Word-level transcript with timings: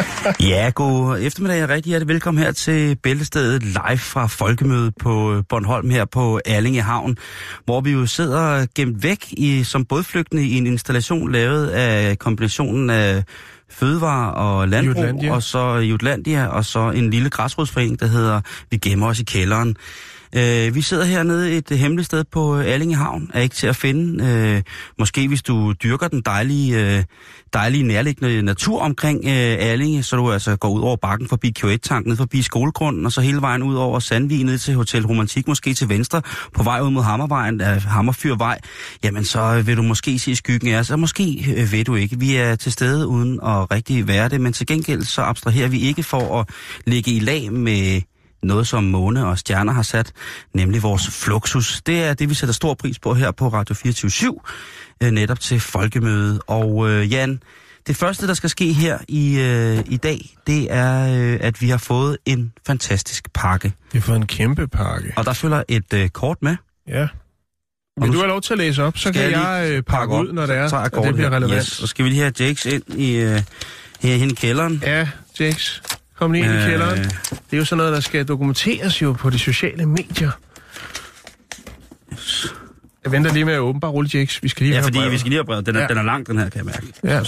Ja, 0.40 0.70
god 0.74 1.18
eftermiddag 1.20 1.62
og 1.62 1.68
rigtig 1.68 1.90
hjertelig 1.90 2.08
velkommen 2.14 2.44
her 2.44 2.52
til 2.52 2.96
Bæltestedet 3.02 3.62
live 3.62 3.98
fra 3.98 4.26
Folkemødet 4.26 4.94
på 5.00 5.34
øh, 5.34 5.44
Bornholm 5.48 5.90
her 5.90 6.04
på 6.04 6.40
Erlinge 6.44 6.82
Havn, 6.82 7.16
hvor 7.64 7.80
vi 7.80 7.90
jo 7.90 8.06
sidder 8.06 8.66
gemt 8.74 9.02
væk 9.02 9.24
i, 9.30 9.64
som 9.64 9.84
bådflygtende 9.84 10.44
i 10.44 10.56
en 10.56 10.66
installation 10.66 11.32
lavet 11.32 11.68
af 11.68 12.18
kombinationen 12.18 12.90
af 12.90 13.24
fødevare 13.70 14.34
og 14.34 14.68
landbrug, 14.68 14.96
Jutlandia. 14.96 15.34
og 15.34 15.42
så 15.42 15.76
Jutlandia, 15.76 16.46
og 16.46 16.64
så 16.64 16.90
en 16.90 17.10
lille 17.10 17.30
græsrodsforening, 17.30 18.00
der 18.00 18.06
hedder 18.06 18.40
Vi 18.70 18.76
gemmer 18.76 19.06
os 19.08 19.20
i 19.20 19.24
kælderen. 19.24 19.76
Øh, 20.36 20.74
vi 20.74 20.82
sidder 20.82 21.04
hernede 21.04 21.56
et 21.56 21.70
hemmeligt 21.70 22.06
sted 22.06 22.24
på 22.24 22.58
øh, 22.58 22.64
Allinge 22.66 22.96
Havn, 22.96 23.30
er 23.34 23.40
ikke 23.40 23.54
til 23.54 23.66
at 23.66 23.76
finde. 23.76 24.24
Øh, 24.24 24.62
måske 24.98 25.28
hvis 25.28 25.42
du 25.42 25.72
dyrker 25.72 26.08
den 26.08 26.20
dejlige, 26.20 26.96
øh, 26.96 27.04
dejlige 27.52 27.82
nærliggende 27.82 28.42
natur 28.42 28.80
omkring 28.80 29.24
øh, 29.24 29.56
Allinge, 29.58 30.02
så 30.02 30.16
du 30.16 30.32
altså 30.32 30.56
går 30.56 30.68
ud 30.68 30.80
over 30.80 30.96
bakken 30.96 31.28
forbi 31.28 31.54
Q1-tanken, 31.58 32.10
ned 32.10 32.16
forbi 32.16 32.42
skolegrunden, 32.42 33.06
og 33.06 33.12
så 33.12 33.20
hele 33.20 33.40
vejen 33.40 33.62
ud 33.62 33.74
over 33.74 33.98
Sandvig, 33.98 34.44
ned 34.44 34.58
til 34.58 34.74
Hotel 34.74 35.06
Romantik, 35.06 35.48
måske 35.48 35.74
til 35.74 35.88
venstre, 35.88 36.22
på 36.54 36.62
vej 36.62 36.80
ud 36.80 36.90
mod 36.90 37.02
Hammervejen, 37.02 37.60
øh, 37.60 37.82
Hammerfyrvej, 37.82 38.58
jamen 39.04 39.24
så 39.24 39.40
øh, 39.40 39.66
vil 39.66 39.76
du 39.76 39.82
måske 39.82 40.18
se 40.18 40.36
skyggen 40.36 40.74
af 40.74 40.78
os, 40.78 40.90
og 40.90 40.98
måske 40.98 41.54
øh, 41.56 41.72
ved 41.72 41.84
du 41.84 41.94
ikke. 41.94 42.18
Vi 42.18 42.36
er 42.36 42.56
til 42.56 42.72
stede 42.72 43.06
uden 43.06 43.40
at 43.42 43.70
rigtig 43.70 44.08
være 44.08 44.28
det, 44.28 44.40
men 44.40 44.52
til 44.52 44.66
gengæld 44.66 45.02
så 45.02 45.22
abstraherer 45.22 45.68
vi 45.68 45.80
ikke 45.80 46.02
for 46.02 46.40
at 46.40 46.48
ligge 46.86 47.10
i 47.10 47.20
lag 47.20 47.52
med 47.52 48.00
noget, 48.42 48.66
som 48.66 48.84
måne 48.84 49.26
og 49.26 49.38
stjerner 49.38 49.72
har 49.72 49.82
sat, 49.82 50.12
nemlig 50.54 50.82
vores 50.82 51.08
fluxus. 51.10 51.82
Det 51.86 52.02
er 52.04 52.14
det, 52.14 52.28
vi 52.28 52.34
sætter 52.34 52.52
stor 52.52 52.74
pris 52.74 52.98
på 52.98 53.14
her 53.14 53.30
på 53.30 53.48
Radio 53.48 53.74
24 53.74 54.34
øh, 55.02 55.10
netop 55.10 55.40
til 55.40 55.60
folkemødet. 55.60 56.40
Og 56.46 56.90
øh, 56.90 57.12
Jan, 57.12 57.42
det 57.86 57.96
første, 57.96 58.26
der 58.26 58.34
skal 58.34 58.50
ske 58.50 58.72
her 58.72 58.98
i, 59.08 59.38
øh, 59.40 59.78
i 59.86 59.96
dag, 59.96 60.30
det 60.46 60.66
er, 60.72 61.16
øh, 61.18 61.38
at 61.40 61.60
vi 61.60 61.68
har 61.68 61.78
fået 61.78 62.18
en 62.26 62.52
fantastisk 62.66 63.28
pakke. 63.34 63.72
Det 63.92 63.98
er 63.98 64.02
for 64.02 64.14
en 64.14 64.26
kæmpe 64.26 64.68
pakke. 64.68 65.12
Og 65.16 65.24
der 65.24 65.32
følger 65.32 65.62
et 65.68 65.92
øh, 65.94 66.08
kort 66.08 66.36
med. 66.42 66.56
Ja. 66.88 67.02
Og 67.96 68.02
Vil 68.02 68.06
nu 68.10 68.12
du 68.12 68.18
have 68.18 68.28
lov 68.28 68.40
til 68.40 68.52
at 68.54 68.58
læse 68.58 68.82
op, 68.82 68.96
så 68.98 69.00
skal 69.02 69.12
kan 69.12 69.22
jeg 69.22 69.62
jeg, 69.62 69.70
øh, 69.70 69.82
pakke 69.82 70.14
op. 70.14 70.24
ud, 70.24 70.32
når 70.32 70.46
det 70.46 70.56
er, 70.56 70.68
Så 70.68 70.76
at 70.78 70.94
det 71.04 71.14
bliver 71.14 71.28
her. 71.30 71.36
relevant. 71.36 71.56
Yes. 71.56 71.66
Så 71.66 71.86
skal 71.86 72.04
vi 72.04 72.10
lige 72.10 72.20
have 72.20 72.32
Jakes 72.40 72.66
ind 72.66 72.82
i, 73.00 73.14
øh, 73.16 73.40
her 74.00 74.14
i 74.14 74.28
kælderen. 74.28 74.82
Ja, 74.86 75.08
Jakes, 75.40 75.82
kom 76.22 76.32
lige 76.32 76.44
ind 76.44 76.54
i 76.54 76.56
kælderen. 76.56 76.98
Det 76.98 77.52
er 77.52 77.56
jo 77.56 77.64
sådan 77.64 77.76
noget, 77.78 77.92
der 77.92 78.00
skal 78.00 78.24
dokumenteres 78.28 79.02
jo 79.02 79.12
på 79.12 79.30
de 79.30 79.38
sociale 79.38 79.86
medier. 79.86 80.30
Jeg 83.04 83.12
venter 83.12 83.32
lige 83.32 83.44
med 83.44 83.54
at 83.54 83.58
åbne. 83.60 83.80
Bare 83.80 83.90
rulle, 83.90 84.10
Jakes. 84.14 84.42
Vi 84.42 84.48
skal 84.48 84.66
lige 84.66 84.76
Ja, 84.76 84.82
fordi 84.84 84.96
brevet. 84.98 85.12
vi 85.12 85.18
skal 85.18 85.28
lige 85.30 85.38
have 85.38 85.44
brevet. 85.44 85.66
Den 85.66 85.76
er, 85.76 85.80
Ja. 85.80 85.86
den 85.86 85.98
er 85.98 86.02
lang, 86.02 86.26
den 86.26 86.38
her, 86.38 86.48
kan 86.48 86.58
jeg 86.58 86.64
mærke. 86.64 86.86
Ja, 87.04 87.20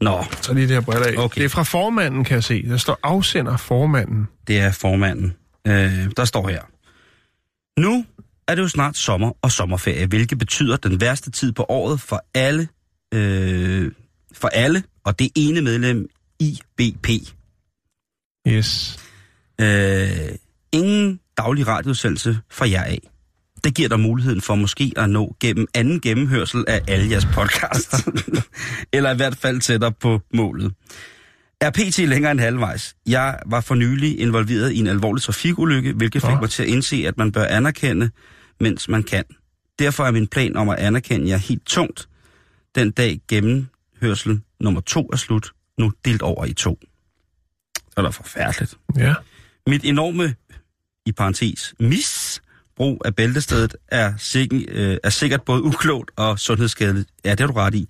Nå, 0.00 0.24
så 0.42 0.54
lige 0.54 0.66
det 0.66 0.74
her 0.74 0.80
brev 0.80 1.02
af. 1.02 1.14
Okay. 1.24 1.38
Det 1.38 1.44
er 1.44 1.48
fra 1.48 1.62
formanden, 1.62 2.24
kan 2.24 2.34
jeg 2.34 2.44
se. 2.44 2.62
Der 2.68 2.76
står 2.76 2.98
afsender 3.02 3.56
formanden. 3.56 4.28
det 4.46 4.58
er 4.58 4.72
formanden. 4.72 5.34
Øh, 5.66 5.92
der 6.16 6.24
står 6.24 6.48
her. 6.48 6.62
Nu 7.80 8.04
er 8.48 8.54
det 8.54 8.62
jo 8.62 8.68
snart 8.68 8.96
sommer 8.96 9.30
og 9.42 9.52
sommerferie, 9.52 10.06
hvilket 10.06 10.38
betyder 10.38 10.76
den 10.76 11.00
værste 11.00 11.30
tid 11.30 11.52
på 11.52 11.66
året 11.68 12.00
for 12.00 12.24
alle, 12.34 12.68
øh, 13.14 13.92
for 14.34 14.48
alle 14.48 14.82
og 15.04 15.18
det 15.18 15.28
ene 15.36 15.60
medlem 15.62 16.08
IBP. 16.40 17.08
Yes. 18.48 18.98
Øh, 19.60 20.08
ingen 20.72 21.20
daglig 21.36 21.66
radioudsendelse 21.66 22.38
fra 22.50 22.70
jer 22.70 22.82
af. 22.82 23.00
Det 23.64 23.74
giver 23.74 23.88
dig 23.88 24.00
muligheden 24.00 24.40
for 24.40 24.54
måske 24.54 24.92
at 24.96 25.10
nå 25.10 25.36
gennem 25.40 25.66
anden 25.74 26.00
gennemhørsel 26.00 26.64
af 26.68 26.82
alle 26.88 27.10
jeres 27.10 27.24
podcasts. 27.24 28.08
Eller 28.92 29.12
i 29.12 29.16
hvert 29.16 29.36
fald 29.36 29.60
tættere 29.60 29.92
på 29.92 30.20
målet. 30.34 30.72
Er 31.60 31.70
PT 31.70 31.98
længere 31.98 32.32
end 32.32 32.40
halvvejs? 32.40 32.96
Jeg 33.06 33.38
var 33.46 33.60
for 33.60 33.74
nylig 33.74 34.20
involveret 34.20 34.72
i 34.72 34.78
en 34.78 34.86
alvorlig 34.86 35.22
trafikulykke, 35.22 35.92
hvilket 35.92 36.22
fik 36.22 36.40
mig 36.40 36.50
til 36.50 36.62
at 36.62 36.68
indse, 36.68 37.04
at 37.06 37.18
man 37.18 37.32
bør 37.32 37.44
anerkende, 37.44 38.10
mens 38.60 38.88
man 38.88 39.02
kan. 39.02 39.24
Derfor 39.78 40.04
er 40.04 40.10
min 40.10 40.26
plan 40.26 40.56
om 40.56 40.68
at 40.68 40.78
anerkende 40.78 41.28
jer 41.28 41.36
helt 41.36 41.66
tungt. 41.66 42.08
Den 42.74 42.90
dag 42.90 43.20
gennemhørsel 43.28 44.40
nummer 44.60 44.80
to 44.80 45.08
er 45.12 45.16
slut, 45.16 45.52
nu 45.78 45.92
delt 46.04 46.22
over 46.22 46.44
i 46.44 46.52
to. 46.52 46.78
Er 47.98 48.02
da 48.02 48.08
forfærdeligt. 48.08 48.74
Ja. 48.96 49.14
Mit 49.66 49.84
enorme, 49.84 50.34
i 51.06 51.12
parentes, 51.12 51.74
misbrug 51.80 53.02
af 53.04 53.14
bæltestedet 53.16 53.76
er, 53.88 54.12
sikker, 54.18 54.60
øh, 54.68 54.96
er 55.04 55.10
sikkert 55.10 55.42
både 55.42 55.62
uklogt 55.62 56.10
og 56.16 56.38
sundhedsskadeligt. 56.38 57.08
Ja, 57.24 57.30
det 57.30 57.40
har 57.40 57.46
du 57.46 57.52
ret 57.52 57.74
i. 57.74 57.88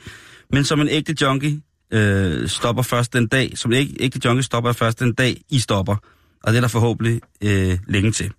Men 0.53 0.65
som 0.65 0.81
en 0.81 0.89
ægte 0.89 1.17
junkie 1.21 1.63
øh, 1.93 2.49
stopper 2.49 2.83
først 2.83 3.13
den 3.13 3.29
dag, 3.29 3.59
som 3.59 3.73
en 3.73 3.79
æg- 3.79 3.97
ægte 4.01 4.21
junkie 4.25 4.43
stopper 4.43 4.73
først 4.73 5.01
den 5.01 5.15
dag, 5.15 5.41
I 5.51 5.59
stopper. 5.59 5.97
Og 6.43 6.53
det 6.53 6.57
er 6.57 6.61
der 6.61 6.69
forhåbentlig 6.69 7.21
øh, 7.43 7.79
længe 7.89 8.13
til. 8.13 8.33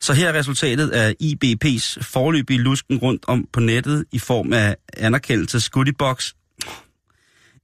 Så 0.00 0.12
her 0.12 0.28
er 0.28 0.38
resultatet 0.38 0.88
af 0.90 1.14
IBP's 1.22 2.02
forløbige 2.02 2.58
lusken 2.58 2.98
rundt 2.98 3.24
om 3.28 3.48
på 3.52 3.60
nettet 3.60 4.04
i 4.12 4.18
form 4.18 4.52
af 4.52 4.76
anerkendelses 4.96 5.70
goodiebox. 5.70 6.32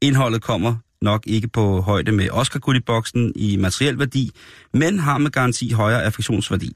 Indholdet 0.03 0.43
kommer 0.43 0.77
nok 1.03 1.23
ikke 1.27 1.49
på 1.49 1.81
højde 1.81 2.13
med 2.13 2.31
Oscar 2.31 2.59
Goodieboxen 2.59 3.33
i 3.37 3.57
materiel 3.57 3.99
værdi, 3.99 4.31
men 4.75 4.99
har 4.99 5.19
med 5.19 5.31
garanti 5.31 5.73
højere 5.73 6.05
affektionsværdi. 6.05 6.73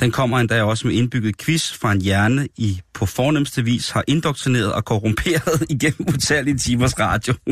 Den 0.00 0.10
kommer 0.10 0.38
endda 0.38 0.62
også 0.62 0.86
med 0.86 0.94
indbygget 0.94 1.38
quiz 1.38 1.72
fra 1.72 1.92
en 1.92 2.00
hjerne, 2.00 2.48
I 2.56 2.80
på 2.94 3.06
fornemmeste 3.06 3.64
vis 3.64 3.90
har 3.90 4.04
indoktrineret 4.06 4.72
og 4.72 4.84
korrumperet 4.84 5.66
igennem 5.70 6.08
utallige 6.14 6.58
timers 6.58 6.98
radio. 6.98 7.34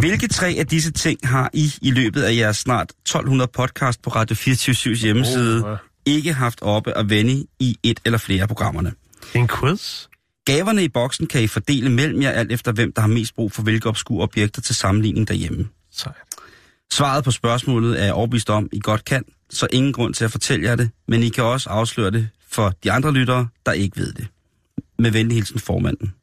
Hvilke 0.00 0.28
tre 0.28 0.54
af 0.58 0.66
disse 0.66 0.92
ting 0.92 1.18
har 1.24 1.50
I 1.52 1.74
i 1.82 1.90
løbet 1.90 2.22
af 2.22 2.36
jeres 2.36 2.56
snart 2.56 2.90
1200 2.90 3.50
podcast 3.54 4.02
på 4.02 4.10
Radio 4.10 4.36
24 4.36 4.94
hjemmeside 4.94 5.64
Oh, 5.72 5.76
ikke 6.06 6.32
haft 6.32 6.62
oppe 6.62 6.98
at 6.98 7.10
vende 7.10 7.46
i 7.58 7.76
et 7.82 8.00
eller 8.04 8.18
flere 8.18 8.42
af 8.42 8.48
programmerne? 8.48 8.92
En 9.34 9.48
quiz? 9.48 10.06
Gaverne 10.50 10.84
i 10.84 10.88
boksen 10.88 11.26
kan 11.26 11.42
I 11.42 11.46
fordele 11.46 11.90
mellem 11.90 12.22
jer, 12.22 12.30
alt 12.30 12.52
efter 12.52 12.72
hvem 12.72 12.92
der 12.92 13.00
har 13.00 13.08
mest 13.08 13.34
brug 13.34 13.52
for 13.52 13.62
hvilke 13.62 13.88
obskure 13.88 14.22
objekter 14.22 14.62
til 14.62 14.74
sammenligning 14.74 15.28
derhjemme. 15.28 15.68
Sejt. 15.92 16.14
Svaret 16.92 17.24
på 17.24 17.30
spørgsmålet 17.30 18.04
er 18.06 18.12
overbevist 18.12 18.50
om, 18.50 18.68
I 18.72 18.80
godt 18.80 19.04
kan, 19.04 19.24
så 19.50 19.66
ingen 19.72 19.92
grund 19.92 20.14
til 20.14 20.24
at 20.24 20.30
fortælle 20.30 20.68
jer 20.68 20.76
det, 20.76 20.90
men 21.08 21.22
I 21.22 21.28
kan 21.28 21.44
også 21.44 21.70
afsløre 21.70 22.10
det 22.10 22.28
for 22.50 22.72
de 22.84 22.92
andre 22.92 23.12
lyttere, 23.12 23.48
der 23.66 23.72
ikke 23.72 23.96
ved 23.96 24.12
det. 24.12 24.26
Med 24.98 25.10
venlig 25.10 25.34
hilsen 25.34 25.60
formanden. 25.60 26.14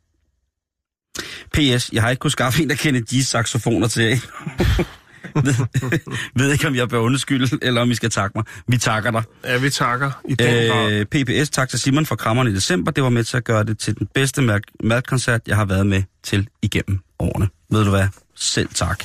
P.S. 1.54 1.90
Jeg 1.94 2.02
har 2.02 2.10
ikke 2.10 2.20
kunnet 2.20 2.32
skaffe 2.32 2.64
en, 2.64 2.70
der 2.70 2.76
kender 2.76 3.02
de 3.02 3.26
saxofoner 3.26 3.88
til 3.88 4.04
jer. 4.04 4.18
ved, 5.36 6.00
ved 6.36 6.52
ikke, 6.52 6.68
om 6.68 6.76
jeg 6.76 6.90
bør 6.90 7.00
undskylde, 7.00 7.58
eller 7.62 7.82
om 7.82 7.92
I 7.92 7.96
skal 7.96 8.10
takke 8.10 8.38
mig. 8.38 8.46
Vi 8.68 8.78
takker 8.78 9.12
dig. 9.12 9.24
Ja, 9.46 9.58
vi 9.58 9.70
takker 9.70 10.12
i. 10.30 10.36
Øh, 10.42 11.06
PPS, 11.06 11.50
tak 11.50 11.70
til 11.70 11.80
Simon 11.80 12.06
for 12.06 12.16
krammerne 12.16 12.50
i 12.50 12.54
december. 12.54 12.92
Det 12.92 13.04
var 13.04 13.10
med 13.10 13.24
til 13.24 13.38
at 13.38 13.44
gøre 13.44 13.64
det 13.64 13.80
til 13.80 13.98
den 14.00 14.08
bedste 14.14 14.42
mad- 14.42 14.84
madkoncert, 14.84 15.42
jeg 15.48 15.56
har 15.56 15.66
været 15.66 15.88
med 15.88 16.04
til 16.24 16.48
igennem 16.62 17.00
årene. 17.20 17.48
Ved 17.72 17.84
du 17.84 17.90
hvad? 17.90 18.08
Selv 18.36 18.70
tak. 18.74 19.04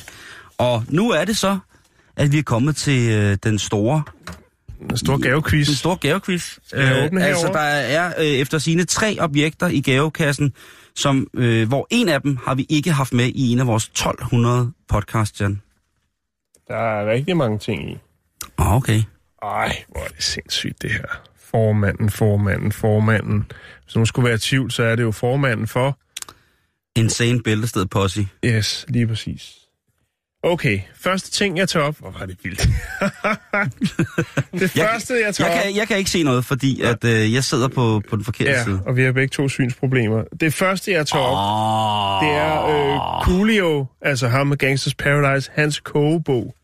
Og 0.57 0.83
nu 0.89 1.09
er 1.11 1.25
det 1.25 1.37
så, 1.37 1.57
at 2.17 2.31
vi 2.31 2.39
er 2.39 2.43
kommet 2.43 2.75
til 2.75 3.09
øh, 3.11 3.37
den 3.43 3.59
store, 3.59 4.03
En 4.89 4.97
stor 4.97 5.17
gavequiz. 5.17 5.67
den 5.67 5.75
store 5.75 5.95
gavequiz. 5.97 6.57
jeg 6.73 7.05
åbne 7.05 7.25
altså, 7.25 7.47
der 7.47 7.59
er 7.59 8.13
øh, 8.19 8.25
efter 8.25 8.57
sine 8.57 8.85
tre 8.85 9.17
objekter 9.19 9.67
i 9.67 9.81
gavekassen, 9.81 10.53
som, 10.95 11.27
øh, 11.33 11.67
hvor 11.67 11.87
en 11.91 12.09
af 12.09 12.21
dem 12.21 12.37
har 12.45 12.55
vi 12.55 12.65
ikke 12.69 12.91
haft 12.91 13.13
med 13.13 13.25
i 13.25 13.51
en 13.51 13.59
af 13.59 13.67
vores 13.67 13.83
1200 13.87 14.71
podcasts, 14.89 15.41
Jan. 15.41 15.61
Der 16.67 16.75
er 16.75 17.11
rigtig 17.11 17.37
mange 17.37 17.59
ting 17.59 17.91
i. 17.91 17.97
Ah, 18.57 18.75
okay. 18.75 19.01
Ej, 19.41 19.83
hvor 19.87 20.01
er 20.01 20.07
det 20.07 20.23
sindssygt, 20.23 20.81
det 20.81 20.91
her. 20.91 21.21
Formanden, 21.37 22.09
formanden, 22.09 22.71
formanden. 22.71 23.51
Hvis 23.83 23.95
nogen 23.95 24.05
skulle 24.05 24.25
være 24.25 24.35
i 24.35 24.39
tvivl, 24.39 24.71
så 24.71 24.83
er 24.83 24.95
det 24.95 25.03
jo 25.03 25.11
formanden 25.11 25.67
for... 25.67 25.99
Insane 26.95 27.43
Bæltested 27.43 27.85
Posse. 27.85 28.27
Yes, 28.45 28.85
lige 28.89 29.07
præcis. 29.07 29.62
Okay, 30.45 30.79
første 30.95 31.31
ting, 31.31 31.57
jeg 31.57 31.69
tager 31.69 31.85
op... 31.85 31.95
Hvor 31.99 32.15
var 32.19 32.25
det 32.25 32.37
vildt. 32.43 32.59
det 32.61 32.71
Jeg, 34.75 34.89
første, 34.91 35.13
jeg 35.25 35.35
tager 35.35 35.49
jeg, 35.49 35.57
op... 35.59 35.63
kan, 35.63 35.75
jeg 35.75 35.87
kan 35.87 35.97
ikke 35.97 36.09
se 36.09 36.23
noget, 36.23 36.45
fordi 36.45 36.81
at, 36.81 37.03
øh, 37.03 37.33
jeg 37.33 37.43
sidder 37.43 37.67
på, 37.67 38.01
på 38.09 38.15
den 38.15 38.23
forkerte 38.25 38.51
Ja, 38.51 38.63
side. 38.63 38.81
og 38.85 38.95
vi 38.97 39.03
har 39.03 39.11
begge 39.11 39.27
to 39.27 39.49
synsproblemer. 39.49 40.23
Det 40.39 40.53
første, 40.53 40.91
jeg 40.91 41.07
tager 41.07 41.25
op, 41.25 42.23
Oh. 42.23 42.27
det 42.27 42.35
er 42.37 42.65
øh, 42.65 43.25
Coolio, 43.25 43.85
altså 44.01 44.27
ham 44.27 44.47
med 44.47 44.57
Gangsters 44.57 44.95
Paradise, 44.95 45.51
hans 45.53 45.79
kogebog. 45.79 46.55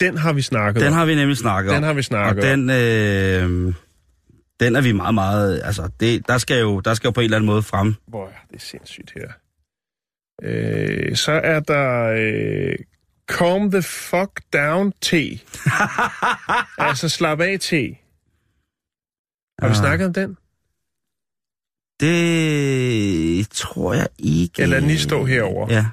Den 0.00 0.18
har 0.18 0.32
vi 0.32 0.42
snakket 0.42 0.80
Den 0.80 0.88
om. 0.88 0.94
har 0.94 1.04
vi 1.06 1.14
nemlig 1.14 1.36
snakket 1.36 1.70
om. 1.70 1.74
Den 1.74 1.84
har 1.84 1.92
vi 1.92 2.02
snakket 2.02 2.44
Og 2.44 2.50
den, 2.50 2.70
øh, 2.70 3.74
den 4.60 4.76
er 4.76 4.80
vi 4.80 4.92
meget, 4.92 5.14
meget... 5.14 5.60
Altså, 5.64 5.88
det, 6.00 6.28
der, 6.28 6.38
skal 6.38 6.60
jo, 6.60 6.80
der 6.80 6.94
skal 6.94 7.08
jo 7.08 7.12
på 7.12 7.20
en 7.20 7.24
eller 7.24 7.36
anden 7.36 7.46
måde 7.46 7.62
frem. 7.62 7.94
Hvor 8.08 8.26
er 8.26 8.46
det 8.52 8.62
sindssygt 8.62 9.12
her. 9.14 9.28
Øh, 10.42 11.16
så 11.16 11.32
er 11.32 11.60
der 11.60 12.14
øh, 12.18 12.74
Calm 13.38 13.70
the 13.70 13.82
fuck 13.82 14.40
down 14.52 14.92
te. 15.00 15.40
altså 16.88 17.08
slap 17.08 17.40
af 17.40 17.60
te. 17.60 17.96
Har 19.58 19.68
vi 19.68 19.72
Ah. 19.72 19.76
snakket 19.76 20.06
om 20.06 20.12
den? 20.12 20.36
Det 22.00 23.48
tror 23.50 23.94
jeg 23.94 24.08
ikke... 24.18 24.62
Den 24.70 24.84
lige 24.86 24.98
stå 24.98 25.24
herovre. 25.24 25.74
Ja. 25.74 25.86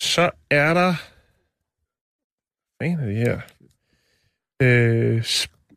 Så 0.00 0.30
er 0.50 0.74
der... 0.74 0.94
Hvad 2.78 2.90
er 2.90 3.06
det 3.06 3.16
her? 3.16 3.40
Øh, 4.62 5.20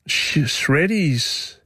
sh- 0.09 0.47
Shreddies. 0.47 1.59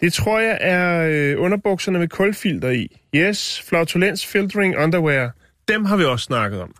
Det 0.00 0.12
tror 0.12 0.40
jeg 0.40 0.58
er 0.60 1.08
øh, 1.10 1.42
underbukserne 1.42 1.98
med 1.98 2.08
kulfilter 2.08 2.70
i. 2.70 3.00
Yes, 3.14 3.62
flautulens 3.62 4.26
filtering 4.26 4.76
underwear. 4.76 5.30
Dem 5.68 5.84
har 5.84 5.96
vi 5.96 6.04
også 6.04 6.24
snakket 6.24 6.60
om. 6.60 6.74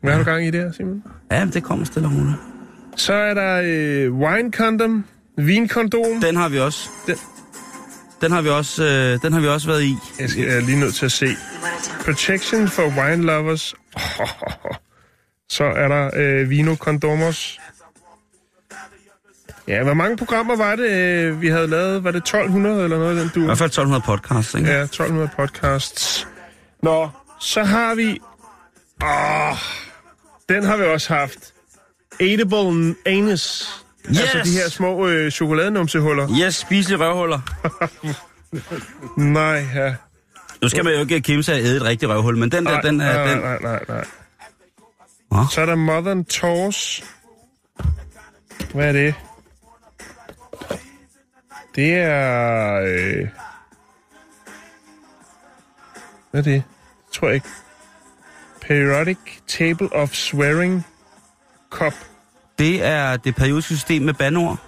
Hvad 0.00 0.12
har 0.12 0.18
du 0.18 0.24
gang 0.30 0.46
i 0.46 0.50
der, 0.50 0.72
Simon? 0.72 1.02
Ja, 1.30 1.46
det 1.52 1.64
kommer 1.64 1.84
stille 1.84 2.08
og 2.08 2.14
roligt. 2.14 2.36
Så 2.96 3.12
er 3.12 3.34
der 3.34 3.60
øh, 3.64 4.14
wine 4.14 4.52
condom, 4.52 5.04
vinkondom. 5.36 6.20
Den 6.22 6.36
har 6.36 6.48
vi 6.48 6.58
også. 6.58 6.88
Den- 7.06 7.16
Den 8.20 8.32
har 8.32 8.42
vi 8.42 8.48
også, 8.48 8.84
øh, 8.84 9.18
den 9.22 9.32
har 9.32 9.40
vi 9.40 9.46
også 9.46 9.66
været 9.66 9.82
i. 9.82 9.96
Jeg 10.20 10.30
skal- 10.30 10.44
jeg 10.44 10.56
er 10.56 10.60
lige 10.60 10.80
nødt 10.80 10.94
til 10.94 11.06
at 11.06 11.12
se. 11.12 11.26
Protection 12.04 12.68
for 12.68 12.82
wine 12.82 13.22
lovers. 13.22 13.74
Så 15.48 15.64
er 15.64 15.88
der 15.88 16.10
øh, 16.16 16.50
Vino 16.50 16.74
Condomos. 16.76 17.60
Ja, 19.68 19.82
hvor 19.82 19.94
mange 19.94 20.16
programmer 20.16 20.56
var 20.56 20.76
det, 20.76 20.90
øh, 20.90 21.40
vi 21.40 21.48
havde 21.48 21.66
lavet? 21.66 22.04
Var 22.04 22.10
det 22.10 22.18
1200 22.18 22.84
eller 22.84 22.98
noget 22.98 23.10
af 23.10 23.16
den 23.16 23.26
I 23.26 23.40
du? 23.40 23.44
hvert 23.44 23.58
fald 23.58 23.66
1200 23.70 24.02
podcasts, 24.06 24.54
ikke? 24.54 24.70
Ja, 24.70 24.82
1200 24.82 25.30
podcasts. 25.36 26.28
Nå, 26.82 27.08
så 27.40 27.64
har 27.64 27.94
vi... 27.94 28.18
Åh, 29.02 29.56
den 30.54 30.64
har 30.64 30.76
vi 30.76 30.84
også 30.84 31.14
haft. 31.14 31.52
Eatable 32.20 32.94
anus. 33.06 33.68
Yes! 34.10 34.20
Altså 34.20 34.38
de 34.44 34.50
her 34.62 34.68
små 34.68 35.06
øh, 35.08 35.30
chokoladenumsehuller. 35.30 36.28
Yes, 36.42 36.54
spiselige 36.54 36.98
røvhuller. 37.04 37.40
Nej, 39.20 39.66
ja. 39.74 39.94
Nu 40.62 40.68
skal 40.68 40.84
man 40.84 40.92
jo 40.94 41.00
ikke 41.00 41.20
kæmpe 41.20 41.42
sig 41.42 41.54
at 41.54 41.64
æde 41.64 41.76
et 41.76 41.82
rigtigt 41.82 42.10
røvhul, 42.10 42.36
men 42.36 42.50
den 42.50 42.66
der, 42.66 42.72
Nej, 42.72 42.80
den 42.80 43.00
er... 43.00 43.12
nej, 43.24 43.34
Den, 43.34 43.38
nej, 43.38 43.58
nej, 43.60 43.84
nej. 43.88 44.04
Nå. 45.30 45.46
Så 45.50 45.60
er 45.60 45.66
der 45.66 45.74
Modern 45.74 46.24
Tours. 46.24 47.04
Hvad 48.74 48.88
er 48.88 48.92
det? 48.92 49.14
Det 51.74 51.92
er... 51.94 52.80
Øh... 52.82 53.28
Hvad 56.30 56.40
er 56.40 56.44
det? 56.44 56.44
Det 56.44 56.62
tror 57.12 57.26
jeg 57.28 57.34
ikke. 57.34 57.48
Periodic 58.66 59.18
Table 59.48 59.92
of 59.92 60.12
Swearing 60.12 60.86
Cup. 61.70 61.92
det 62.58 62.84
er 62.86 63.16
det 63.16 63.34
periodiske 63.36 63.74
system 63.74 64.02
med 64.02 64.14
bandord. 64.14 64.58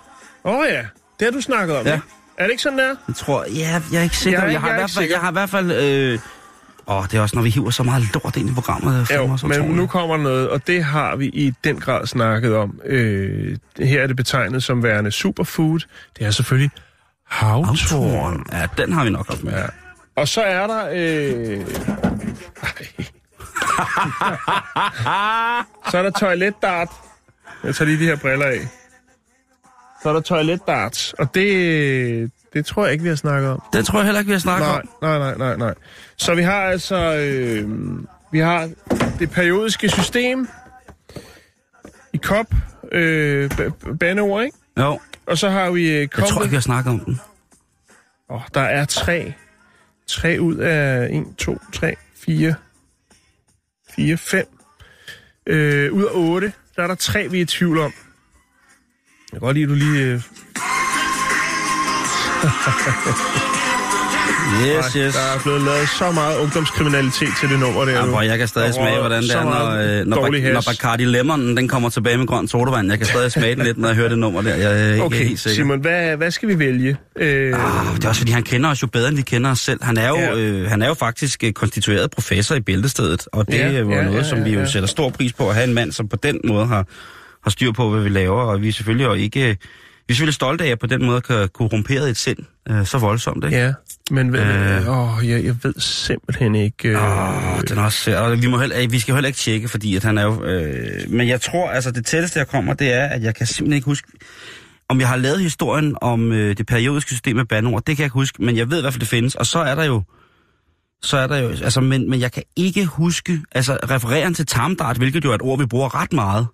Åh 0.44 0.54
oh, 0.58 0.66
ja, 0.70 0.80
det 1.18 1.24
har 1.26 1.30
du 1.30 1.40
snakket 1.40 1.76
om, 1.76 1.86
Ja. 1.86 1.94
ikke? 1.94 2.06
Er 2.38 2.42
det 2.44 2.50
ikke 2.50 2.62
sådan 2.62 2.78
der? 2.78 2.94
Jeg 3.08 3.16
tror, 3.16 3.44
ja, 3.48 3.82
jeg 3.92 3.98
er 3.98 4.02
ikke 4.02 4.16
sikker. 4.16 4.44
Jeg 4.44 4.54
er 4.54 4.58
har, 4.58 4.68
jeg 4.68 4.76
i 4.76 4.80
hvert 4.80 4.90
fald, 4.90 5.10
jeg 5.10 5.20
har 5.20 5.30
i 5.30 5.32
hvert 5.32 5.50
fald... 5.50 5.70
Øh, 5.72 6.18
åh, 6.86 7.04
det 7.04 7.14
er 7.14 7.20
også, 7.20 7.36
når 7.36 7.42
vi 7.42 7.50
hiver 7.50 7.70
så 7.70 7.82
meget 7.82 8.04
lort 8.14 8.36
ind 8.36 8.50
i 8.50 8.52
programmet. 8.52 9.10
Jo, 9.14 9.26
mig, 9.26 9.60
men 9.60 9.70
nu 9.70 9.86
kommer 9.86 10.16
noget, 10.16 10.48
og 10.48 10.66
det 10.66 10.84
har 10.84 11.16
vi 11.16 11.26
i 11.26 11.52
den 11.64 11.80
grad 11.80 12.06
snakket 12.06 12.56
om. 12.56 12.80
Øh, 12.84 13.56
her 13.78 14.02
er 14.02 14.06
det 14.06 14.16
betegnet 14.16 14.62
som 14.62 14.82
værende 14.82 15.10
superfood. 15.10 15.80
Det 16.18 16.26
er 16.26 16.30
selvfølgelig 16.30 16.70
havtorn. 17.28 17.68
Autoren. 17.68 18.46
Ja, 18.52 18.66
den 18.78 18.92
har 18.92 19.04
vi 19.04 19.10
nok 19.10 19.28
haft 19.28 19.44
med. 19.44 19.52
Ja. 19.52 19.66
Og 20.16 20.28
så 20.28 20.42
er 20.42 20.66
der... 20.66 20.88
Øh... 20.92 21.60
Ej. 22.62 22.70
så 25.90 25.98
er 25.98 26.02
der 26.02 26.10
toiletdart. 26.10 26.88
Jeg 27.64 27.74
tager 27.74 27.88
lige 27.88 27.98
de 27.98 28.04
her 28.04 28.16
briller 28.16 28.46
af. 28.46 28.58
Så 30.02 30.08
er 30.08 30.12
der 30.12 30.20
toiletdart, 30.20 31.14
og 31.18 31.34
det, 31.34 32.30
det 32.52 32.66
tror 32.66 32.84
jeg 32.84 32.92
ikke, 32.92 33.02
vi 33.02 33.08
har 33.08 33.16
snakket 33.16 33.50
om. 33.50 33.62
Den 33.72 33.84
tror 33.84 33.98
jeg 33.98 34.04
heller 34.04 34.18
ikke, 34.20 34.28
vi 34.28 34.32
har 34.34 34.40
snakket 34.40 34.68
Nej, 34.68 34.80
om. 34.80 34.88
nej, 35.02 35.18
nej, 35.18 35.34
nej, 35.38 35.56
nej. 35.56 35.74
Så 36.16 36.34
vi 36.34 36.42
har 36.42 36.60
altså... 36.62 36.96
Øh, 37.16 37.68
vi 38.32 38.38
har 38.38 38.70
det 39.18 39.30
periodiske 39.30 39.88
system 39.88 40.48
i 42.12 42.16
kop, 42.16 42.46
øh, 42.92 43.50
bandeord, 44.00 44.44
ikke? 44.44 44.56
Jo, 44.78 45.00
Og 45.26 45.38
så 45.38 45.50
har 45.50 45.70
vi... 45.70 45.90
Øh, 45.90 46.08
jeg 46.18 46.28
tror 46.28 46.42
ikke, 46.42 46.50
vi 46.50 46.56
har 46.56 46.60
snakket 46.60 46.90
om 46.92 47.00
den. 47.00 47.20
Oh, 48.28 48.40
der 48.54 48.60
er 48.60 48.84
tre. 48.84 49.32
Tre 50.06 50.36
ud 50.40 50.56
af 50.56 51.08
1, 51.12 51.24
2, 51.38 51.58
3, 51.72 51.94
4, 52.16 52.54
4, 53.96 54.16
5. 54.16 54.46
Øh, 55.46 55.92
ud 55.92 56.04
af 56.04 56.10
8, 56.14 56.52
der 56.76 56.82
er 56.82 56.86
der 56.86 56.94
tre, 56.94 57.28
vi 57.28 57.38
er 57.38 57.42
i 57.42 57.44
tvivl 57.44 57.78
om. 57.78 57.92
Jeg 59.32 59.40
kan 59.40 59.40
godt 59.40 59.56
lide, 59.56 59.64
at 59.64 59.68
du 59.68 59.74
lige... 59.74 60.02
Øh, 60.02 60.22
Yes, 64.66 64.92
yes. 64.92 65.14
Der 65.14 65.20
er 65.20 65.40
blevet 65.42 65.60
lavet 65.62 65.88
så 65.98 66.10
meget 66.10 66.38
ungdomskriminalitet 66.38 67.28
til 67.40 67.48
det 67.48 67.58
nummer 67.60 67.84
der. 67.84 67.92
Ja, 67.92 68.06
hvor 68.06 68.22
jeg 68.22 68.38
kan 68.38 68.48
stadig 68.48 68.74
smage, 68.74 68.98
hvordan 69.00 69.22
det 69.22 69.34
er, 69.34 69.44
når, 69.44 70.00
øh, 70.00 70.06
når, 70.06 70.28
når 70.28 70.54
hash. 70.54 70.68
Bacardi 70.68 71.04
Lemon 71.04 71.56
den 71.56 71.68
kommer 71.68 71.88
tilbage 71.88 72.18
med 72.18 72.26
grøn 72.26 72.48
sodavand. 72.48 72.88
Jeg 72.90 72.98
kan 72.98 73.06
stadig 73.06 73.32
smage 73.38 73.54
den 73.56 73.64
lidt, 73.64 73.78
når 73.78 73.88
jeg 73.88 73.96
hører 73.96 74.08
det 74.08 74.18
nummer 74.18 74.42
der. 74.42 74.54
Jeg 74.54 74.80
er 74.88 74.92
ikke 74.92 75.04
Okay, 75.04 75.16
helt 75.26 75.40
sikker. 75.40 75.54
Simon, 75.54 75.80
hvad, 75.80 76.16
hvad 76.16 76.30
skal 76.30 76.48
vi 76.48 76.58
vælge? 76.58 76.96
Øh, 77.18 77.54
Ah, 77.54 77.96
det 77.96 78.04
er 78.04 78.08
også 78.08 78.20
fordi, 78.20 78.32
han 78.32 78.42
kender 78.42 78.70
os 78.70 78.82
jo 78.82 78.86
bedre, 78.86 79.08
end 79.08 79.16
vi 79.16 79.22
kender 79.22 79.50
os 79.50 79.58
selv. 79.58 79.84
Han 79.84 79.96
er 79.96 80.08
jo, 80.08 80.16
Ja. 80.16 80.36
øh, 80.36 80.70
han 80.70 80.82
er 80.82 80.88
jo 80.88 80.94
faktisk 80.94 81.44
øh, 81.44 81.52
konstitueret 81.52 82.10
professor 82.10 82.54
i 82.54 82.60
Bæltestedet, 82.60 83.26
og 83.32 83.46
det 83.46 83.54
Ja, 83.54 83.62
er 83.66 83.78
jo 83.78 83.90
ja, 83.90 84.02
noget, 84.02 84.18
ja, 84.18 84.22
som 84.28 84.44
vi 84.44 84.50
jo 84.50 84.60
ja. 84.60 84.66
sætter 84.66 84.88
stor 84.88 85.10
pris 85.10 85.32
på 85.32 85.48
at 85.48 85.54
have 85.54 85.68
en 85.68 85.74
mand, 85.74 85.92
som 85.92 86.08
på 86.08 86.16
den 86.22 86.40
måde 86.44 86.66
har, 86.66 86.86
har 87.44 87.50
styr 87.50 87.72
på, 87.72 87.90
hvad 87.90 88.02
vi 88.02 88.08
laver, 88.08 88.42
og 88.42 88.62
vi 88.62 88.68
er 88.68 88.72
selvfølgelig 88.72 89.04
jo 89.04 89.12
ikke... 89.14 89.40
øh, 89.48 89.56
Vi 90.08 90.12
er 90.12 90.14
selvfølgelig 90.14 90.34
stolte 90.34 90.64
af, 90.64 90.68
at 90.68 90.78
på 90.78 90.86
den 90.86 91.06
måde 91.06 91.20
kan 91.20 91.48
korrumpere 91.54 92.10
et 92.10 92.16
sind 92.16 92.38
øh, 92.70 92.86
så 92.86 92.98
voldsomt, 92.98 93.44
ikke? 93.44 93.56
ja, 93.56 93.72
men 94.10 94.34
Øh. 94.36 94.88
åh, 94.88 95.28
jeg, 95.28 95.44
jeg 95.44 95.56
ved 95.62 95.74
simpelthen 95.78 96.54
ikke... 96.54 96.88
Øh, 96.88 96.96
Åh, 96.96 97.62
den 97.68 97.78
er 97.78 97.82
også. 97.82 98.16
Og 98.18 98.42
vi, 98.42 98.46
må 98.46 98.58
heller, 98.58 98.88
vi 98.88 98.98
skal 98.98 99.12
jo 99.12 99.16
heller 99.16 99.26
ikke 99.26 99.38
tjekke, 99.38 99.68
fordi 99.68 99.96
at 99.96 100.04
han 100.04 100.18
er 100.18 100.22
jo... 100.22 100.44
Øh, 100.44 101.10
men 101.10 101.28
jeg 101.28 101.40
tror, 101.40 101.70
altså 101.70 101.90
det 101.90 102.06
tætteste, 102.06 102.38
jeg 102.38 102.48
kommer, 102.48 102.74
det 102.74 102.92
er, 102.92 103.04
at 103.04 103.22
jeg 103.22 103.34
kan 103.34 103.46
simpelthen 103.46 103.76
ikke 103.76 103.84
huske, 103.84 104.08
om 104.88 105.00
jeg 105.00 105.08
har 105.08 105.16
lavet 105.16 105.40
historien 105.40 105.96
om 106.00 106.32
øh, 106.32 106.56
det 106.56 106.66
periodiske 106.66 107.10
system 107.10 107.36
med 107.36 107.44
bandord. 107.44 107.82
Det 107.86 107.96
kan 107.96 108.02
jeg 108.02 108.06
ikke 108.06 108.14
huske, 108.14 108.42
men 108.42 108.56
jeg 108.56 108.70
ved 108.70 108.78
i 108.78 108.80
hvert 108.80 108.92
fald, 108.92 109.00
det 109.00 109.08
findes. 109.08 109.34
Og 109.34 109.46
så 109.46 109.58
er 109.58 109.74
der 109.74 109.84
jo... 109.84 110.02
Så 111.02 111.16
er 111.16 111.26
der 111.26 111.38
jo... 111.38 111.48
Altså, 111.48 111.80
men, 111.80 112.10
men 112.10 112.20
jeg 112.20 112.32
kan 112.32 112.42
ikke 112.56 112.86
huske... 112.86 113.40
Altså, 113.52 113.78
refereren 113.90 114.34
til 114.34 114.46
tarmdart, 114.46 114.96
hvilket 114.96 115.24
jo 115.24 115.30
er 115.30 115.34
et 115.34 115.42
ord, 115.42 115.58
vi 115.58 115.66
bruger 115.66 116.02
ret 116.02 116.12
meget. 116.12 116.46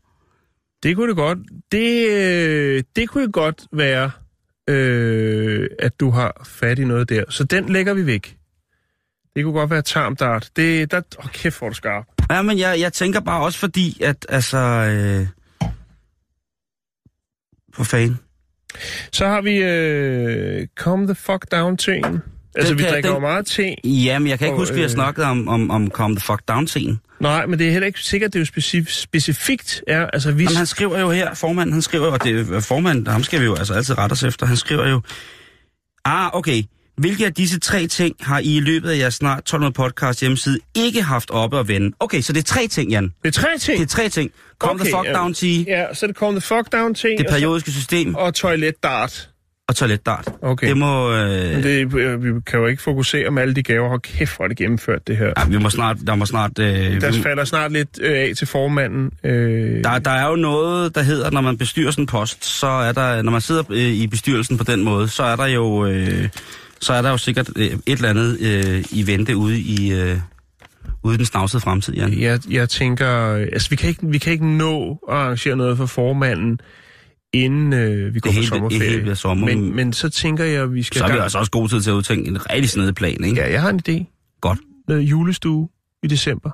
Det 0.83 0.97
kunne 0.97 1.09
det 1.09 1.17
godt. 1.17 1.39
Det, 1.73 2.09
øh, 2.11 2.83
det 2.97 3.09
kunne 3.09 3.33
godt 3.33 3.63
være, 3.73 4.11
øh, 4.69 5.69
at 5.79 6.01
du 6.01 6.11
har 6.11 6.47
fat 6.47 6.79
i 6.79 6.85
noget 6.85 7.09
der. 7.09 7.25
Så 7.29 7.45
den 7.45 7.69
lægger 7.69 7.95
vi 7.95 8.07
væk. 8.07 8.37
Det 9.37 9.45
kunne 9.45 9.55
godt 9.55 9.71
være 9.71 9.83
tarmdart. 9.83 10.51
Det, 10.57 10.91
der, 10.91 11.01
åh, 11.19 11.31
kæft, 11.31 11.59
hvor 11.59 11.69
du 11.69 11.75
skarp. 11.75 12.05
Ja, 12.31 12.43
men 12.43 12.59
jeg, 12.59 12.81
jeg 12.81 12.93
tænker 12.93 13.21
bare 13.21 13.45
også 13.45 13.59
fordi, 13.59 14.03
at 14.03 14.27
altså... 14.29 14.59
Øh, 14.59 15.27
for 17.75 17.85
fanden. 17.85 18.19
Så 19.13 19.27
har 19.27 19.41
vi 19.41 19.57
øh, 19.57 20.67
Calm 20.77 21.07
the 21.07 21.15
fuck 21.15 21.51
down 21.53 21.77
teen. 21.77 22.05
Altså, 22.55 22.73
Den 22.75 22.79
vi 22.79 22.85
drikker 22.85 23.11
den- 23.11 23.17
jo 23.17 23.19
meget 23.21 23.47
te. 23.47 23.75
Jamen, 23.89 24.29
jeg 24.29 24.39
kan 24.39 24.47
ikke 24.47 24.55
Og, 24.55 24.59
huske, 24.59 24.73
at 24.73 24.77
vi 24.77 24.81
har 24.81 24.89
øh, 24.89 24.93
snakket 24.95 25.25
om, 25.25 25.49
om, 25.49 25.71
om 25.71 25.91
Calm 25.91 26.17
the 26.17 26.21
Fuck 26.27 26.43
Down-scenen. 26.49 27.01
Nej, 27.21 27.47
men 27.47 27.59
det 27.59 27.67
er 27.67 27.73
heller 27.73 27.87
ikke 27.87 28.01
sikkert, 28.01 28.33
det 28.33 28.39
er 28.39 28.45
jo 28.45 28.61
specif- 28.61 28.93
specifikt. 28.93 29.83
Er, 29.87 30.07
altså, 30.07 30.33
vi... 30.33 30.43
Jamen, 30.43 30.57
han 30.57 30.67
skriver 30.67 30.99
jo 31.01 31.11
her, 31.11 31.35
formanden, 31.35 31.73
han 31.73 31.83
skriver, 31.83 32.07
og 32.07 32.25
det 32.25 32.53
er 32.55 32.61
formanden, 32.61 33.07
ham 33.07 33.23
skal 33.23 33.41
vi 33.41 33.45
jo 33.45 33.55
altså 33.55 33.75
altid 33.75 33.99
rette 33.99 34.13
os 34.13 34.23
efter, 34.23 34.47
han 34.47 34.57
skriver 34.57 34.89
jo, 34.89 35.01
ah, 36.05 36.31
okay, 36.35 36.63
hvilke 36.97 37.27
af 37.27 37.35
disse 37.35 37.61
tre 37.61 37.87
ting 37.87 38.17
har 38.21 38.39
I 38.39 38.57
i 38.57 38.61
løbet 38.61 38.91
af 38.91 38.99
jeres 38.99 39.15
snart 39.15 39.39
1200 39.39 39.73
podcast 39.75 40.21
hjemmeside 40.21 40.59
ikke 40.75 41.03
haft 41.03 41.31
oppe 41.31 41.59
at 41.59 41.69
vende? 41.69 41.93
Okay, 42.01 42.21
så 42.21 42.33
det 42.33 42.39
er 42.41 42.45
tre 42.45 42.67
ting, 42.69 42.91
Jan. 42.91 43.05
Det 43.23 43.29
er 43.37 43.41
tre 43.41 43.59
ting. 43.59 43.79
Det 43.79 43.85
er 43.85 43.89
tre 43.89 44.09
ting. 44.09 44.31
Calm 44.63 44.71
okay, 44.75 44.85
the 44.85 44.95
fuck 44.97 45.15
down, 45.15 45.35
sige, 45.35 45.65
Ja, 45.69 45.95
så 45.95 46.07
det 46.07 46.17
Calm 46.17 46.33
the 46.35 46.41
fuck 46.41 46.73
down 46.73 46.95
ting. 46.95 47.19
det 47.19 47.27
så- 47.29 47.35
periodiske 47.35 47.71
system, 47.73 48.15
Og 48.15 48.35
toiletdart. 48.35 49.31
Og 49.69 49.77
toiletdart. 49.77 50.29
Okay. 50.43 50.69
Det 50.69 50.77
må... 50.77 51.13
Øh, 51.13 51.53
Men 51.53 51.63
det, 51.63 51.95
øh, 51.95 52.25
vi 52.25 52.41
kan 52.47 52.61
jo 52.61 52.67
ikke 52.67 52.83
fokusere 52.83 53.31
med 53.31 53.43
alle 53.43 53.55
de 53.55 53.63
gaver. 53.63 53.89
Hold 53.89 54.01
kæft, 54.01 54.37
hvor 54.37 54.45
er 54.45 54.49
det 54.49 54.57
gennemført, 54.57 55.07
det 55.09 55.17
her. 55.17 55.33
ja, 55.39 55.45
vi 55.49 55.59
må 55.59 55.71
snart... 55.71 55.97
Der 56.07 56.15
må 56.15 56.27
snart... 56.27 56.59
Øh, 56.59 57.01
Der 57.01 57.13
vi, 57.13 57.23
falder 57.23 57.45
snart 57.45 57.73
lidt 57.73 57.89
øh, 58.03 58.11
af 58.13 58.33
til 58.37 58.47
formanden. 58.47 59.11
Øh, 59.25 59.85
der, 59.85 59.99
der 59.99 60.11
er 60.11 60.29
jo 60.29 60.37
noget, 60.37 60.95
der 60.95 61.03
hedder, 61.03 61.31
når 61.31 61.41
man 61.41 61.59
bestyrer 61.59 61.91
sådan 61.91 62.03
en 62.03 62.07
post, 62.07 62.45
så 62.45 62.67
er 62.67 62.93
der... 62.93 63.23
Når 63.23 63.33
man 63.33 63.41
sidder 63.41 63.63
øh, 63.71 63.79
i 63.79 64.07
bestyrelsen 64.07 64.59
på 64.59 64.65
den 64.65 64.85
måde, 64.85 65.09
så 65.09 65.23
er 65.23 65.37
der 65.37 65.47
jo... 65.47 65.87
Øh, 65.87 66.29
så 66.81 66.93
er 66.93 67.03
der 67.03 67.11
jo 67.11 67.19
sikkert 67.19 67.51
øh, 67.57 67.67
et 67.67 67.81
eller 67.87 68.09
andet 68.09 68.39
øh, 68.41 68.85
i 68.91 69.07
vente 69.07 69.37
ude 69.37 69.61
i... 69.61 69.93
Øh, 69.93 70.17
ude 71.03 71.15
i 71.15 71.19
den 71.19 71.27
snavsede 71.27 71.61
fremtid, 71.61 71.95
Jan. 71.95 72.21
jeg, 72.21 72.41
jeg 72.51 72.69
tænker, 72.69 73.33
øh, 73.35 73.47
altså 73.53 73.71
vi 73.71 73.77
kan, 73.77 73.89
ikke, 73.89 74.01
vi 74.07 74.19
kan 74.19 74.33
ikke 74.33 74.47
nå 74.47 74.99
at 75.09 75.17
arrangere 75.17 75.57
noget 75.57 75.77
for 75.77 75.87
formanden, 75.87 76.61
inden 77.33 77.73
øh, 77.73 78.15
vi 78.15 78.21
går 78.21 78.31
på 78.31 78.43
sommerferie. 78.43 78.81
det 78.81 78.89
hele 78.89 79.03
bliver 79.03 79.15
sommer. 79.15 79.47
men, 79.47 79.77
men 79.77 79.93
så 79.93 80.09
tænker 80.09 80.45
jeg, 80.45 80.63
at 80.63 80.75
vi 80.75 80.83
skal... 80.83 80.99
så 80.99 81.05
er 81.05 81.09
vi 81.09 81.13
gang- 81.13 81.23
altså 81.23 81.39
også 81.39 81.51
gode 81.51 81.69
tid 81.69 81.81
til 81.81 81.91
at 81.91 81.95
udtænke 81.95 82.29
en 82.29 82.51
rigtig 82.51 82.71
snedig 82.71 82.95
plan, 82.95 83.25
ikke? 83.25 83.41
Ja, 83.41 83.53
jeg 83.53 83.63
har 83.63 83.71
en 83.71 83.81
idé. 83.89 84.05
Godt. 84.41 84.59
Noget 84.89 85.03
julestue 85.03 85.69
i 86.03 86.07
december. 86.07 86.51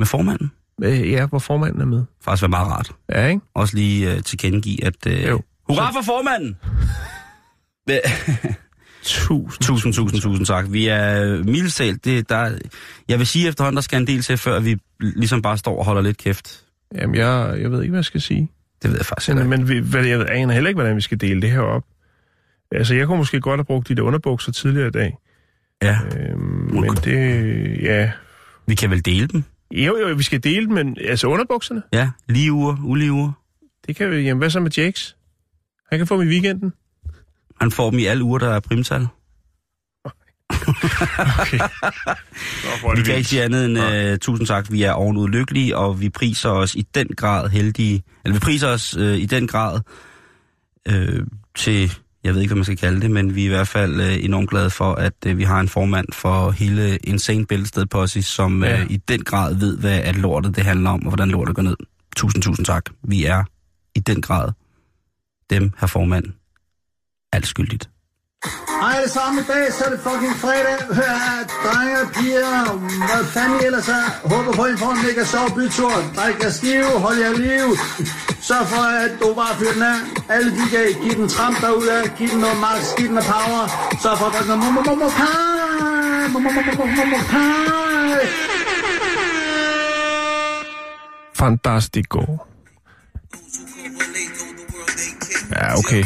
Med 0.00 0.06
formanden. 0.06 0.52
Øh, 0.82 1.10
ja, 1.10 1.26
hvor 1.26 1.38
formanden 1.38 1.80
er 1.80 1.84
med. 1.86 2.04
Faktisk 2.24 2.42
være 2.42 2.48
meget 2.48 2.66
rart. 2.66 2.92
Ja, 3.12 3.26
ikke? 3.26 3.40
Også 3.54 3.76
lige 3.76 4.14
øh, 4.14 4.22
tilkendegive, 4.22 4.84
at... 4.84 5.06
Øh, 5.06 5.24
Jo. 5.24 5.42
Hurra 5.68 5.90
for 5.92 6.02
formanden! 6.02 6.56
Tusind. 9.02 9.62
tusind, 9.62 9.92
tusind, 9.94 10.20
tusind 10.20 10.46
tak. 10.46 10.66
Vi 10.70 10.86
er 10.86 11.36
mildestalt. 11.44 12.04
Det, 12.04 12.28
der, 12.28 12.58
jeg 13.08 13.18
vil 13.18 13.26
sige 13.26 13.48
efterhånden, 13.48 13.76
der 13.76 13.82
skal 13.82 14.00
en 14.00 14.06
del 14.06 14.22
til, 14.22 14.36
før 14.38 14.60
vi 14.60 14.76
ligesom 15.00 15.42
bare 15.42 15.58
står 15.58 15.78
og 15.78 15.84
holder 15.84 16.02
lidt 16.02 16.16
kæft. 16.18 16.64
Jamen, 16.94 17.14
jeg, 17.14 17.56
jeg 17.60 17.70
ved 17.70 17.82
ikke, 17.82 17.90
hvad 17.90 17.98
jeg 17.98 18.04
skal 18.04 18.20
sige. 18.20 18.48
Det 18.86 18.92
ved 18.92 18.98
jeg 18.98 19.06
faktisk 19.06 19.28
ikke. 19.28 19.44
Men, 19.44 19.66
men 19.68 19.68
vi, 19.92 20.08
jeg 20.08 20.26
aner 20.30 20.54
heller 20.54 20.68
ikke, 20.68 20.78
hvordan 20.78 20.96
vi 20.96 21.00
skal 21.00 21.20
dele 21.20 21.42
det 21.42 21.50
her 21.50 21.60
op. 21.60 21.84
Altså, 22.72 22.94
jeg 22.94 23.06
kunne 23.06 23.18
måske 23.18 23.40
godt 23.40 23.58
have 23.58 23.64
brugt 23.64 23.88
de 23.88 23.94
der 23.94 24.02
underbukser 24.02 24.52
tidligere 24.52 24.88
i 24.88 24.90
dag. 24.90 25.16
Ja, 25.82 25.98
Øhm, 26.18 26.40
men 26.74 26.90
det... 27.04 27.82
Ja... 27.82 28.12
vi 28.66 28.74
kan 28.74 28.90
vel 28.90 29.04
dele 29.04 29.26
dem. 29.26 29.42
Jo, 29.70 29.96
jo, 29.98 30.14
vi 30.16 30.22
skal 30.22 30.44
dele 30.44 30.66
dem, 30.66 30.74
men 30.74 30.96
altså 31.00 31.26
underbukserne, 31.26 31.82
Ja, 31.92 32.10
lige 32.28 32.52
uger, 32.52 32.76
ulige 32.84 33.12
uger. 33.12 33.32
det 33.86 33.96
kan 33.96 34.10
vi... 34.10 34.16
Jamen, 34.16 34.38
hvad 34.38 34.50
så 34.50 34.60
med 34.60 34.70
Jakes? 34.76 35.16
Han 35.90 35.98
kan 35.98 36.06
få 36.06 36.20
dem 36.20 36.28
i 36.28 36.30
weekenden. 36.30 36.72
Han 37.60 37.70
får 37.70 37.90
dem 37.90 37.98
i 37.98 38.04
alle 38.04 38.24
uger, 38.24 38.38
der 38.38 38.48
er 38.48 38.60
primtal. 38.60 39.06
Okay. 41.40 41.58
Nå, 42.82 42.94
Vi 42.96 43.02
kan 43.02 43.16
ikke 43.16 43.28
sige 43.28 43.42
andet 43.44 43.64
end 43.64 44.12
uh, 44.12 44.18
tusind 44.18 44.46
tak. 44.46 44.72
Vi 44.72 44.82
er 44.82 44.92
ovenud 44.92 45.28
lykkelige, 45.28 45.76
og 45.76 46.00
vi 46.00 46.08
priser 46.10 46.50
os 46.50 46.74
i 46.74 46.86
den 46.94 47.08
grad 47.16 47.48
heldige. 47.48 48.02
Eller 48.24 48.34
vi 48.34 48.40
priser 48.40 48.68
os 48.68 48.96
uh, 48.96 49.02
i 49.02 49.26
den 49.26 49.46
grad 49.46 49.80
uh, 50.92 51.26
til, 51.56 51.92
jeg 52.24 52.34
ved 52.34 52.40
ikke, 52.40 52.50
hvad 52.50 52.56
man 52.56 52.64
skal 52.64 52.76
kalde 52.76 53.00
det, 53.00 53.10
men 53.10 53.34
vi 53.34 53.40
er 53.42 53.44
i 53.44 53.48
hvert 53.48 53.68
fald 53.68 54.00
uh, 54.00 54.24
enormt 54.24 54.50
glade 54.50 54.70
for, 54.70 54.94
at 54.94 55.12
uh, 55.26 55.38
vi 55.38 55.42
har 55.44 55.60
en 55.60 55.68
formand 55.68 56.06
for 56.12 56.50
hele 56.50 56.96
Insane 56.96 57.46
Bæltested 57.46 57.86
Posse, 57.86 58.22
som 58.22 58.62
uh, 58.62 58.68
Ja. 58.68 58.86
i 58.90 58.96
den 58.96 59.24
grad 59.24 59.54
ved, 59.54 59.78
hvad 59.78 59.98
at 59.98 60.16
lortet 60.16 60.56
det 60.56 60.64
handler 60.64 60.90
om, 60.90 61.00
og 61.02 61.08
hvordan 61.08 61.28
lortet 61.30 61.54
går 61.56 61.62
ned. 61.62 61.76
Tusind, 62.16 62.42
tusind 62.42 62.66
tak. 62.66 62.84
Vi 63.02 63.24
er 63.24 63.44
i 63.94 64.00
den 64.00 64.22
grad 64.22 64.52
dem, 65.50 65.72
her 65.80 65.86
formand, 65.86 66.24
alt 67.32 67.46
skyldigt. 67.46 67.88
Hej 68.80 68.92
alle 68.98 69.10
sammen 69.10 69.38
i 69.44 69.46
dag, 69.52 69.72
så 69.72 69.84
er 69.86 69.90
det 69.90 70.00
fucking 70.06 70.36
fredag. 70.44 70.78
Hør 70.98 71.14
her, 71.24 71.38
drenge 71.64 71.94
og 72.04 72.08
piger, 72.16 72.54
hvad 73.08 73.24
fanden 73.34 73.60
I 73.60 73.64
ellers 73.68 73.88
er. 73.88 74.06
Håber 74.32 74.52
på, 74.52 74.62
at 74.62 74.74
I 74.74 74.76
får 74.82 74.90
en 74.96 75.02
mega 75.06 75.24
sjov 75.32 75.46
bytur. 75.56 75.94
Drik 76.16 76.36
jer 76.42 76.50
stive, 76.50 76.90
hold 77.04 77.18
jer 77.24 77.32
liv. 77.46 77.66
Sørg 78.48 78.66
for, 78.72 78.84
at 79.04 79.10
du 79.20 79.34
bare 79.40 79.54
fyrer 79.58 79.72
den 79.72 79.82
af. 79.82 79.98
Alle 80.34 80.50
de 80.58 80.64
kan 80.72 80.84
give 81.02 81.14
den 81.20 81.28
tramp 81.28 81.60
derude, 81.60 82.10
giv 82.18 82.28
den 82.28 82.38
noget 82.38 82.58
max, 82.66 82.80
giv 82.96 83.06
den 83.06 83.14
noget 83.14 83.30
power. 83.34 83.62
Sørg 84.02 84.18
for 84.18 84.26
at 84.26 84.32
drikke 84.32 84.48
noget 84.48 84.62
mo 84.64 84.70
mo 84.76 84.80
mo 84.88 84.94
mo 85.02 85.08
kai. 85.18 86.28
Mo 86.32 86.38
mo. 86.38 86.50
Fantastico. 91.34 92.20
Ja, 95.52 95.78
okay. 95.78 96.04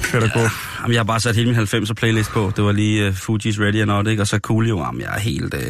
Fedt 0.00 0.24
at 0.24 0.32
gå. 0.34 0.69
Jamen, 0.82 0.92
jeg 0.92 0.98
har 0.98 1.04
bare 1.04 1.20
sat 1.20 1.36
hele 1.36 1.52
min 1.52 1.60
90'er 1.60 1.92
playlist 1.92 2.30
på. 2.30 2.52
Det 2.56 2.64
var 2.64 2.72
lige 2.72 3.02
øh, 3.02 3.08
uh, 3.08 3.14
Fuji's 3.14 3.60
Ready 3.62 3.82
or 3.82 3.84
Not, 3.84 4.06
ikke? 4.06 4.22
Og 4.22 4.26
så 4.26 4.38
Coolio. 4.38 4.78
Jamen, 4.78 5.00
jeg 5.00 5.14
er 5.14 5.20
helt... 5.20 5.54
Uh... 5.54 5.60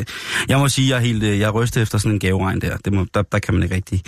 Jeg 0.48 0.58
må 0.58 0.68
sige, 0.68 0.88
jeg 0.88 0.96
er 0.96 1.00
helt... 1.00 1.22
Uh, 1.22 1.38
jeg 1.38 1.46
er 1.46 1.50
rystet 1.50 1.82
efter 1.82 1.98
sådan 1.98 2.12
en 2.12 2.18
gaveregn 2.18 2.60
der. 2.60 2.76
Det 2.76 2.92
må, 2.92 3.06
der, 3.14 3.22
der 3.22 3.38
kan 3.38 3.54
man 3.54 3.62
ikke 3.62 3.74
rigtig... 3.74 4.02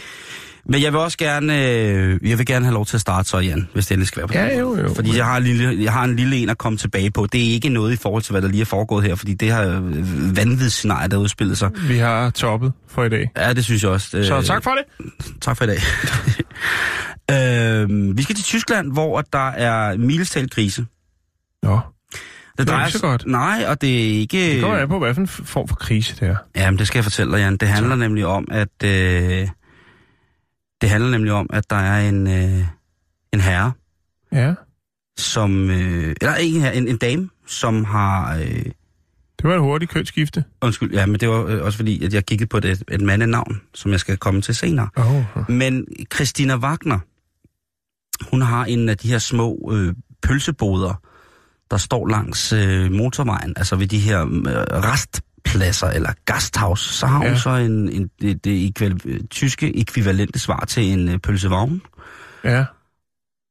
Men 0.64 0.82
jeg 0.82 0.92
vil 0.92 1.00
også 1.00 1.18
gerne... 1.18 1.52
Uh, 1.52 2.30
jeg 2.30 2.38
vil 2.38 2.46
gerne 2.46 2.64
have 2.64 2.74
lov 2.74 2.86
til 2.86 2.96
at 2.96 3.00
starte 3.00 3.28
så, 3.28 3.38
Jan, 3.38 3.68
hvis 3.74 3.86
det 3.86 3.94
endelig 3.94 4.08
skal 4.08 4.20
være 4.20 4.28
på 4.28 4.34
Ja, 4.34 4.58
jo, 4.58 4.78
jo. 4.78 4.94
Fordi 4.94 5.16
jeg 5.16 5.24
har, 5.26 5.36
en 5.36 5.42
lille, 5.42 5.84
jeg 5.84 5.92
har 5.92 6.04
en 6.04 6.16
lille 6.16 6.36
en 6.36 6.48
at 6.48 6.58
komme 6.58 6.78
tilbage 6.78 7.10
på. 7.10 7.26
Det 7.26 7.40
er 7.48 7.52
ikke 7.52 7.68
noget 7.68 7.92
i 7.92 7.96
forhold 7.96 8.22
til, 8.22 8.32
hvad 8.32 8.42
der 8.42 8.48
lige 8.48 8.60
er 8.60 8.64
foregået 8.64 9.04
her, 9.04 9.14
fordi 9.14 9.34
det 9.34 9.50
har 9.50 9.62
øh, 9.62 10.36
vanvidsscenarie, 10.36 11.08
der 11.08 11.16
udspillet 11.16 11.58
sig. 11.58 11.70
Vi 11.88 11.98
har 11.98 12.30
toppet 12.30 12.72
for 12.88 13.04
i 13.04 13.08
dag. 13.08 13.30
Ja, 13.36 13.52
det 13.52 13.64
synes 13.64 13.82
jeg 13.82 13.90
også. 13.90 14.18
Øh, 14.18 14.24
Så 14.24 14.42
tak 14.42 14.62
for 14.62 14.70
det. 14.70 15.06
Tak 15.40 15.56
for 15.56 15.64
i 15.64 15.66
dag. 15.66 15.78
øh, 17.82 18.16
vi 18.16 18.22
skal 18.22 18.34
til 18.34 18.44
Tyskland, 18.44 18.92
hvor 18.92 19.20
der 19.20 19.48
er 19.48 19.96
milestalt 19.96 20.54
krise. 20.54 20.86
Nå, 21.62 21.80
Det, 22.58 22.68
er 22.68 22.86
ikke 22.86 22.98
så 22.98 23.06
godt. 23.06 23.26
Nej, 23.26 23.64
og 23.68 23.80
det 23.80 23.94
er 23.94 24.20
ikke... 24.20 24.52
det 24.52 24.60
kommer 24.60 24.78
an 24.78 24.88
på, 24.88 24.98
hvad 24.98 25.14
for 25.14 25.20
en 25.20 25.28
form 25.28 25.68
for 25.68 25.76
krise 25.76 26.16
det 26.20 26.28
er. 26.28 26.36
Jamen, 26.56 26.78
det 26.78 26.86
skal 26.86 26.98
jeg 26.98 27.04
fortælle 27.04 27.32
dig, 27.32 27.38
Jan. 27.38 27.56
Det 27.56 27.68
handler 27.68 27.96
nemlig 27.96 28.26
om, 28.26 28.48
at... 28.50 28.84
Øh, 28.84 29.48
det 30.82 30.90
handler 30.90 31.10
nemlig 31.10 31.32
om, 31.32 31.50
at 31.52 31.70
der 31.70 31.76
er 31.76 32.08
en, 32.08 32.26
øh, 32.26 32.66
en 33.32 33.40
herre, 33.40 33.72
Ja, 34.32 34.54
som... 35.18 35.70
Øh, 35.70 36.14
eller 36.20 36.34
ikke 36.34 36.56
en, 36.56 36.62
herre, 36.62 36.76
en, 36.76 36.88
en 36.88 36.96
dame, 36.96 37.28
som 37.46 37.84
har... 37.84 38.36
Øh, 38.36 38.64
det 39.38 39.50
var 39.50 39.54
et 39.54 39.60
hurtigt 39.60 39.90
kønsskifte. 39.90 40.44
undskyld, 40.60 40.92
ja, 40.92 41.06
men 41.06 41.20
det 41.20 41.28
var 41.28 41.44
øh, 41.44 41.64
også 41.64 41.78
fordi, 41.78 42.04
at 42.04 42.14
jeg 42.14 42.26
kiggede 42.26 42.48
på 42.48 42.56
et, 42.56 42.84
et 42.90 43.00
mandenavn, 43.00 43.60
som 43.74 43.90
jeg 43.90 44.00
skal 44.00 44.16
komme 44.16 44.42
til 44.42 44.54
senere. 44.54 44.88
Oh. 44.96 45.50
Men 45.50 45.86
Christina 46.14 46.56
Wagner, 46.56 46.98
hun 48.30 48.42
har 48.42 48.64
en 48.64 48.88
af 48.88 48.98
de 48.98 49.08
her 49.08 49.18
små 49.18 49.70
øh, 49.72 49.94
pølseboder, 50.22 50.94
der 51.70 51.76
står 51.76 52.08
langs 52.08 52.52
øh, 52.52 52.92
motorvejen, 52.92 53.52
altså 53.56 53.76
ved 53.76 53.86
de 53.86 53.98
her 53.98 54.22
øh, 54.22 54.84
restpladser 55.46 55.86
eller 55.86 56.12
gasthaus. 56.24 56.80
Så 56.80 57.06
har 57.06 57.18
hun 57.18 57.26
Ja. 57.26 57.36
så 57.38 57.50
en, 57.50 57.88
en, 57.88 58.10
det, 58.20 58.44
det 58.44 58.66
ekvival, 58.66 59.00
øh, 59.04 59.20
tyske 59.30 59.76
ekvivalente 59.76 60.38
svar 60.38 60.64
til 60.68 60.82
en 60.92 61.08
øh, 61.08 61.18
pølsevogn. 61.18 61.82
Ja, 62.44 62.64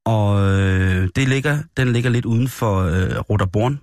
Og 0.05 0.41
øh, 0.51 1.09
det 1.15 1.27
ligger, 1.29 1.59
den 1.77 1.93
ligger 1.93 2.09
lidt 2.09 2.25
uden 2.25 2.47
for 2.47 2.81
øh, 2.81 3.19
Roterborn. 3.19 3.79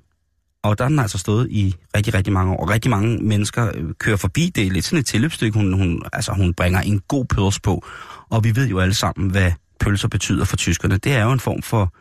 Og 0.62 0.78
der 0.78 0.84
har 0.84 0.88
den 0.88 0.98
altså 0.98 1.18
stået 1.18 1.46
i 1.50 1.74
rigtig, 1.96 2.14
rigtig 2.14 2.32
mange 2.32 2.52
år. 2.52 2.62
Og 2.62 2.70
rigtig 2.70 2.90
mange 2.90 3.18
mennesker 3.18 3.70
øh, 3.74 3.94
kører 3.98 4.16
forbi. 4.16 4.52
Det 4.54 4.66
er 4.66 4.70
lidt 4.70 4.84
sådan 4.84 4.98
et 4.98 5.06
tilløbsstykke, 5.06 5.58
hun, 5.58 5.72
hun, 5.72 6.02
altså, 6.12 6.32
hun 6.32 6.54
bringer 6.54 6.80
en 6.80 7.00
god 7.08 7.24
pøls 7.24 7.60
på. 7.60 7.86
Og 8.30 8.44
vi 8.44 8.56
ved 8.56 8.68
jo 8.68 8.78
alle 8.78 8.94
sammen, 8.94 9.30
hvad 9.30 9.52
pølser 9.80 10.08
betyder 10.08 10.44
for 10.44 10.56
tyskerne. 10.56 10.96
Det 10.96 11.12
er 11.14 11.22
jo 11.24 11.32
en 11.32 11.40
form 11.40 11.62
for... 11.62 11.94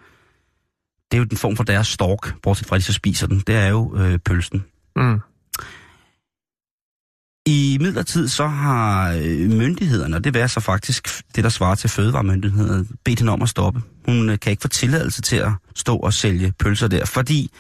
Det 1.12 1.18
er 1.18 1.22
jo 1.22 1.28
en 1.32 1.38
form 1.38 1.56
for 1.56 1.64
deres 1.64 1.88
stork, 1.88 2.42
bortset 2.42 2.68
fra 2.68 2.76
at 2.76 2.80
de 2.80 2.86
så 2.86 2.94
spiser 2.94 3.28
den. 3.28 3.44
Det 3.48 3.56
er 3.56 3.68
jo 3.68 3.96
øh, 3.98 4.20
pølsen. 4.20 4.64
mm. 4.96 5.20
I 7.48 7.78
midlertid 7.82 8.28
så 8.28 8.48
har 8.48 9.12
øh, 9.14 9.50
myndighederne, 9.50 10.16
og 10.16 10.24
det 10.24 10.36
er 10.36 10.48
så 10.48 10.60
faktisk 10.60 11.08
det, 11.36 11.44
der 11.44 11.50
svarer 11.50 11.76
til 11.76 11.90
fødevaremyndighederne, 11.90 12.86
bedt 13.04 13.20
hende 13.20 13.32
om 13.32 13.42
at 13.42 13.50
stoppe. 13.50 13.82
Hun 14.06 14.30
øh, 14.30 14.40
kan 14.40 14.50
ikke 14.52 14.62
få 14.62 14.68
tilladelse 14.68 15.22
til 15.22 15.36
at 15.36 15.52
stå 15.76 15.96
og 15.98 16.14
sælge 16.14 16.54
pølser 16.60 16.88
der, 16.88 17.06
fordi 17.06 17.52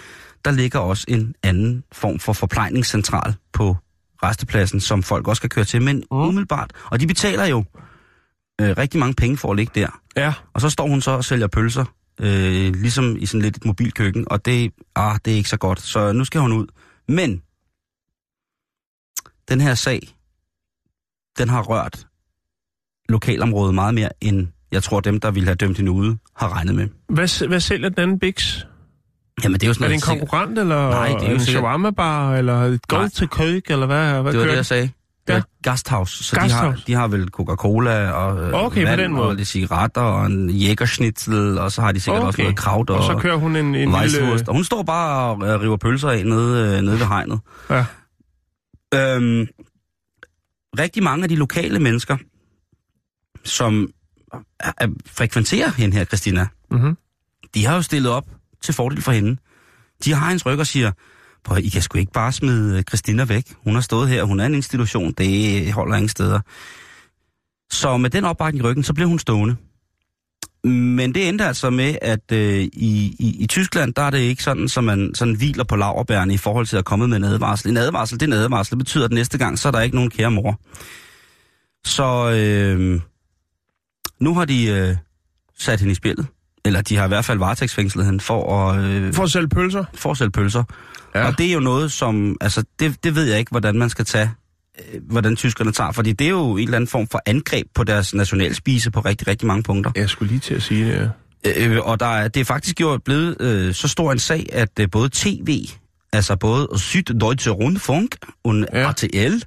der 0.45 0.51
ligger 0.51 0.79
også 0.79 1.05
en 1.07 1.35
anden 1.43 1.83
form 1.91 2.19
for 2.19 2.33
forplejningscentral 2.33 3.35
på 3.53 3.77
restepladsen, 4.23 4.79
som 4.79 5.03
folk 5.03 5.27
også 5.27 5.41
kan 5.41 5.49
køre 5.49 5.65
til, 5.65 5.81
men 5.81 6.03
umiddelbart. 6.11 6.71
Og 6.85 6.99
de 6.99 7.07
betaler 7.07 7.45
jo 7.45 7.63
øh, 8.61 8.77
rigtig 8.77 8.99
mange 8.99 9.13
penge 9.13 9.37
for 9.37 9.51
at 9.51 9.57
ligge 9.57 9.81
der. 9.81 10.01
Ja, 10.15 10.33
Og 10.53 10.61
så 10.61 10.69
står 10.69 10.87
hun 10.87 11.01
så 11.01 11.11
og 11.11 11.25
sælger 11.25 11.47
pølser, 11.47 11.85
øh, 12.19 12.75
ligesom 12.75 13.17
i 13.19 13.25
sådan 13.25 13.41
lidt 13.41 13.57
et 13.57 13.65
mobilkøkken, 13.65 14.25
og 14.31 14.45
det, 14.45 14.71
ah, 14.95 15.19
det 15.25 15.33
er 15.33 15.37
ikke 15.37 15.49
så 15.49 15.57
godt, 15.57 15.81
så 15.81 16.11
nu 16.11 16.25
skal 16.25 16.41
hun 16.41 16.51
ud. 16.53 16.67
Men 17.07 17.41
den 19.49 19.61
her 19.61 19.75
sag, 19.75 19.99
den 21.37 21.49
har 21.49 21.61
rørt 21.61 22.07
lokalområdet 23.09 23.75
meget 23.75 23.93
mere, 23.95 24.09
end 24.21 24.47
jeg 24.71 24.83
tror 24.83 24.99
dem, 24.99 25.19
der 25.19 25.31
ville 25.31 25.47
have 25.47 25.55
dømt 25.55 25.77
hende 25.77 25.91
ude, 25.91 26.17
har 26.35 26.55
regnet 26.55 26.75
med. 26.75 26.87
hvad, 27.09 27.47
hvad 27.47 27.59
sælger 27.59 27.89
den 27.89 27.99
anden 27.99 28.19
Bix? 28.19 28.57
Jamen 29.43 29.53
det 29.59 29.63
er 29.63 29.67
jo 29.67 29.73
sådan 29.73 29.85
Er 29.85 29.87
det 29.87 29.95
en 29.95 30.01
konkurrent, 30.01 30.59
eller 30.59 30.89
Nej, 30.89 31.07
det 31.07 31.23
er 31.23 31.27
jo 31.27 31.33
en 31.33 31.39
shawarma-bar, 31.39 32.35
eller 32.35 32.63
et 32.63 32.87
gold 32.87 33.09
til 33.09 33.27
køk, 33.27 33.63
eller 33.69 33.85
hvad, 33.85 34.21
hvad 34.21 34.33
det 34.33 34.39
var 34.39 34.45
det, 34.47 34.55
jeg 34.55 34.65
sagde. 34.65 34.89
Det 35.27 35.33
Ja. 35.33 35.41
Gasthaus. 35.63 36.25
Så 36.25 36.35
de 36.35 36.39
har, 36.41 36.47
Gasthaus. 36.47 36.83
de 36.83 36.93
har 36.93 37.07
vel 37.07 37.27
Coca-Cola 37.31 38.11
og 38.11 38.43
øh, 38.43 38.53
Okay, 38.53 38.83
på 38.83 38.89
vand 38.89 39.01
den 39.01 39.11
måde. 39.11 39.27
og 39.27 39.35
lidt 39.35 39.47
cigaretter 39.47 40.01
og 40.01 40.25
en 40.25 40.49
jægerschnitzel, 40.49 41.57
og 41.59 41.71
så 41.71 41.81
har 41.81 41.91
de 41.91 41.99
sikkert 41.99 42.19
okay. 42.19 42.27
også 42.27 42.41
noget 42.41 42.57
kraut 42.57 42.89
og, 42.89 42.97
og 42.97 43.03
så 43.03 43.15
kører 43.15 43.35
hun 43.35 43.55
en, 43.55 43.65
en 43.65 43.73
lille... 44.01 44.43
Og 44.47 44.53
hun 44.53 44.63
står 44.63 44.83
bare 44.83 45.29
og 45.29 45.61
river 45.61 45.77
pølser 45.77 46.09
af 46.09 46.25
nede, 46.25 46.75
øh, 46.77 46.81
nede 46.81 46.99
ved 46.99 47.05
hegnet. 47.05 47.39
Ja. 47.69 47.85
Øhm, 48.93 49.47
rigtig 50.79 51.03
mange 51.03 51.23
af 51.23 51.29
de 51.29 51.35
lokale 51.35 51.79
mennesker, 51.79 52.17
som 53.43 53.89
er, 54.59 54.71
er, 54.77 54.87
frekventerer 55.05 55.71
hende 55.71 55.97
her, 55.97 56.05
Christina, 56.05 56.47
Mm-hmm. 56.71 56.97
de 57.53 57.65
har 57.65 57.75
jo 57.75 57.81
stillet 57.81 58.11
op 58.11 58.29
til 58.61 58.73
fordel 58.73 59.01
for 59.01 59.11
hende. 59.11 59.37
De 60.03 60.13
har 60.13 60.27
hendes 60.27 60.45
ryg 60.45 60.59
og 60.59 60.67
siger, 60.67 60.91
Prøv, 61.43 61.57
I 61.57 61.69
kan 61.69 61.81
sgu 61.81 61.97
ikke 61.97 62.11
bare 62.11 62.31
smide 62.31 62.83
Christina 62.87 63.23
væk. 63.25 63.53
Hun 63.63 63.73
har 63.73 63.81
stået 63.81 64.09
her, 64.09 64.23
hun 64.23 64.39
er 64.39 64.45
en 64.45 64.55
institution, 64.55 65.11
det 65.11 65.73
holder 65.73 65.95
ingen 65.95 66.09
steder. 66.09 66.39
Så 67.71 67.97
med 67.97 68.09
den 68.09 68.23
opbakning 68.25 68.65
i 68.65 68.67
ryggen, 68.67 68.83
så 68.83 68.93
blev 68.93 69.07
hun 69.07 69.19
stående. 69.19 69.55
Men 70.67 71.13
det 71.13 71.29
endte 71.29 71.45
altså 71.45 71.69
med, 71.69 71.95
at 72.01 72.31
øh, 72.31 72.59
i, 72.63 73.15
i, 73.19 73.37
i 73.39 73.47
Tyskland, 73.47 73.93
der 73.93 74.01
er 74.01 74.09
det 74.09 74.17
ikke 74.17 74.43
sådan, 74.43 74.69
så 74.69 74.81
man 74.81 75.11
sådan 75.15 75.33
hviler 75.35 75.63
på 75.63 75.75
laverbærene 75.75 76.33
i 76.33 76.37
forhold 76.37 76.65
til 76.65 76.77
at 76.77 76.85
komme 76.85 77.07
med 77.07 77.17
en 77.17 77.23
advarsel. 77.23 77.69
En 77.71 77.77
advarsel, 77.77 78.19
det 78.19 78.29
er 78.29 78.35
en 78.35 78.43
advarsel. 78.43 78.71
Det 78.71 78.77
betyder, 78.77 79.05
at 79.05 79.11
næste 79.11 79.37
gang, 79.37 79.59
så 79.59 79.67
er 79.67 79.71
der 79.71 79.81
ikke 79.81 79.95
nogen 79.95 80.09
kære 80.09 80.31
mor. 80.31 80.59
Så 81.85 82.31
øh, 82.31 83.01
nu 84.19 84.33
har 84.33 84.45
de 84.45 84.65
øh, 84.67 84.95
sat 85.59 85.79
hende 85.79 85.91
i 85.91 85.95
spillet. 85.95 86.27
Eller 86.65 86.81
de 86.81 86.95
har 86.95 87.05
i 87.05 87.07
hvert 87.07 87.25
fald 87.25 87.39
varetægtsfængslet 87.39 88.05
hende 88.05 88.19
for 88.19 88.69
at... 88.69 88.83
Øh, 88.85 89.13
For 89.13 89.23
at 89.23 89.31
sælge 89.31 89.47
pølser? 89.49 89.83
for 89.93 90.11
at 90.11 90.17
sælge 90.17 90.31
pølser. 90.31 90.63
Ja. 91.15 91.27
Og 91.27 91.37
det 91.37 91.47
er 91.47 91.53
jo 91.53 91.59
noget, 91.59 91.91
som... 91.91 92.37
Altså, 92.41 92.63
det, 92.79 93.03
det 93.03 93.15
ved 93.15 93.23
jeg 93.23 93.39
ikke, 93.39 93.51
hvordan 93.51 93.75
man 93.75 93.89
skal 93.89 94.05
tage 94.05 94.31
hvordan 95.01 95.35
tyskerne 95.35 95.71
tager, 95.71 95.91
fordi 95.91 96.11
det 96.11 96.25
er 96.25 96.31
jo 96.31 96.57
en 96.57 96.63
eller 96.63 96.75
anden 96.75 96.87
form 96.87 97.07
for 97.07 97.21
angreb 97.25 97.67
på 97.75 97.83
deres 97.83 98.13
nationalspise 98.13 98.91
på 98.91 98.99
rigtig, 98.99 99.27
rigtig 99.27 99.47
mange 99.47 99.63
punkter. 99.63 99.91
Jeg 99.95 100.09
skulle 100.09 100.29
lige 100.29 100.39
til 100.39 100.53
at 100.53 100.61
sige 100.61 100.85
det, 100.85 100.93
ja. 100.93 101.09
Øh, 101.45 101.87
og 101.87 101.99
der 101.99 102.05
er, 102.05 102.27
det 102.27 102.39
er 102.39 102.45
faktisk 102.45 102.81
jo 102.81 102.99
blevet 103.05 103.41
øh, 103.41 103.73
så 103.73 103.87
stor 103.87 104.11
en 104.11 104.19
sag, 104.19 104.45
at 104.51 104.79
øh, 104.79 104.87
både 104.91 105.09
TV, 105.13 105.67
altså 106.13 106.35
både 106.35 106.67
Süddeutsche 106.73 107.49
Rundfunk 107.49 108.15
og 108.43 108.65
ja. 108.73 108.89
RTL, 108.89 109.43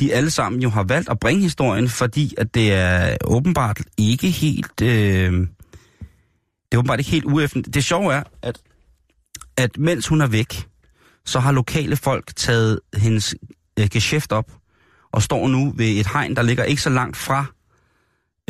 de 0.00 0.14
alle 0.14 0.30
sammen 0.30 0.62
jo 0.62 0.70
har 0.70 0.82
valgt 0.82 1.08
at 1.08 1.18
bringe 1.18 1.42
historien, 1.42 1.88
fordi 1.88 2.34
at 2.38 2.54
det 2.54 2.72
er 2.72 3.16
åbenbart 3.24 3.80
ikke 3.98 4.30
helt... 4.30 4.82
Øh, 4.82 5.32
det 6.64 6.76
er 6.76 6.78
åbenbart 6.78 6.98
ikke 6.98 7.10
helt 7.10 7.24
ueffen. 7.24 7.62
Det 7.62 7.84
sjove 7.84 8.14
er, 8.14 8.22
at, 8.42 8.58
at 9.56 9.78
mens 9.78 10.06
hun 10.06 10.20
er 10.20 10.26
væk, 10.26 10.68
så 11.24 11.40
har 11.40 11.52
lokale 11.52 11.96
folk 11.96 12.36
taget 12.36 12.80
hendes 12.96 13.34
øh, 13.78 13.88
geschæft 13.90 14.32
op, 14.32 14.52
og 15.14 15.22
står 15.22 15.48
nu 15.48 15.72
ved 15.76 15.86
et 15.86 16.06
hegn, 16.12 16.36
der 16.36 16.42
ligger 16.42 16.64
ikke 16.64 16.82
så 16.82 16.90
langt 16.90 17.16
fra 17.16 17.44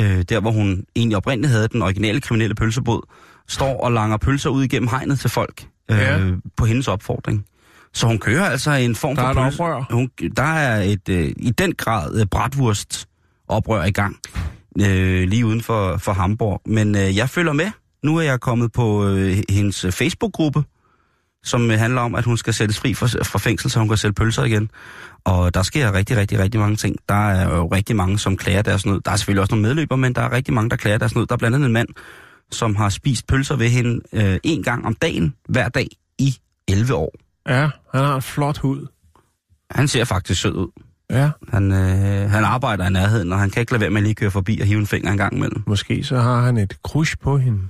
øh, 0.01 0.23
der, 0.23 0.41
hvor 0.41 0.51
hun 0.51 0.85
egentlig 0.97 1.17
oprindeligt 1.17 1.53
havde 1.53 1.69
den 1.69 1.83
originale 1.83 2.21
kriminelle 2.21 2.55
pølsebod, 2.55 3.01
står 3.49 3.81
og 3.85 3.93
langer 3.93 4.17
pølser 4.17 4.51
ud 4.51 4.65
igennem 4.65 4.89
hegnet 4.89 5.21
til 5.21 5.31
folk 5.31 5.67
øh, 5.91 5.99
Ja. 5.99 6.19
på 6.57 6.65
hendes 6.65 6.89
opfordring. 6.89 7.45
Så 7.93 8.07
hun 8.07 8.19
kører 8.19 8.45
altså 8.45 8.71
en 8.71 8.95
form 8.95 9.17
Der 9.17 9.33
for 9.33 9.41
er 9.41 9.47
et 9.47 9.55
oprør. 9.61 9.87
Hun, 9.91 10.11
der 10.37 10.43
er 10.43 10.83
et 10.83 11.09
øh, 11.09 11.33
i 11.37 11.51
den 11.51 11.73
grad 11.75 12.21
øh, 12.21 12.27
bratwurst 12.27 13.09
oprør 13.49 13.85
i 13.85 13.91
gang 13.91 14.17
øh, 14.81 15.29
lige 15.29 15.47
uden 15.47 15.61
for, 15.63 15.97
for 15.97 16.13
Hamburg. 16.13 16.61
Men 16.67 16.97
øh, 16.97 17.17
jeg 17.17 17.31
følger 17.31 17.53
med. 17.53 17.71
Nu 18.03 18.17
er 18.17 18.23
jeg 18.23 18.41
kommet 18.41 18.73
på 18.73 19.07
øh, 19.09 19.37
hendes 19.49 19.87
Facebook-gruppe, 19.91 20.63
som 21.45 21.71
øh, 21.71 21.79
handler 21.79 22.01
om, 22.01 22.15
at 22.15 22.25
hun 22.25 22.37
skal 22.37 22.55
sættes 22.55 22.79
fri 22.81 22.95
fra, 22.95 23.07
fra 23.07 23.39
fængsel, 23.39 23.71
så 23.71 23.79
hun 23.79 23.89
kan 23.89 23.97
sælge 23.97 24.13
pølser 24.15 24.45
igen. 24.45 24.71
Og 25.25 25.55
der 25.55 25.63
sker 25.63 25.93
rigtig, 25.93 26.17
rigtig, 26.17 26.39
rigtig 26.39 26.61
mange 26.61 26.77
ting. 26.77 26.97
Der 27.09 27.29
er 27.31 27.57
jo 27.57 27.67
rigtig 27.67 27.97
mange, 27.97 28.19
som 28.19 28.37
klager 28.37 28.63
deres 28.63 28.87
nød. 28.87 29.01
Der 29.01 29.11
er 29.11 29.17
selvfølgelig 29.17 29.41
også 29.41 29.55
nogle 29.55 29.69
medløber, 29.69 29.97
men 29.97 30.13
der 30.15 30.23
er 30.23 30.33
rigtig 30.33 30.55
mange, 30.55 30.71
der 30.71 30.77
klager 30.77 30.99
deres 30.99 31.15
nød. 31.15 31.27
Der 31.27 31.33
er 31.35 31.37
blandt 31.39 31.55
andet 31.55 31.67
en 31.67 31.73
mand, 31.73 31.89
som 32.51 32.77
har 32.77 32.89
spist 32.89 33.27
pølser 33.27 33.57
ved 33.57 33.69
hende 33.69 34.01
øh, 34.13 34.39
en 34.43 34.63
gang 34.63 34.87
om 34.87 34.95
dagen, 34.95 35.35
hver 35.49 35.69
dag 35.69 35.89
i 36.19 36.37
11 36.69 36.95
år. 36.95 37.13
Ja, 37.49 37.61
han 37.93 38.05
har 38.05 38.15
en 38.17 38.23
flot 38.23 38.59
hud. 38.59 38.87
Han 39.71 39.89
ser 39.89 40.05
faktisk 40.05 40.41
sød 40.41 40.55
ud. 40.55 40.69
Ja, 41.11 41.31
Han, 41.49 41.73
øh, 41.73 42.31
han 42.31 42.45
arbejder 42.45 42.87
i 42.87 42.91
nærheden, 42.91 43.33
og 43.33 43.39
han 43.39 43.51
kan 43.51 43.61
ikke 43.61 43.73
lade 43.73 43.81
være 43.81 43.91
med 43.91 43.97
at 43.97 44.03
lige 44.03 44.15
køre 44.15 44.31
forbi 44.31 44.59
og 44.61 44.67
hive 44.67 44.81
en 44.81 44.87
finger 44.87 45.13
en 45.13 45.19
gang 45.19 45.37
imellem. 45.37 45.63
måske 45.67 46.05
så 46.05 46.19
har 46.21 46.41
han 46.41 46.57
et 46.57 46.77
crush 46.83 47.17
på 47.23 47.39
hende. 47.39 47.61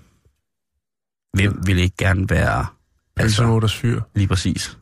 Hvem 1.32 1.66
vil 1.66 1.78
ikke 1.78 1.96
gerne 1.96 2.30
være... 2.30 2.66
Altså, 3.16 3.46
motors 3.46 3.76
fyr. 3.76 4.00
lige 4.14 4.28
præcis. 4.28 4.78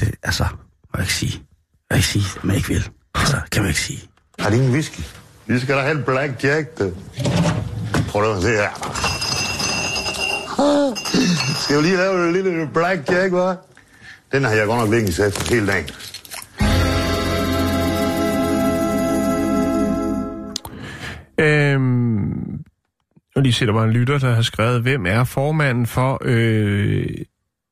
Det, 0.00 0.14
altså, 0.22 0.44
kan 0.44 0.56
jeg 0.94 1.02
ikke 1.02 1.14
sige? 1.14 1.42
Jeg 1.90 1.98
ikke 1.98 2.08
sige, 2.08 2.24
at 2.36 2.44
man 2.44 2.56
ikke 2.56 2.68
vil? 2.68 2.88
Altså, 3.14 3.36
kan 3.52 3.62
man 3.62 3.68
ikke 3.70 3.80
sige. 3.80 4.00
Har 4.38 4.50
de 4.50 4.56
ingen 4.56 4.72
whisky? 4.72 5.00
Vi 5.46 5.58
skal 5.58 5.76
da 5.76 5.80
have 5.80 5.98
en 5.98 6.04
Black 6.04 6.44
Jack, 6.44 6.78
du. 6.78 6.92
Prøv 8.08 8.36
at 8.36 8.42
se 8.42 8.48
her. 8.48 8.70
Skal 11.64 11.76
vi 11.76 11.82
lige 11.82 11.96
lave 11.96 12.26
en 12.28 12.32
lille 12.32 12.70
Black 12.74 13.10
Jack, 13.10 13.32
hva'? 13.32 13.66
Den 14.32 14.44
har 14.44 14.50
jeg 14.50 14.66
godt 14.66 14.78
nok 14.80 14.90
liggende 14.90 15.12
sat 15.12 15.48
hele 15.48 15.66
dagen. 15.66 15.88
Øhm, 21.38 22.64
og 23.36 23.42
lige 23.42 23.52
se, 23.52 23.66
der 23.66 23.72
var 23.72 23.84
en 23.84 23.90
lytter, 23.90 24.18
der 24.18 24.34
har 24.34 24.42
skrevet, 24.42 24.82
hvem 24.82 25.06
er 25.06 25.24
formanden 25.24 25.86
for 25.86 26.18
øh, 26.24 27.06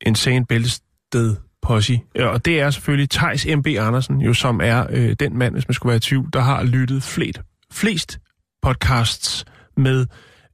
Insane 0.00 0.46
Bæltested 0.46 1.36
Posse? 1.62 2.00
Ja, 2.14 2.26
og 2.26 2.44
det 2.44 2.60
er 2.60 2.70
selvfølgelig 2.70 3.10
Tejs 3.10 3.46
M.B. 3.56 3.66
Andersen, 3.66 4.20
jo, 4.20 4.34
som 4.34 4.60
er 4.62 4.86
øh, 4.90 5.16
den 5.20 5.38
mand, 5.38 5.54
hvis 5.54 5.68
man 5.68 5.74
skulle 5.74 5.90
være 5.90 5.96
i 5.96 6.00
tvivl, 6.00 6.28
der 6.32 6.40
har 6.40 6.62
lyttet 6.62 7.02
flest, 7.02 7.40
flest 7.72 8.18
podcasts 8.62 9.44
med 9.76 10.06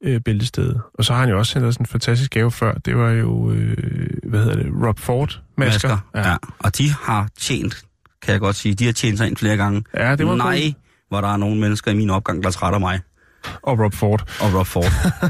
øh, 0.03 0.21
Bæltestedet. 0.21 0.81
Og 0.93 1.05
så 1.05 1.13
har 1.13 1.19
han 1.19 1.29
jo 1.29 1.37
også 1.37 1.51
sendt 1.51 1.67
os 1.67 1.77
en 1.77 1.85
fantastisk 1.85 2.31
gave 2.31 2.51
før. 2.51 2.73
Det 2.73 2.97
var 2.97 3.09
jo, 3.09 3.51
øh, 3.51 3.77
hvad 4.23 4.43
hedder 4.43 4.55
det, 4.55 4.71
Rob 4.87 4.99
Ford 4.99 5.41
masker. 5.57 5.89
Masker. 5.89 5.97
Ja. 6.15 6.29
ja. 6.29 6.37
Og 6.59 6.77
de 6.77 6.91
har 6.91 7.29
tjent, 7.39 7.83
kan 8.21 8.31
jeg 8.31 8.39
godt 8.39 8.55
sige, 8.55 8.75
de 8.75 8.85
har 8.85 8.93
tjent 8.93 9.17
sig 9.17 9.27
ind 9.27 9.37
flere 9.37 9.57
gange. 9.57 9.83
Ja, 9.97 10.15
det 10.15 10.27
var 10.27 10.35
Nej, 10.35 10.73
hvor 11.09 11.21
der 11.21 11.27
er 11.27 11.37
nogle 11.37 11.59
mennesker 11.59 11.91
i 11.91 11.95
min 11.95 12.09
opgang, 12.09 12.43
der 12.43 12.51
trætter 12.51 12.79
mig. 12.79 12.99
Og 13.61 13.79
Rob 13.79 13.93
Ford. 13.93 14.39
Og 14.41 14.53
Rob 14.53 14.67
Ford. 14.67 14.85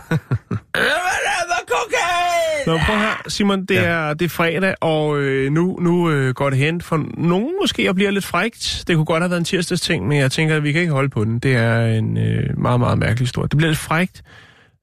Nå, 2.66 2.78
prøv 2.78 2.96
her, 2.98 3.24
Simon, 3.28 3.66
det, 3.66 3.76
Ja. 3.76 3.84
er, 3.84 4.14
det 4.14 4.26
er 4.26 4.30
fredag, 4.30 4.76
og 4.82 5.20
øh, 5.22 5.52
nu, 5.52 5.78
nu 5.82 6.12
øh, 6.12 6.34
går 6.34 6.50
det 6.50 6.60
hen 6.60 6.82
for 6.82 7.06
nogen 7.18 7.52
måske 7.62 7.90
og 7.90 7.96
bliver 7.96 8.12
lidt 8.12 8.26
frægt. 8.26 8.84
Det 8.88 8.96
kunne 8.96 9.06
godt 9.06 9.24
have 9.24 9.30
været 9.30 9.40
en 9.40 9.46
tirsdags 9.46 9.82
ting, 9.82 10.08
men 10.08 10.18
jeg 10.18 10.32
tænker, 10.32 10.56
at 10.56 10.64
vi 10.64 10.72
kan 10.72 10.82
ikke 10.82 10.94
holde 10.94 11.10
på 11.10 11.24
den. 11.26 11.40
Det 11.40 11.56
er 11.56 11.86
en 11.86 12.18
øh, 12.18 12.60
meget, 12.60 12.80
meget 12.80 12.98
mærkelig 12.98 13.20
historie. 13.20 13.48
Det 13.48 13.58
bliver 13.58 13.70
lidt 13.70 13.80
frægt, 13.80 14.24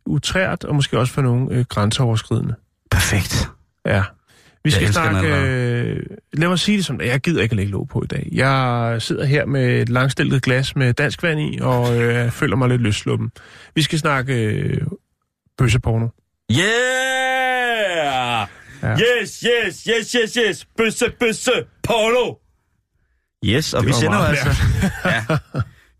utrært 0.06 0.64
og 0.64 0.74
måske 0.74 0.98
også 0.98 1.12
for 1.12 1.22
nogen 1.22 1.52
øh, 1.52 1.64
grænseoverskridende. 1.68 2.54
Perfekt. 2.90 3.48
Ja. 3.86 4.02
Vi 4.64 4.70
skal 4.70 4.84
den 4.84 4.92
snakke... 4.92 5.28
Øh, 5.28 6.02
lad 6.32 6.48
mig 6.48 6.58
sige 6.58 6.76
det 6.76 6.84
sådan, 6.84 7.06
jeg 7.06 7.20
gider 7.20 7.42
ikke 7.42 7.52
at 7.52 7.56
lægge 7.56 7.72
låg 7.72 7.88
på 7.88 8.02
i 8.02 8.06
dag. 8.06 8.28
Jeg 8.32 8.96
sidder 8.98 9.24
her 9.24 9.46
med 9.46 9.82
et 9.82 9.88
langstiltet 9.88 10.42
glas 10.42 10.76
med 10.76 10.92
dansk 10.94 11.22
vand 11.22 11.40
i, 11.40 11.58
og 11.62 12.00
øh, 12.02 12.30
føler 12.30 12.56
mig 12.56 12.68
lidt 12.68 12.82
løsluppen. 12.82 13.30
Vi 13.74 13.82
skal 13.82 13.98
snakke 13.98 14.34
øh, 14.34 14.80
bøsseporno. 15.58 16.08
Yeah! 16.58 18.46
Ja. 18.82 18.96
Yes, 18.98 19.40
yes, 19.40 19.84
yes, 19.90 20.12
yes, 20.12 20.34
yes. 20.34 20.66
Bøsse, 20.76 21.04
bøsse, 21.20 21.52
polo. 21.82 22.34
Yes, 23.44 23.74
og 23.74 23.80
Det 23.80 23.88
vi 23.88 23.92
sender 23.92 24.18
jo 24.18 24.24
altså... 24.24 24.48
ja. 25.04 25.24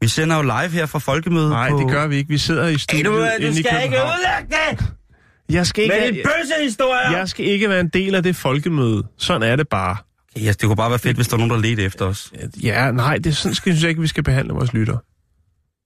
Vi 0.00 0.08
sender 0.08 0.36
jo 0.36 0.42
live 0.42 0.68
her 0.68 0.86
fra 0.86 0.98
Folkemødet 0.98 1.50
Nej, 1.50 1.70
på... 1.70 1.78
det 1.78 1.88
gør 1.90 2.06
vi 2.06 2.16
ikke. 2.16 2.28
Vi 2.28 2.38
sidder 2.38 2.66
i 2.66 2.70
Hey, 2.70 2.76
studiet 2.78 3.04
du, 3.06 3.12
inde 3.12 3.46
du 3.46 3.52
i 3.52 3.62
skal 3.62 3.82
ikke 3.84 3.96
København. 3.96 4.10
udlægge 4.18 4.76
det 4.78 5.54
Jeg 5.54 5.66
skal 5.66 5.84
ikke, 5.84 5.96
med 6.00 6.06
din 6.06 6.16
jeg, 6.16 6.24
bøssehistorie. 6.24 7.10
jeg 7.18 7.28
skal 7.28 7.44
ikke 7.46 7.68
være 7.68 7.80
en 7.80 7.88
del 7.88 8.14
af 8.14 8.22
det 8.22 8.36
folkemøde. 8.36 9.06
Sådan 9.18 9.42
er 9.50 9.56
det 9.56 9.68
bare. 9.68 9.96
Ja, 10.36 10.48
det 10.48 10.60
kunne 10.62 10.76
bare 10.76 10.90
være 10.90 10.98
fedt, 10.98 11.16
hvis 11.16 11.28
der 11.28 11.36
var 11.36 11.46
nogen, 11.46 11.62
der 11.62 11.68
ledte 11.68 11.82
efter 11.82 12.04
os. 12.06 12.32
Ja, 12.62 12.90
nej, 12.90 13.16
det 13.16 13.26
er 13.26 13.30
sådan 13.34 13.54
synes 13.54 13.82
jeg 13.82 13.88
ikke, 13.88 14.00
vi 14.00 14.06
skal 14.06 14.22
behandle 14.24 14.52
vores 14.54 14.72
lytter. 14.72 14.96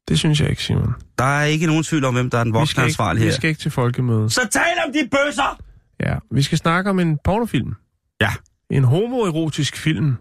Det 0.08 0.18
synes 0.18 0.40
jeg 0.40 0.50
ikke, 0.50 0.62
Simon. 0.62 0.94
Der 1.18 1.24
er 1.24 1.44
ikke 1.44 1.66
nogen 1.66 1.84
tvivl 1.84 2.04
om, 2.04 2.14
hvem 2.14 2.30
der 2.30 2.38
er 2.38 2.44
den 2.44 2.54
voksne 2.54 2.82
ikke, 2.82 2.86
ansvarlige 2.88 3.24
vi 3.24 3.28
her. 3.30 3.34
skal 3.36 3.48
ikke 3.50 3.60
til 3.60 3.70
folkemøde. 3.70 4.30
Så 4.30 4.48
tal 4.52 4.62
om 4.86 4.92
de 4.92 5.08
bøsser! 5.10 5.58
Ja, 6.00 6.14
vi 6.30 6.42
skal 6.42 6.58
snakke 6.58 6.90
om 6.90 6.98
en 6.98 7.18
pornofilm. 7.24 7.74
Ja. 8.20 8.30
En 8.70 8.84
homoerotisk 8.84 9.76
film. 9.76 10.16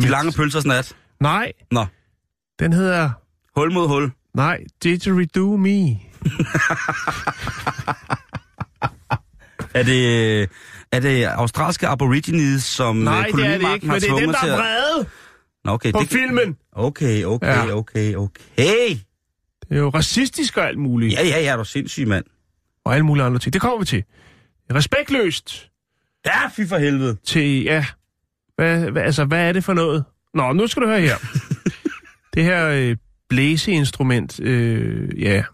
De 0.00 0.08
lange 0.08 0.32
pølsers 0.32 0.64
nat. 0.66 0.96
Nej, 1.20 1.52
Nå, 1.70 1.86
den 2.58 2.72
hedder... 2.72 3.10
hul 3.56 3.72
mod 3.72 3.88
hul. 3.88 4.10
Nej, 4.34 4.58
Didgeridoo 4.82 5.56
Me. 5.56 5.70
Er 9.74 9.82
det, 9.82 10.42
er 10.92 11.00
det 11.00 11.24
australske 11.24 11.86
aborigines, 11.88 12.64
som 12.64 12.96
Nej, 12.96 13.26
øh, 13.34 13.38
det 13.38 13.46
er 13.46 13.58
det 13.58 13.74
ikke, 13.74 13.86
men 13.86 14.00
det 14.00 14.10
er 14.10 14.16
dem, 14.16 14.28
der 14.32 14.38
er 14.46 14.56
vrede 14.56 15.06
Nå, 15.64 15.72
okay, 15.72 15.92
på 15.92 15.98
det, 16.00 16.08
filmen. 16.08 16.56
okay, 16.72 17.24
okay, 17.24 17.46
Ja. 17.46 17.76
okay, 17.76 18.14
okay. 18.14 18.96
Det 19.72 19.78
er 19.78 19.82
jo 19.82 19.88
racistisk 19.88 20.56
og 20.56 20.66
alt 20.68 20.78
muligt. 20.78 21.12
Ja, 21.12 21.22
ja, 21.26 21.40
ja, 21.40 21.52
er 21.52 21.56
du 21.56 21.64
sindssyg, 21.64 22.08
mand. 22.08 22.24
Og 22.84 22.94
alle 22.94 23.06
mulige 23.06 23.24
andre 23.24 23.38
ting. 23.38 23.52
Det 23.52 23.60
kommer 23.60 23.78
vi 23.78 23.84
til. 23.84 24.04
Respektløst 24.74 25.70
Ja, 26.26 26.48
fy 26.48 26.68
for 26.68 26.78
helvede. 26.78 27.16
til, 27.24 27.62
ja, 27.62 27.86
hvad, 28.56 28.90
hvad, 28.90 29.02
altså, 29.02 29.24
hvad 29.24 29.48
er 29.48 29.52
det 29.52 29.64
for 29.64 29.74
noget? 29.74 30.04
Nå, 30.34 30.52
nu 30.52 30.66
skal 30.66 30.82
du 30.82 30.86
høre 30.86 31.00
her. 31.00 31.16
det 32.34 32.44
her 32.44 32.66
øh, 32.68 32.96
blæseinstrument, 33.28 34.40
øh, 34.40 35.22
ja, 35.22 35.44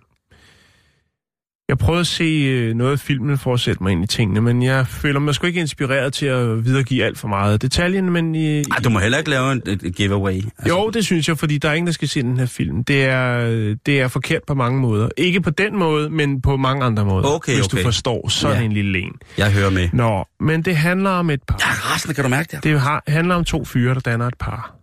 Jeg 1.68 1.78
prøvede 1.78 2.00
at 2.00 2.06
se 2.06 2.24
øh, 2.24 2.74
noget 2.74 2.92
af 2.92 2.98
filmen 2.98 3.38
for 3.38 3.54
at 3.54 3.60
sætte 3.60 3.82
mig 3.82 3.92
ind 3.92 4.04
i 4.04 4.06
tingene, 4.06 4.40
men 4.40 4.62
jeg 4.62 4.86
føler 4.86 5.20
mig 5.20 5.34
sgu 5.34 5.46
ikke 5.46 5.60
inspireret 5.60 6.12
til 6.12 6.26
at 6.26 6.64
videregive 6.64 7.04
alt 7.04 7.18
for 7.18 7.28
meget 7.28 7.52
af 7.52 7.60
detaljen, 7.60 8.10
men... 8.12 8.34
Øh, 8.36 8.40
Ej, 8.42 8.78
du 8.84 8.90
må 8.90 8.98
heller 8.98 9.18
ikke 9.18 9.30
lave 9.30 9.52
en, 9.52 9.62
et, 9.66 9.94
giveaway. 9.96 10.34
Altså, 10.34 10.68
jo, 10.68 10.90
det 10.90 11.04
synes 11.04 11.28
jeg, 11.28 11.38
fordi 11.38 11.58
der 11.58 11.68
er 11.68 11.72
ingen, 11.74 11.86
der 11.86 11.92
skal 11.92 12.08
se 12.08 12.22
den 12.22 12.38
her 12.38 12.46
film. 12.46 12.84
Det 12.84 13.04
er, 13.04 13.40
det 13.86 14.00
er 14.00 14.08
forkert 14.08 14.42
på 14.46 14.54
mange 14.54 14.80
måder. 14.80 15.08
Ikke 15.16 15.40
på 15.40 15.50
den 15.50 15.76
måde, 15.78 16.10
men 16.10 16.40
på 16.42 16.56
mange 16.56 16.84
andre 16.84 17.04
måder. 17.04 17.28
Okay, 17.28 17.54
hvis 17.54 17.64
okay. 17.66 17.78
du 17.78 17.82
forstår 17.82 18.28
sådan 18.28 18.56
Ja. 18.56 18.62
en 18.62 18.72
lille 18.72 18.98
en. 18.98 19.12
Jeg 19.38 19.52
hører 19.52 19.70
med. 19.70 19.88
Nå, 19.92 20.24
men 20.40 20.62
det 20.62 20.76
handler 20.76 21.10
om 21.10 21.30
et 21.30 21.42
par. 21.42 21.56
Ja, 21.60 21.94
resten 21.94 22.14
kan 22.14 22.24
du 22.24 22.30
mærke 22.30 22.48
det. 22.56 22.64
Det 22.64 22.80
har, 22.80 23.02
handler 23.06 23.34
om 23.34 23.44
to 23.44 23.64
fyre, 23.64 23.94
der 23.94 24.00
danner 24.00 24.26
et 24.26 24.34
par. 24.40 24.74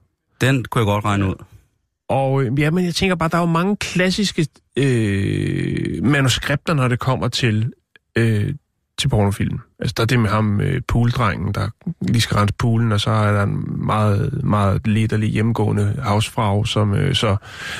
Den 0.42 0.66
kunne 0.66 0.80
jeg 0.80 0.86
godt 0.86 1.06
regne 1.06 1.26
ud. 1.28 1.36
Og 2.10 2.44
øh, 2.44 2.60
ja, 2.60 2.72
men 2.72 2.86
jeg 2.86 2.96
tænker 2.96 3.16
bare, 3.16 3.30
der 3.30 3.38
er 3.38 3.42
jo 3.42 3.48
mange 3.48 3.76
klassiske 3.76 4.48
øh, 4.78 6.04
manuskripter, 6.04 6.74
når 6.74 6.88
det 6.88 7.00
kommer 7.00 7.28
til, 7.28 7.74
øh, 8.16 8.54
til 8.98 9.08
pornofilm. 9.10 9.60
Altså, 9.80 9.94
der 9.98 10.04
er 10.04 10.08
det 10.08 10.20
med 10.20 10.30
ham, 10.30 10.62
øh, 10.62 10.82
pooldrengen, 10.88 11.54
der 11.54 11.70
lige 12.02 12.22
skal 12.22 12.38
rense 12.38 12.54
poolen, 12.60 12.92
og 12.92 13.02
så 13.02 13.12
er 13.12 13.32
der 13.32 13.44
en 13.44 13.86
meget, 13.86 14.44
meget 14.44 14.88
litterlig 14.88 15.30
hjemmegående 15.30 16.00
havsfrag, 16.04 16.68
som 16.68 16.94
øh, 16.94 17.16
så... 17.16 17.36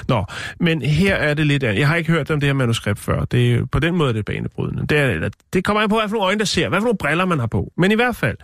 Nå, 0.08 0.26
men 0.60 0.82
her 0.82 1.16
er 1.16 1.34
det 1.34 1.48
lidt 1.48 1.64
andet. 1.64 1.80
Jeg 1.80 1.88
har 1.88 1.96
ikke 1.96 2.12
hørt 2.12 2.32
om 2.32 2.40
det 2.40 2.48
her 2.48 2.54
manuskript 2.54 3.00
før. 3.00 3.26
Det, 3.26 3.54
er- 3.54 3.66
på 3.66 3.80
den 3.80 3.96
måde 3.96 4.10
er 4.10 4.14
det 4.14 4.26
banebrydende. 4.26 4.88
Det, 4.88 4.98
er, 4.98 5.06
eller, 5.10 5.30
det 5.54 5.64
kommer 5.64 5.82
an 5.84 5.90
på, 5.90 5.96
hvad 5.96 6.10
for 6.10 6.16
nogle 6.16 6.26
øjne, 6.28 6.40
der 6.40 6.46
ser, 6.46 6.70
hvad 6.70 6.80
for 6.80 6.86
nogle 6.86 6.98
briller, 6.98 7.26
man 7.26 7.40
har 7.40 7.48
på. 7.48 7.72
Men 7.78 7.92
i 7.92 7.96
hvert 7.96 8.16
fald, 8.16 8.38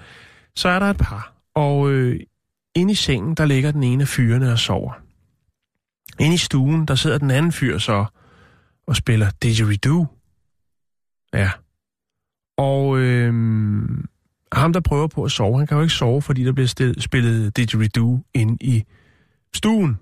så 0.56 0.70
er 0.70 0.80
der 0.80 0.86
et 0.90 0.98
par. 0.98 1.34
Og 1.56 1.92
øh, 1.92 2.20
inde 2.76 2.92
i 2.92 2.96
sengen, 2.96 3.36
der 3.36 3.46
ligger 3.46 3.72
den 3.72 3.84
ene 3.84 4.02
af 4.02 4.08
fyrene 4.08 4.52
og 4.52 4.60
sover. 4.60 4.92
Inde 6.20 6.34
i 6.34 6.38
stuen, 6.38 6.86
der 6.86 6.96
sidder 6.96 7.18
den 7.18 7.32
anden 7.32 7.52
fyr 7.52 7.78
så 7.78 8.06
og 8.88 8.96
spiller 8.96 9.30
didgeridoo. 9.44 10.08
Ja. 11.34 11.52
Og 12.58 12.98
øhm, 12.98 14.06
ham, 14.52 14.74
der 14.74 14.80
prøver 14.80 15.08
på 15.08 15.24
at 15.24 15.32
sove, 15.32 15.58
han 15.58 15.68
kan 15.68 15.78
jo 15.78 15.84
ikke 15.84 15.94
sove, 15.94 16.22
fordi 16.22 16.44
der 16.44 16.52
bliver 16.52 16.94
spillet 17.00 17.58
didgeridoo 17.58 18.20
ind 18.34 18.58
i 18.62 18.84
stuen. 19.56 19.98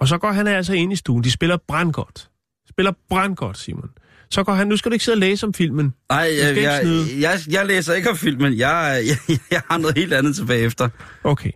Og 0.00 0.08
så 0.08 0.18
går 0.18 0.32
han 0.32 0.46
altså 0.46 0.72
ind 0.72 0.92
i 0.92 0.96
stuen. 0.96 1.24
De 1.24 1.30
spiller 1.30 1.56
brandgodt. 1.68 2.30
Spiller 2.68 2.92
brandgodt, 3.08 3.58
Simon. 3.58 3.90
Så 4.30 4.44
går 4.44 4.52
han, 4.52 4.66
nu 4.66 4.76
skal 4.76 4.90
du 4.90 4.92
ikke 4.92 5.04
sidde 5.04 5.16
og 5.16 5.20
læse 5.20 5.46
om 5.46 5.54
filmen. 5.54 5.94
Nej, 6.08 6.18
jeg, 6.18 6.56
jeg, 6.56 6.82
jeg, 7.20 7.38
jeg 7.48 7.66
læser 7.66 7.94
ikke 7.94 8.10
om 8.10 8.16
filmen. 8.16 8.58
Jeg, 8.58 9.02
jeg, 9.06 9.38
jeg 9.50 9.62
har 9.70 9.78
noget 9.78 9.96
helt 9.96 10.12
andet 10.12 10.36
tilbage 10.36 10.60
efter. 10.60 10.88
Okay. 11.24 11.50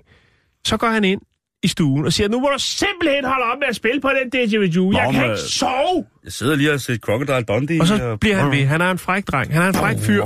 Så 0.67 0.77
går 0.77 0.89
han 0.89 1.05
ind 1.05 1.21
i 1.63 1.69
stuen 1.69 2.05
og 2.07 2.13
siger, 2.13 2.29
nu 2.29 2.41
må 2.41 2.49
du 2.49 2.59
simpelthen 2.59 3.25
holde 3.25 3.45
op 3.53 3.59
med 3.59 3.69
at 3.69 3.77
spille 3.77 4.01
på 4.01 4.09
den 4.23 4.31
didgeridoo. 4.31 4.93
Jeg 4.93 5.13
kan 5.13 5.25
ikke 5.25 5.37
sove! 5.37 6.05
Jeg 6.25 6.33
sidder 6.33 6.57
lige 6.57 6.73
og 6.73 6.81
set 6.81 7.01
Crocodile 7.01 7.43
Dundee. 7.43 7.81
Og 7.81 7.87
så 7.87 8.17
bliver 8.21 8.37
han 8.37 8.51
ved. 8.51 8.67
Han 8.67 8.81
er 8.81 8.91
en 8.91 8.99
fræk 8.99 9.27
dreng. 9.27 9.53
Han 9.53 9.63
er 9.63 9.69
en 9.69 9.75
fræk 9.75 9.99
fyr. 9.99 10.23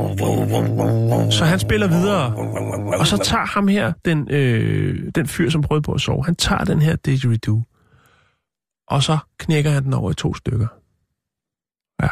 Så 1.30 1.44
han 1.44 1.58
spiller 1.58 1.88
videre. 1.88 2.34
Og 2.98 3.06
så 3.06 3.16
tager 3.16 3.44
ham 3.46 3.68
her, 3.68 3.92
den, 4.04 4.30
øh, 4.30 5.10
den 5.14 5.26
fyr, 5.28 5.50
som 5.50 5.62
prøvede 5.62 5.82
på 5.82 5.92
at 5.92 6.00
sove, 6.00 6.24
han 6.24 6.36
tager 6.36 6.64
den 6.64 6.82
her 6.82 6.96
didgeridoo. 6.96 7.62
Og 8.88 9.02
så 9.02 9.18
knækker 9.38 9.70
han 9.70 9.84
den 9.84 9.94
over 9.94 10.10
i 10.10 10.14
to 10.14 10.34
stykker. 10.34 10.66
Ja. 12.02 12.08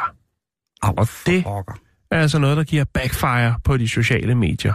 Og 0.83 1.09
det- 1.27 1.45
er 2.11 2.21
altså 2.21 2.39
noget, 2.39 2.57
der 2.57 2.65
giver 2.65 2.85
backfire 2.85 3.55
på 3.65 3.77
de 3.77 3.89
sociale 3.89 4.35
medier. 4.35 4.75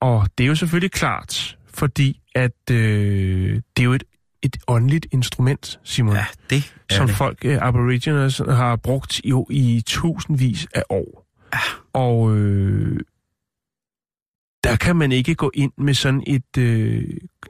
Og 0.00 0.28
det 0.38 0.44
er 0.44 0.48
jo 0.48 0.54
selvfølgelig 0.54 0.90
klart, 0.92 1.56
fordi 1.74 2.20
at 2.34 2.70
øh, 2.70 3.54
det 3.76 3.82
er 3.82 3.84
jo 3.84 3.92
et, 3.92 4.04
et 4.42 4.56
åndeligt 4.68 5.06
instrument, 5.10 5.80
Simon. 5.84 6.14
Ja, 6.16 6.26
det 6.50 6.72
er 6.90 6.94
som 6.94 7.06
det. 7.06 7.16
folk, 7.16 7.38
øh, 7.44 7.58
aboriginals, 7.60 8.38
har 8.38 8.76
brugt 8.76 9.20
jo 9.24 9.46
i 9.50 9.82
tusindvis 9.86 10.66
af 10.74 10.82
år. 10.90 11.26
Og 11.92 12.36
øh, 12.36 13.00
der 14.64 14.76
kan 14.76 14.96
man 14.96 15.12
ikke 15.12 15.34
gå 15.34 15.50
ind 15.54 15.72
med 15.78 15.94
sådan 15.94 16.22
et 16.26 16.58
øh, 16.58 17.04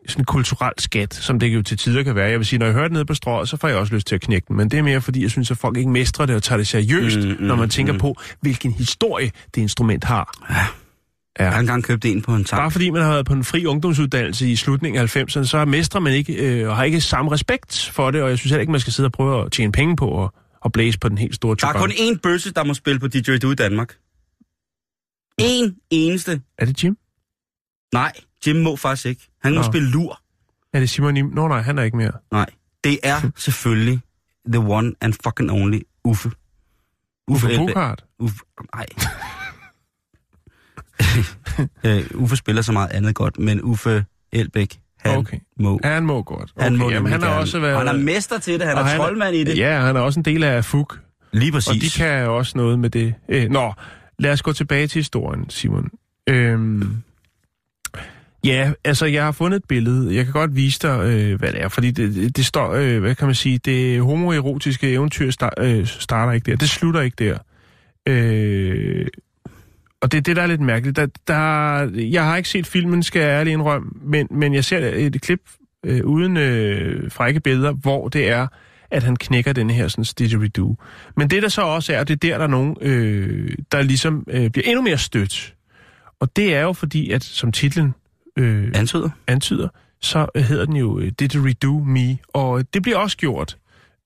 sådan 0.06 0.24
kulturelt 0.24 0.82
skat, 0.82 1.14
som 1.14 1.38
det 1.38 1.46
jo 1.46 1.62
til 1.62 1.76
tider 1.78 2.02
kan 2.02 2.14
være. 2.14 2.30
Jeg 2.30 2.38
vil 2.38 2.46
sige, 2.46 2.58
når 2.58 2.66
jeg 2.66 2.72
hører 2.72 2.84
det 2.84 2.92
nede 2.92 3.04
på 3.04 3.14
strået, 3.14 3.48
så 3.48 3.56
får 3.56 3.68
jeg 3.68 3.76
også 3.76 3.94
lyst 3.94 4.06
til 4.06 4.14
at 4.14 4.20
knække 4.20 4.48
den. 4.48 4.56
Men 4.56 4.68
det 4.68 4.78
er 4.78 4.82
mere, 4.82 5.00
fordi 5.00 5.22
jeg 5.22 5.30
synes, 5.30 5.50
at 5.50 5.56
folk 5.58 5.76
ikke 5.76 5.90
mestrer 5.90 6.26
det 6.26 6.36
og 6.36 6.42
tager 6.42 6.56
det 6.56 6.66
seriøst, 6.66 7.18
Mm, 7.18 7.24
mm, 7.24 7.36
mm, 7.38 7.46
når 7.46 7.56
man 7.56 7.68
tænker 7.68 7.92
mm. 7.92 7.96
mm. 7.96 8.00
på, 8.00 8.16
hvilken 8.40 8.72
historie 8.72 9.30
det 9.54 9.60
instrument 9.60 10.04
har. 10.04 10.38
Jeg 10.48 10.66
Ja. 11.38 11.50
har 11.50 11.60
engang 11.60 11.84
købt 11.84 12.04
en 12.04 12.22
på 12.22 12.34
en 12.34 12.44
tank. 12.44 12.60
Bare 12.60 12.70
fordi 12.70 12.90
man 12.90 13.02
har 13.02 13.10
været 13.10 13.26
på 13.26 13.32
en 13.32 13.44
fri 13.44 13.66
ungdomsuddannelse 13.66 14.50
i 14.50 14.56
slutningen 14.56 15.02
af 15.02 15.16
90'erne, 15.16 15.44
så 15.44 15.64
mestrer 15.64 16.00
man 16.00 16.12
ikke 16.12 16.34
øh, 16.34 16.68
og 16.68 16.76
har 16.76 16.84
ikke 16.84 17.00
samme 17.00 17.30
respekt 17.32 17.90
for 17.92 18.10
det, 18.10 18.22
og 18.22 18.30
jeg 18.30 18.38
synes 18.38 18.50
heller 18.50 18.60
ikke, 18.60 18.70
man 18.70 18.80
skal 18.80 18.92
sidde 18.92 19.06
og 19.06 19.12
prøve 19.12 19.44
at 19.44 19.52
tjene 19.52 19.72
penge 19.72 19.96
på 19.96 20.24
at, 20.24 20.30
at 20.64 20.72
blæse 20.72 20.98
på 20.98 21.08
den 21.08 21.18
helt 21.18 21.34
store 21.34 21.56
Der 21.60 21.66
er 21.66 21.72
tuban. 21.72 21.82
kun 21.82 21.90
én 21.90 22.18
bøsse, 22.22 22.52
der 22.52 22.64
må 22.64 22.74
spille 22.74 23.00
på 23.00 23.08
didgeridoo 23.08 23.50
i 23.50 23.54
Danmark. 23.54 23.96
En 25.38 25.76
eneste. 25.90 26.42
Er 26.58 26.64
det 26.66 26.84
Jim? 26.84 26.96
Nej, 27.92 28.12
Jim 28.46 28.56
må 28.56 28.76
faktisk 28.76 29.06
ikke. 29.06 29.28
Han 29.42 29.52
må 29.54 29.60
Nå. 29.60 29.62
spille 29.62 29.90
lur. 29.90 30.20
Er 30.72 30.80
det 30.80 30.90
Simon 30.90 31.16
Im? 31.16 31.26
Nå 31.26 31.48
nej, 31.48 31.60
han 31.60 31.78
er 31.78 31.82
ikke 31.82 31.96
mere. 31.96 32.12
Nej, 32.32 32.46
det 32.84 32.98
er 33.02 33.30
selvfølgelig 33.36 34.00
the 34.52 34.58
one 34.60 34.92
and 35.00 35.14
fucking 35.24 35.50
only 35.52 35.78
Uffe. 36.04 36.30
Uffe 37.28 37.48
Elbæk. 37.50 37.66
Bogart? 37.74 38.04
Uffe, 38.18 38.36
nej. 38.74 38.86
øh, 41.86 42.02
Uffe 42.14 42.36
spiller 42.36 42.62
så 42.62 42.72
meget 42.72 42.90
andet 42.90 43.14
godt, 43.14 43.38
men 43.38 43.62
Uffe 43.62 44.04
Elbæk, 44.32 44.78
han 44.98 45.18
Okay. 45.18 45.38
må. 45.60 45.80
Han 45.84 46.06
må 46.06 46.22
godt. 46.22 46.50
Okay, 46.56 46.64
Han, 46.64 46.76
må 46.76 46.90
jamen, 46.90 47.12
han 47.12 47.20
har 47.22 47.28
gerne. 47.28 47.40
også 47.40 47.60
været... 47.60 47.78
Han 47.78 47.88
er 47.88 47.92
mester 47.92 48.38
til 48.38 48.58
det, 48.60 48.66
han 48.68 48.76
og 48.76 48.84
er 48.84 48.96
troldmand 48.96 49.36
i 49.36 49.44
det. 49.44 49.58
Ja, 49.58 49.80
han 49.80 49.96
er 49.96 50.00
også 50.00 50.20
en 50.20 50.24
del 50.24 50.44
af 50.44 50.64
FUG, 50.64 50.88
Lige 51.32 51.52
præcis. 51.52 51.68
og 51.68 51.74
de 51.74 51.90
kan 52.04 52.28
også 52.28 52.52
noget 52.58 52.78
med 52.78 52.90
det. 52.90 53.14
Øh, 53.28 53.50
nå, 53.50 53.72
lad 54.18 54.32
os 54.32 54.42
gå 54.42 54.52
tilbage 54.52 54.86
til 54.86 54.98
historien, 54.98 55.50
Simon. 55.50 55.90
Øhm, 56.28 56.96
ja, 58.44 58.72
altså, 58.84 59.06
jeg 59.06 59.24
har 59.24 59.32
fundet 59.32 59.56
et 59.56 59.64
billede. 59.68 60.14
Jeg 60.14 60.24
kan 60.24 60.32
godt 60.32 60.56
vise 60.56 60.78
dig, 60.82 61.00
øh, 61.04 61.38
hvad 61.38 61.52
det 61.52 61.62
er, 61.62 61.68
fordi 61.68 61.90
det, 61.90 62.36
det, 62.36 62.46
står, 62.46 62.72
øh, 62.74 63.00
hvad 63.00 63.14
kan 63.14 63.26
man 63.26 63.34
sige, 63.34 63.58
det 63.58 64.00
homoerotiske 64.02 64.92
eventyr 64.92 65.30
start, 65.30 65.52
øh, 65.58 65.86
starter 65.86 66.32
ikke 66.32 66.50
der. 66.50 66.56
Det 66.56 66.68
slutter 66.70 67.00
ikke 67.00 67.24
der. 67.24 67.38
Øh, 68.08 69.06
og 70.02 70.12
det 70.12 70.18
er 70.18 70.22
det, 70.22 70.36
der 70.36 70.42
er 70.42 70.46
lidt 70.46 70.60
mærkeligt. 70.60 70.96
Der, 70.96 71.06
der, 71.26 71.34
jeg 71.96 72.24
har 72.24 72.36
ikke 72.36 72.48
set 72.48 72.66
filmen, 72.66 73.02
skal 73.02 73.20
jeg 73.22 73.28
ærligt 73.30 73.54
indrømme, 73.54 73.90
men, 74.02 74.26
men 74.30 74.54
jeg 74.54 74.64
ser 74.64 74.78
et 74.94 75.22
klip 75.22 75.40
øh, 75.86 76.04
uden 76.04 76.36
øh, 76.36 77.10
frække 77.10 77.40
billeder, 77.40 77.72
hvor 77.72 78.08
det 78.08 78.28
er, 78.28 78.46
at 78.90 79.02
han 79.02 79.16
knækker 79.16 79.52
den 79.52 79.70
her 79.70 79.88
sådan 79.88 80.04
didgeridoo. 80.18 80.76
Men 81.16 81.30
det 81.30 81.42
der 81.42 81.48
så 81.48 81.62
også 81.62 81.92
er, 81.92 82.00
og 82.00 82.08
det 82.08 82.14
er 82.14 82.28
der, 82.28 82.38
der 82.38 82.44
er 82.44 82.48
nogen, 82.48 82.76
øh, 82.80 83.54
der 83.72 83.82
ligesom 83.82 84.24
øh, 84.30 84.50
bliver 84.50 84.66
endnu 84.68 84.82
mere 84.82 84.98
stødt. 84.98 85.54
Og 86.20 86.36
det 86.36 86.54
er 86.54 86.60
jo 86.60 86.72
fordi, 86.72 87.10
at 87.10 87.24
som 87.24 87.52
titlen 87.52 87.94
øh, 88.38 88.68
Antyder. 88.74 89.10
antyder, 89.26 89.68
så 90.00 90.26
hedder 90.36 90.64
den 90.66 90.76
jo 90.76 90.98
øh, 90.98 91.12
Didgeridoo 91.18 91.84
Me, 91.84 92.18
og 92.28 92.74
det 92.74 92.82
bliver 92.82 92.98
også 92.98 93.16
gjort. 93.16 93.56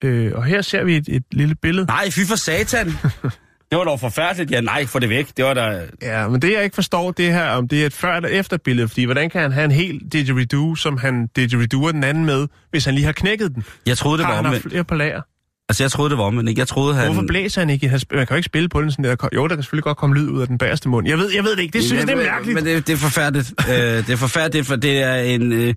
Øh, 0.05 0.33
og 0.35 0.45
her 0.45 0.63
ser 0.63 0.85
vi 0.85 0.97
et, 0.97 1.09
et 1.09 1.25
lille 1.33 1.55
billede. 1.55 1.87
Nej, 1.87 2.11
fy 2.11 2.21
for 2.29 2.37
satan. 2.37 2.93
det 3.71 3.79
var 3.79 3.85
dog 3.85 4.01
forfærdeligt. 4.01 4.51
Ja, 4.51 4.61
nej, 4.61 4.87
få 4.87 4.99
det 4.99 5.09
væk. 5.09 5.29
Det 5.37 5.45
var 5.45 5.55
da... 5.55 5.83
Ja, 6.03 6.29
men 6.29 6.43
det 6.43 6.53
jeg 6.53 6.65
ikke 6.65 6.75
forstår, 6.75 7.11
det 7.11 7.33
her, 7.33 7.49
om 7.51 7.69
det 7.69 7.83
er 7.83 7.87
et 7.87 7.93
før- 7.93 8.17
eller 8.17 8.29
efter 8.29 8.57
billede, 8.57 8.89
fordi 8.89 9.05
hvordan 9.05 9.31
kan 9.31 9.41
han 9.41 9.53
have 9.53 9.65
en 9.65 9.71
hel 9.71 10.01
didgeridoo, 10.13 10.75
som 10.75 10.97
han 10.99 11.27
didgeridooer 11.37 11.93
den 11.93 12.05
anden 12.05 12.25
med, 12.25 12.49
hvis 12.71 12.85
han 12.85 12.95
lige 12.95 13.05
har 13.05 13.13
knækket 13.13 13.55
den? 13.55 13.65
Jeg 13.87 13.99
troede, 13.99 14.19
det 14.19 14.27
har 14.27 14.33
var 14.33 14.37
haft 14.37 14.47
omvendt. 14.47 14.71
flere 14.71 14.85
på 14.85 14.95
lager? 14.95 15.23
Altså, 15.69 15.83
jeg 15.85 15.91
troede, 15.91 16.11
det 16.11 16.19
var 16.19 16.25
omvendt. 16.25 16.49
ikke? 16.51 16.59
Jeg 16.59 16.69
troede, 16.69 16.95
han... 16.95 17.07
Hvorfor 17.07 17.25
blæser 17.29 17.61
han 17.61 17.71
ikke? 17.71 17.89
Han 17.89 17.99
sp- 17.99 18.17
Man 18.17 18.27
kan 18.27 18.35
jo 18.35 18.37
ikke 18.37 18.47
spille 18.47 18.69
på 18.69 18.83
den 18.83 18.91
sådan 18.91 19.05
der. 19.05 19.17
Jo, 19.35 19.43
der 19.49 19.55
kan 19.55 19.63
selvfølgelig 19.63 19.85
godt 19.85 19.97
komme 19.97 20.17
lyd 20.17 20.29
ud 20.29 20.41
af 20.41 20.47
den 20.47 20.59
bagerste 20.59 20.89
mund. 20.89 21.09
Jeg 21.09 21.19
ved, 21.19 21.31
jeg 21.35 21.45
ved 21.45 21.57
det 21.57 21.63
ikke. 21.63 21.73
Det 21.73 21.85
synes 21.85 22.01
jeg, 22.01 22.07
det 22.09 22.13
er 22.13 22.31
mærkeligt. 22.33 22.55
Men 22.55 22.65
det, 22.65 22.87
det 22.87 22.93
er 22.93 22.97
forfærdeligt. 22.97 23.55
øh, 23.69 23.75
det 23.77 24.11
er 24.11 24.17
forfærdeligt, 24.17 24.67
for 24.67 24.77
det 24.77 25.03
er 25.03 25.15
en... 25.15 25.53
Øh, 25.53 25.75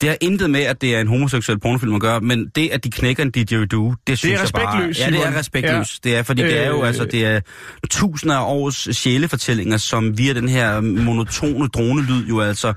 det 0.00 0.08
har 0.08 0.16
intet 0.20 0.50
med, 0.50 0.60
at 0.60 0.80
det 0.80 0.96
er 0.96 1.00
en 1.00 1.06
homoseksuel 1.08 1.58
pornofilm 1.60 1.94
at 1.94 2.00
gøre, 2.00 2.20
men 2.20 2.48
det, 2.54 2.68
at 2.72 2.84
de 2.84 2.90
knækker 2.90 3.22
en 3.22 3.30
didgeridoo, 3.30 3.94
det 4.06 4.18
synes 4.18 4.32
jeg 4.32 4.48
bare... 4.54 4.66
respektløst, 4.76 5.00
Ja, 5.00 5.10
det 5.10 5.26
er 5.26 5.38
respektløst. 5.38 6.04
Ja. 6.04 6.10
Det 6.10 6.18
er, 6.18 6.22
fordi 6.22 6.42
det 6.42 6.62
er 6.64 6.68
jo 6.68 6.82
Øh. 6.82 6.88
altså, 6.88 7.04
det 7.04 7.24
er 7.26 7.40
tusinder 7.90 8.36
af 8.36 8.44
års 8.44 8.88
sjælefortællinger, 8.96 9.76
som 9.76 10.18
via 10.18 10.32
den 10.32 10.48
her 10.48 10.80
monotone 10.80 11.68
dronelyd 11.68 12.26
jo 12.28 12.40
altså... 12.40 12.72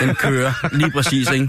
Den 0.00 0.14
kører 0.14 0.52
lige 0.76 0.90
præcis, 0.90 1.30
ikke? 1.30 1.48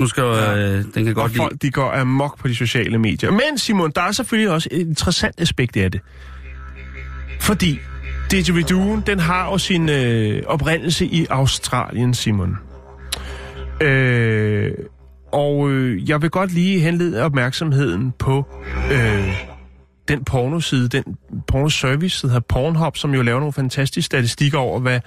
Nu 0.00 0.06
skal 0.06 0.20
jo, 0.20 0.32
øh, 0.32 0.84
den 0.84 0.92
kan 0.92 1.08
og 1.08 1.14
godt 1.14 1.32
lide... 1.32 1.42
folk, 1.42 1.62
de 1.62 1.70
går 1.70 1.92
amok 1.92 2.38
på 2.38 2.48
de 2.48 2.54
sociale 2.54 2.98
medier. 2.98 3.30
Men 3.30 3.58
Simon, 3.58 3.92
der 3.94 4.00
er 4.00 4.12
selvfølgelig 4.12 4.50
også 4.50 4.68
et 4.72 4.86
interessant 4.86 5.40
aspekt 5.40 5.76
af 5.76 5.90
det. 5.90 6.00
Fordi 7.40 7.78
didgeridooen, 8.30 9.02
den 9.06 9.18
har 9.18 9.44
jo 9.44 9.58
sin 9.58 9.88
øh, 9.88 10.42
oprindelse 10.46 11.06
i 11.06 11.26
Australien, 11.30 12.14
Simon. 12.14 12.56
Øh, 13.80 14.72
og 15.32 15.70
øh, 15.70 16.08
jeg 16.08 16.22
vil 16.22 16.30
godt 16.30 16.52
lige 16.52 16.80
henlede 16.80 17.22
opmærksomheden 17.22 18.12
på 18.18 18.46
øh, 18.92 19.34
den 20.08 20.24
pornoside, 20.24 20.88
den 20.88 21.04
pornoservice, 21.46 22.22
der 22.22 22.28
hedder 22.32 22.46
Pornhub, 22.48 22.96
som 22.96 23.14
jo 23.14 23.22
laver 23.22 23.38
nogle 23.38 23.52
fantastiske 23.52 24.06
statistikker 24.06 24.58
over, 24.58 24.80
hvad 24.80 25.00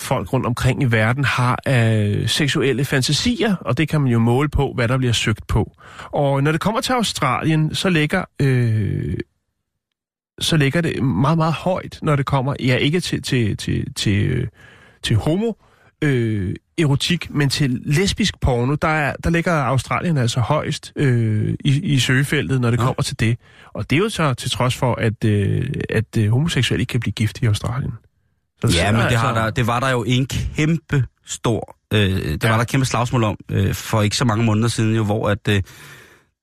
folk 0.00 0.32
rundt 0.32 0.46
omkring 0.46 0.82
i 0.82 0.86
verden 0.86 1.24
har 1.24 1.58
af 1.66 2.22
seksuelle 2.26 2.84
fantasier, 2.84 3.56
og 3.60 3.78
det 3.78 3.88
kan 3.88 4.00
man 4.00 4.12
jo 4.12 4.18
måle 4.18 4.48
på, 4.48 4.72
hvad 4.74 4.88
der 4.88 4.98
bliver 4.98 5.12
søgt 5.12 5.46
på. 5.46 5.72
Og 6.04 6.42
når 6.42 6.52
det 6.52 6.60
kommer 6.60 6.80
til 6.80 6.92
Australien, 6.92 7.74
så 7.74 7.88
ligger 7.88 8.24
øh, 8.40 9.18
så 10.40 10.56
ligger 10.56 10.80
det 10.80 11.02
meget, 11.02 11.38
meget 11.38 11.52
højt, 11.52 11.98
når 12.02 12.16
det 12.16 12.26
kommer, 12.26 12.54
ja, 12.60 12.76
ikke 12.76 13.00
til, 13.00 13.22
til, 13.22 13.56
til, 13.56 13.94
til, 13.94 14.26
øh, 14.26 14.46
til 15.02 15.16
homo, 15.16 15.52
øh, 16.02 16.54
erotik, 16.78 17.30
men 17.30 17.48
til 17.48 17.80
lesbisk 17.84 18.40
porno, 18.40 18.74
der, 18.74 18.88
er, 18.88 19.14
der 19.24 19.30
ligger 19.30 19.52
Australien 19.52 20.16
altså 20.16 20.40
højst 20.40 20.92
øh, 20.96 21.54
i, 21.60 21.80
i 21.80 21.98
søgefeltet, 21.98 22.60
når 22.60 22.70
det 22.70 22.78
ja. 22.78 22.84
kommer 22.84 23.02
til 23.02 23.20
det. 23.20 23.38
Og 23.72 23.90
det 23.90 23.96
er 23.96 24.00
jo 24.00 24.08
så 24.08 24.34
til 24.34 24.50
trods 24.50 24.76
for, 24.76 24.94
at, 24.94 25.24
øh, 25.24 25.70
at 25.90 26.16
øh, 26.18 26.30
homoseksuelle 26.30 26.82
ikke 26.82 26.90
kan 26.90 27.00
blive 27.00 27.12
gift 27.12 27.42
i 27.42 27.46
Australien. 27.46 27.92
Så 28.60 28.76
ja, 28.76 28.92
men 28.92 29.00
det, 29.00 29.06
altså... 29.06 29.18
har 29.18 29.34
der, 29.34 29.50
det 29.50 29.66
var 29.66 29.80
der 29.80 29.90
jo 29.90 30.04
en 30.04 30.26
kæmpe 30.26 31.04
stor, 31.26 31.76
øh, 31.92 32.00
det 32.00 32.44
ja. 32.44 32.50
var 32.50 32.56
der 32.56 32.64
kæmpe 32.64 32.86
slagsmål 32.86 33.24
om 33.24 33.36
øh, 33.50 33.74
for 33.74 34.02
ikke 34.02 34.16
så 34.16 34.24
mange 34.24 34.44
måneder 34.44 34.68
siden 34.68 34.94
jo, 34.94 35.04
hvor 35.04 35.28
at 35.28 35.48
øh, 35.48 35.62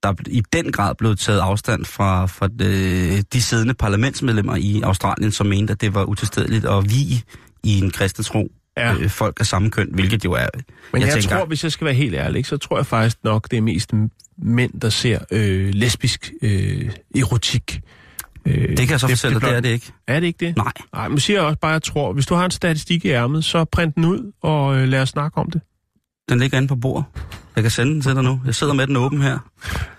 der 0.04 0.13
i 0.28 0.43
den 0.54 0.71
grad 0.71 0.95
blev 0.95 1.15
taget 1.15 1.39
afstand 1.39 1.86
fra, 1.86 2.25
fra 2.25 2.47
de, 2.47 3.21
de 3.21 3.41
siddende 3.41 3.73
parlamentsmedlemmer 3.73 4.56
i 4.56 4.82
Australien, 4.84 5.32
som 5.32 5.47
mente, 5.47 5.71
at 5.71 5.82
det 5.82 5.93
var 5.93 6.04
utilstedeligt 6.04 6.65
at 6.65 6.84
vi 6.89 7.23
i 7.63 7.80
en 7.80 7.91
kristen 7.91 8.23
tro 8.23 8.51
ja. 8.78 8.93
øh, 8.93 9.10
folk 9.10 9.39
af 9.39 9.45
samme 9.45 9.71
køn, 9.71 9.89
hvilket 9.93 10.25
jo 10.25 10.32
er... 10.34 10.47
Men 10.93 11.01
jeg, 11.01 11.08
jeg 11.08 11.13
tænker, 11.13 11.38
tror, 11.38 11.45
hvis 11.45 11.63
jeg 11.63 11.71
skal 11.71 11.86
være 11.86 11.93
helt 11.93 12.15
ærlig, 12.15 12.45
så 12.45 12.58
tror 12.58 12.78
jeg 12.78 12.86
faktisk 12.86 13.17
nok, 13.23 13.51
det 13.51 13.58
er 13.58 13.62
mest 13.62 13.93
mænd, 14.38 14.80
der 14.82 14.89
ser 14.89 15.19
øh, 15.32 15.73
lesbisk 15.73 16.32
øh, 16.41 16.91
erotik. 17.15 17.82
Øh, 18.45 18.69
det 18.69 18.77
kan 18.77 18.89
jeg 18.89 18.99
så 18.99 19.08
fortælle, 19.08 19.36
det, 19.36 19.41
det, 19.41 19.49
det 19.49 19.58
er 19.58 19.62
det 19.62 19.69
ikke. 19.69 19.91
Er 20.08 20.19
det 20.19 20.27
ikke 20.27 20.45
det? 20.45 20.58
Nej. 20.58 20.71
Nej, 20.93 21.08
men 21.08 21.19
siger 21.19 21.39
jeg 21.39 21.47
også 21.47 21.60
bare, 21.60 21.71
jeg 21.71 21.84
tror, 21.84 22.13
hvis 22.13 22.25
du 22.25 22.36
har 22.36 22.45
en 22.45 22.51
statistik 22.51 23.05
i 23.05 23.10
ærmet, 23.10 23.45
så 23.45 23.65
print 23.65 23.95
den 23.95 24.05
ud 24.05 24.31
og 24.41 24.77
øh, 24.77 24.88
lad 24.88 25.01
os 25.01 25.10
snakke 25.10 25.38
om 25.38 25.51
det. 25.51 25.62
Den 26.29 26.39
ligger 26.39 26.58
inde 26.58 26.67
på 26.67 26.75
bordet. 26.75 27.05
Jeg 27.55 27.63
kan 27.63 27.71
sende 27.71 27.93
den 27.93 28.01
til 28.01 28.15
dig 28.15 28.23
nu. 28.23 28.41
Jeg 28.45 28.55
sidder 28.55 28.73
med 28.73 28.88
den 28.88 28.95
åben 28.95 29.21
her. 29.21 29.39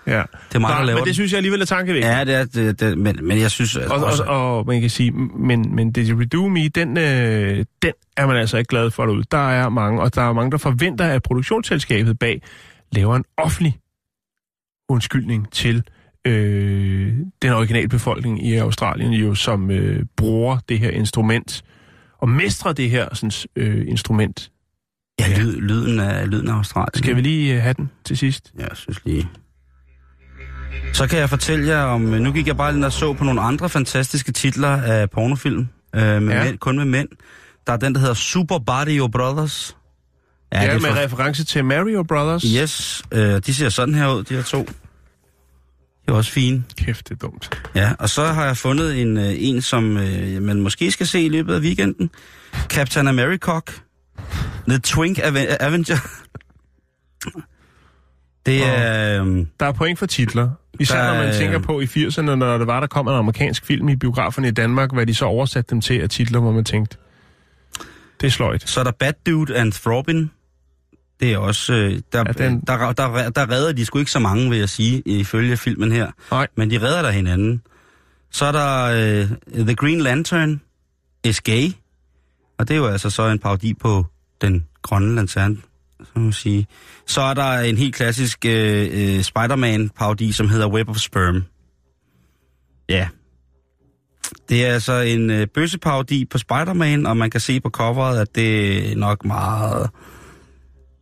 Ja. 0.07 0.23
Det 0.49 0.55
er 0.55 0.59
mig, 0.59 0.69
der 0.69 0.83
laver 0.83 0.99
Men 0.99 1.07
det 1.07 1.15
synes 1.15 1.31
jeg 1.31 1.37
alligevel 1.37 1.61
er 1.61 1.65
tankevækkende. 1.65 2.17
Ja, 2.17 2.23
det 2.23 2.35
er 2.35 2.45
det, 2.45 2.79
det 2.79 2.97
men, 2.97 3.19
men 3.21 3.39
jeg 3.39 3.51
synes... 3.51 3.75
Og, 3.75 4.03
også... 4.03 4.23
og, 4.23 4.57
og, 4.57 4.65
man 4.65 4.81
kan 4.81 4.89
sige, 4.89 5.11
men, 5.11 5.75
men 5.75 5.93
Redo 5.97 6.47
Me, 6.47 6.67
den, 6.67 6.97
øh, 6.97 7.65
den 7.81 7.91
er 8.17 8.27
man 8.27 8.35
altså 8.35 8.57
ikke 8.57 8.69
glad 8.69 8.91
for 8.91 9.05
derude. 9.05 9.23
Der 9.31 9.49
er 9.49 9.69
mange, 9.69 10.01
og 10.01 10.15
der 10.15 10.21
er 10.21 10.33
mange, 10.33 10.51
der 10.51 10.57
forventer, 10.57 11.05
at 11.05 11.23
produktionsselskabet 11.23 12.19
bag 12.19 12.41
laver 12.91 13.15
en 13.15 13.25
offentlig 13.37 13.79
undskyldning 14.89 15.51
til 15.51 15.83
øh, 16.27 17.13
den 17.41 17.53
originale 17.53 17.87
befolkning 17.87 18.47
i 18.47 18.55
Australien, 18.55 19.13
jo, 19.13 19.35
som 19.35 19.71
øh, 19.71 20.05
bruger 20.17 20.57
det 20.69 20.79
her 20.79 20.89
instrument 20.89 21.63
og 22.19 22.29
mestrer 22.29 22.73
det 22.73 22.89
her 22.89 23.15
sådan, 23.15 23.31
øh, 23.55 23.87
instrument 23.87 24.51
Ja, 25.19 25.39
lyd, 25.39 25.61
lyden, 25.61 25.99
af, 25.99 26.29
lyden 26.29 26.47
af 26.47 26.53
Australien. 26.53 26.97
Skal 27.03 27.15
vi 27.15 27.21
lige 27.21 27.55
uh, 27.55 27.61
have 27.61 27.73
den 27.73 27.89
til 28.05 28.17
sidst? 28.17 28.51
Ja, 28.59 28.63
jeg 28.63 28.77
synes 28.77 29.01
lige. 29.05 29.29
Så 30.93 31.07
kan 31.07 31.19
jeg 31.19 31.29
fortælle 31.29 31.67
jer 31.67 31.81
om... 31.81 32.01
Nu 32.01 32.31
gik 32.31 32.47
jeg 32.47 32.57
bare 32.57 32.73
lige 32.73 32.85
og 32.85 32.91
så 32.91 33.13
på 33.13 33.23
nogle 33.23 33.41
andre 33.41 33.69
fantastiske 33.69 34.31
titler 34.31 34.81
af 34.81 35.09
pornofilm. 35.09 35.67
Øh, 35.95 36.21
med 36.21 36.35
ja. 36.35 36.43
mænd, 36.43 36.57
kun 36.57 36.77
med 36.77 36.85
mænd. 36.85 37.07
Der 37.67 37.73
er 37.73 37.77
den, 37.77 37.93
der 37.93 37.99
hedder 37.99 38.13
Super 38.13 38.59
Mario 38.67 39.07
Brothers. 39.07 39.77
Ja, 40.53 40.63
ja 40.63 40.73
med 40.73 40.81
for... 40.81 40.95
reference 40.95 41.45
til 41.45 41.65
Mario 41.65 42.03
Brothers. 42.03 42.43
Yes, 42.43 43.03
øh, 43.11 43.41
de 43.45 43.53
ser 43.53 43.69
sådan 43.69 43.95
her 43.95 44.13
ud, 44.13 44.23
de 44.23 44.33
her 44.33 44.43
to. 44.43 44.69
Det 46.07 46.13
er 46.13 46.17
også 46.17 46.31
fine. 46.31 46.63
Kæft, 46.77 47.09
det 47.09 47.15
er 47.15 47.27
dumt. 47.27 47.61
Ja, 47.75 47.91
og 47.99 48.09
så 48.09 48.25
har 48.25 48.45
jeg 48.45 48.57
fundet 48.57 49.01
en, 49.01 49.17
øh, 49.17 49.33
en 49.37 49.61
som 49.61 49.97
øh, 49.97 50.41
man 50.41 50.61
måske 50.61 50.91
skal 50.91 51.07
se 51.07 51.21
i 51.21 51.29
løbet 51.29 51.53
af 51.53 51.59
weekenden. 51.59 52.09
Captain 52.67 53.07
America. 53.07 53.59
The 54.67 54.79
Twink 54.79 55.19
Avenger. 55.59 55.97
Det 58.45 58.63
er... 58.63 59.21
Um, 59.21 59.47
der 59.59 59.65
er 59.65 59.71
point 59.71 59.99
for 59.99 60.05
titler. 60.05 60.49
Især 60.79 61.03
der, 61.03 61.13
når 61.13 61.23
man 61.23 61.33
tænker 61.33 61.59
på 61.59 61.79
i 61.79 61.85
80'erne, 61.85 62.21
når 62.21 62.57
det 62.57 62.67
var, 62.67 62.79
der 62.79 62.87
kom 62.87 63.07
en 63.07 63.13
amerikansk 63.13 63.65
film 63.65 63.89
i 63.89 63.95
biograferne 63.95 64.47
i 64.47 64.51
Danmark, 64.51 64.93
hvad 64.93 65.05
de 65.05 65.15
så 65.15 65.25
oversatte 65.25 65.69
dem 65.69 65.81
til 65.81 65.99
af 65.99 66.09
titler, 66.09 66.39
hvor 66.39 66.51
man 66.51 66.63
tænkte, 66.63 66.97
det 68.21 68.27
er 68.27 68.31
sløjt. 68.31 68.69
Så 68.69 68.79
er 68.79 68.83
der 68.83 68.91
Bad 68.91 69.13
Dude 69.25 69.55
and 69.55 69.71
Throbbing. 69.71 70.31
Det 71.19 71.33
er 71.33 71.37
også... 71.37 71.73
Øh, 71.73 72.01
der, 72.11 72.23
ja, 72.27 72.31
den... 72.31 72.61
der, 72.67 72.91
der, 72.91 73.29
der 73.29 73.51
redder 73.51 73.73
de 73.73 73.85
sgu 73.85 73.99
ikke 73.99 74.11
så 74.11 74.19
mange, 74.19 74.49
vil 74.49 74.59
jeg 74.59 74.69
sige, 74.69 75.01
ifølge 75.05 75.57
filmen 75.57 75.91
her. 75.91 76.11
Nej. 76.31 76.47
Men 76.55 76.71
de 76.71 76.81
redder 76.81 77.01
der 77.01 77.11
hinanden. 77.11 77.61
Så 78.31 78.45
er 78.45 78.51
der 78.51 78.89
uh, 79.23 79.65
The 79.65 79.75
Green 79.75 80.01
Lantern 80.01 80.61
is 81.23 81.41
gay. 81.41 81.71
Og 82.59 82.67
det 82.67 82.73
er 82.73 82.77
jo 82.77 82.87
altså 82.87 83.09
så 83.09 83.27
en 83.27 83.39
parodi 83.39 83.73
på 83.73 84.05
den 84.41 84.65
grønne 84.81 85.15
lanterne, 85.15 85.57
så 85.99 86.19
må 86.19 86.31
sige. 86.31 86.67
Så 87.05 87.21
er 87.21 87.33
der 87.33 87.59
en 87.59 87.77
helt 87.77 87.95
klassisk 87.95 88.45
øh, 88.45 88.89
øh, 88.91 89.21
Spider-Man-parodi, 89.21 90.31
som 90.31 90.49
hedder 90.49 90.67
Web 90.67 90.89
of 90.89 90.97
Sperm. 90.97 91.43
Ja. 92.89 93.07
Det 94.49 94.65
er 94.65 94.73
altså 94.73 94.93
en 94.93 95.29
øh, 95.29 95.47
bøsseparodi 95.47 96.25
på 96.25 96.37
Spider-Man, 96.37 97.05
og 97.05 97.17
man 97.17 97.29
kan 97.29 97.41
se 97.41 97.59
på 97.59 97.69
coveret, 97.69 98.19
at 98.19 98.35
det 98.35 98.91
er 98.91 98.95
nok 98.95 99.25
meget, 99.25 99.89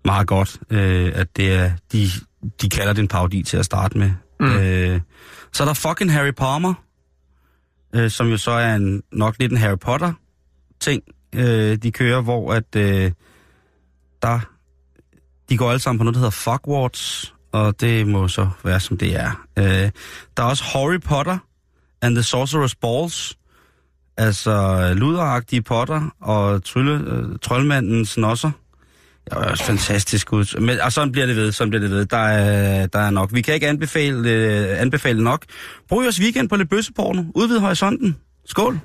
meget 0.06 0.28
godt, 0.28 0.60
øh, 0.70 1.12
at 1.16 1.38
det 1.38 1.54
er, 1.54 1.72
de, 1.92 2.08
de 2.62 2.70
kalder 2.70 2.94
det 2.94 3.02
en 3.02 3.08
parodi 3.08 3.44
til 3.44 3.58
at 3.58 3.66
starte 3.66 3.98
med. 3.98 4.12
Mm. 4.40 4.46
Øh, 4.46 5.02
så 5.54 5.64
er 5.64 5.68
der 5.68 5.74
fucking 5.74 6.12
Harry 6.12 6.32
Palmer, 6.32 6.74
øh, 7.96 8.10
som 8.10 8.28
jo 8.28 8.38
så 8.38 8.52
er 8.52 8.76
en, 8.76 9.04
nok 9.12 9.36
lidt 9.40 9.52
en 9.52 9.58
Harry 9.58 9.78
Potter-ting, 9.78 11.04
øh, 11.36 11.76
de 11.76 11.92
kører, 11.92 12.22
hvor 12.22 12.54
at 12.54 12.76
øh, 12.76 13.12
der, 14.22 14.40
de 15.50 15.58
går 15.58 15.70
alle 15.70 15.80
sammen 15.80 15.98
på 15.98 16.04
noget, 16.04 16.16
der 16.16 16.20
hedder 16.20 16.32
Fogwarts, 16.32 17.34
og 17.52 17.82
det 17.82 18.08
må 18.08 18.28
så 18.28 18.50
være, 18.64 18.80
som 18.80 18.98
det 18.98 19.16
er. 19.16 19.46
Øh, 19.60 19.92
der 20.38 20.44
er 20.44 20.48
også 20.48 20.64
Harry 20.64 21.00
Potter 21.00 21.38
and 22.02 22.16
the 22.16 22.22
Sorcerer's 22.22 22.74
Balls, 22.82 23.38
altså 24.18 24.94
luderagtige 24.94 25.62
potter 25.62 26.16
og 26.22 26.64
trylle, 26.64 27.12
øh, 27.12 27.40
troldmandens 27.42 28.10
snosser. 28.10 28.52
Det 29.30 29.36
var 29.36 29.44
også 29.44 29.64
fantastisk 29.64 30.34
ud. 30.34 30.60
Men, 30.62 30.82
og 30.82 30.92
sådan 30.92 31.12
bliver 31.12 31.26
det 31.26 31.36
ved, 31.36 31.52
sådan 31.52 31.70
bliver 31.70 31.82
det 31.82 31.92
ved. 31.92 32.06
Der 32.06 32.18
er, 32.18 32.88
der 32.88 33.00
er 33.00 33.10
nok. 33.10 33.30
Vi 33.34 33.42
kan 33.42 33.54
ikke 33.54 33.68
anbefale, 33.68 34.30
øh, 34.30 34.82
anbefale 34.82 35.24
nok. 35.24 35.46
Brug 35.90 36.04
jeres 36.04 36.22
weekend 36.22 36.50
på 36.50 36.56
lidt 36.56 36.70
bøsseporno. 36.70 37.24
Udvid 37.36 37.60
horisonten. 37.60 38.16
Skål! 38.46 38.80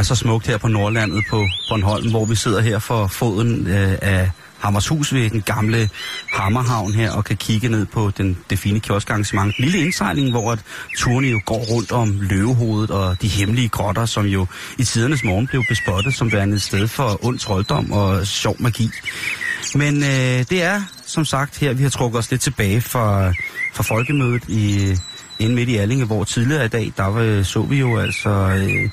Er 0.00 0.04
så 0.04 0.14
smukt 0.14 0.46
her 0.46 0.58
på 0.58 0.68
Nordlandet 0.68 1.24
på 1.30 1.46
Bornholm, 1.68 2.10
hvor 2.10 2.24
vi 2.24 2.34
sidder 2.34 2.60
her 2.60 2.78
for 2.78 3.06
foden 3.06 3.66
øh, 3.66 3.98
af 4.02 4.30
Hammershus 4.58 5.14
ved 5.14 5.30
den 5.30 5.42
gamle 5.42 5.88
Hammerhavn 6.32 6.92
her, 6.92 7.10
og 7.10 7.24
kan 7.24 7.36
kigge 7.36 7.68
ned 7.68 7.86
på 7.86 8.10
den, 8.18 8.38
det 8.50 8.58
fine 8.58 8.80
kioskarrangement. 8.80 9.58
Lille 9.58 9.78
indsejling, 9.78 10.30
hvor 10.30 10.52
at 10.52 10.58
turene 10.98 11.28
jo 11.28 11.40
går 11.44 11.64
rundt 11.70 11.92
om 11.92 12.20
løvehovedet 12.20 12.90
og 12.90 13.22
de 13.22 13.28
hemmelige 13.28 13.68
grotter, 13.68 14.06
som 14.06 14.26
jo 14.26 14.46
i 14.78 14.84
tidernes 14.84 15.24
morgen 15.24 15.46
blev 15.46 15.64
bespottet 15.68 16.14
som 16.14 16.32
værende 16.32 16.54
et 16.54 16.62
sted 16.62 16.88
for 16.88 17.24
ond 17.24 17.38
trolddom 17.38 17.92
og 17.92 18.26
sjov 18.26 18.56
magi. 18.58 18.90
Men 19.74 20.02
øh, 20.02 20.44
det 20.50 20.62
er, 20.62 20.82
som 21.06 21.24
sagt, 21.24 21.58
her 21.58 21.72
vi 21.72 21.82
har 21.82 21.90
trukket 21.90 22.18
os 22.18 22.30
lidt 22.30 22.42
tilbage 22.42 22.80
fra, 22.80 23.32
fra 23.74 23.82
folkemødet 23.82 24.42
i, 24.48 24.96
inde 25.38 25.54
midt 25.54 25.68
i 25.68 25.76
Allinge, 25.76 26.04
hvor 26.04 26.24
tidligere 26.24 26.64
i 26.64 26.68
dag, 26.68 26.92
der 26.96 27.06
var, 27.06 27.42
så 27.42 27.62
vi 27.62 27.78
jo 27.78 27.98
altså... 27.98 28.30
Øh, 28.30 28.90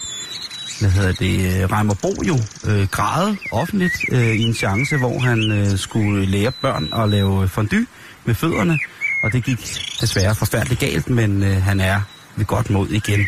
hvad 0.80 0.90
hedder 0.90 1.12
det, 1.12 1.62
øh, 1.62 1.72
Reimer 1.72 1.94
Bo 2.02 2.14
jo 2.28 2.38
øh, 2.68 2.88
græde 2.88 3.38
offentligt 3.52 3.94
øh, 4.12 4.36
i 4.36 4.44
en 4.44 4.54
chance, 4.54 4.98
hvor 4.98 5.20
han 5.20 5.52
øh, 5.52 5.78
skulle 5.78 6.26
lære 6.26 6.52
børn 6.52 6.90
at 7.04 7.10
lave 7.10 7.48
fondue 7.48 7.86
med 8.26 8.36
fødderne. 8.36 8.80
Og 9.24 9.34
det 9.34 9.44
gik 9.44 9.60
desværre 10.02 10.36
forfærdeligt 10.36 10.80
galt, 10.80 11.10
men 11.10 11.44
øh, 11.44 11.64
han 11.64 11.80
er 11.80 12.02
ved 12.36 12.46
godt 12.46 12.70
mod 12.70 12.90
igen. 12.90 13.28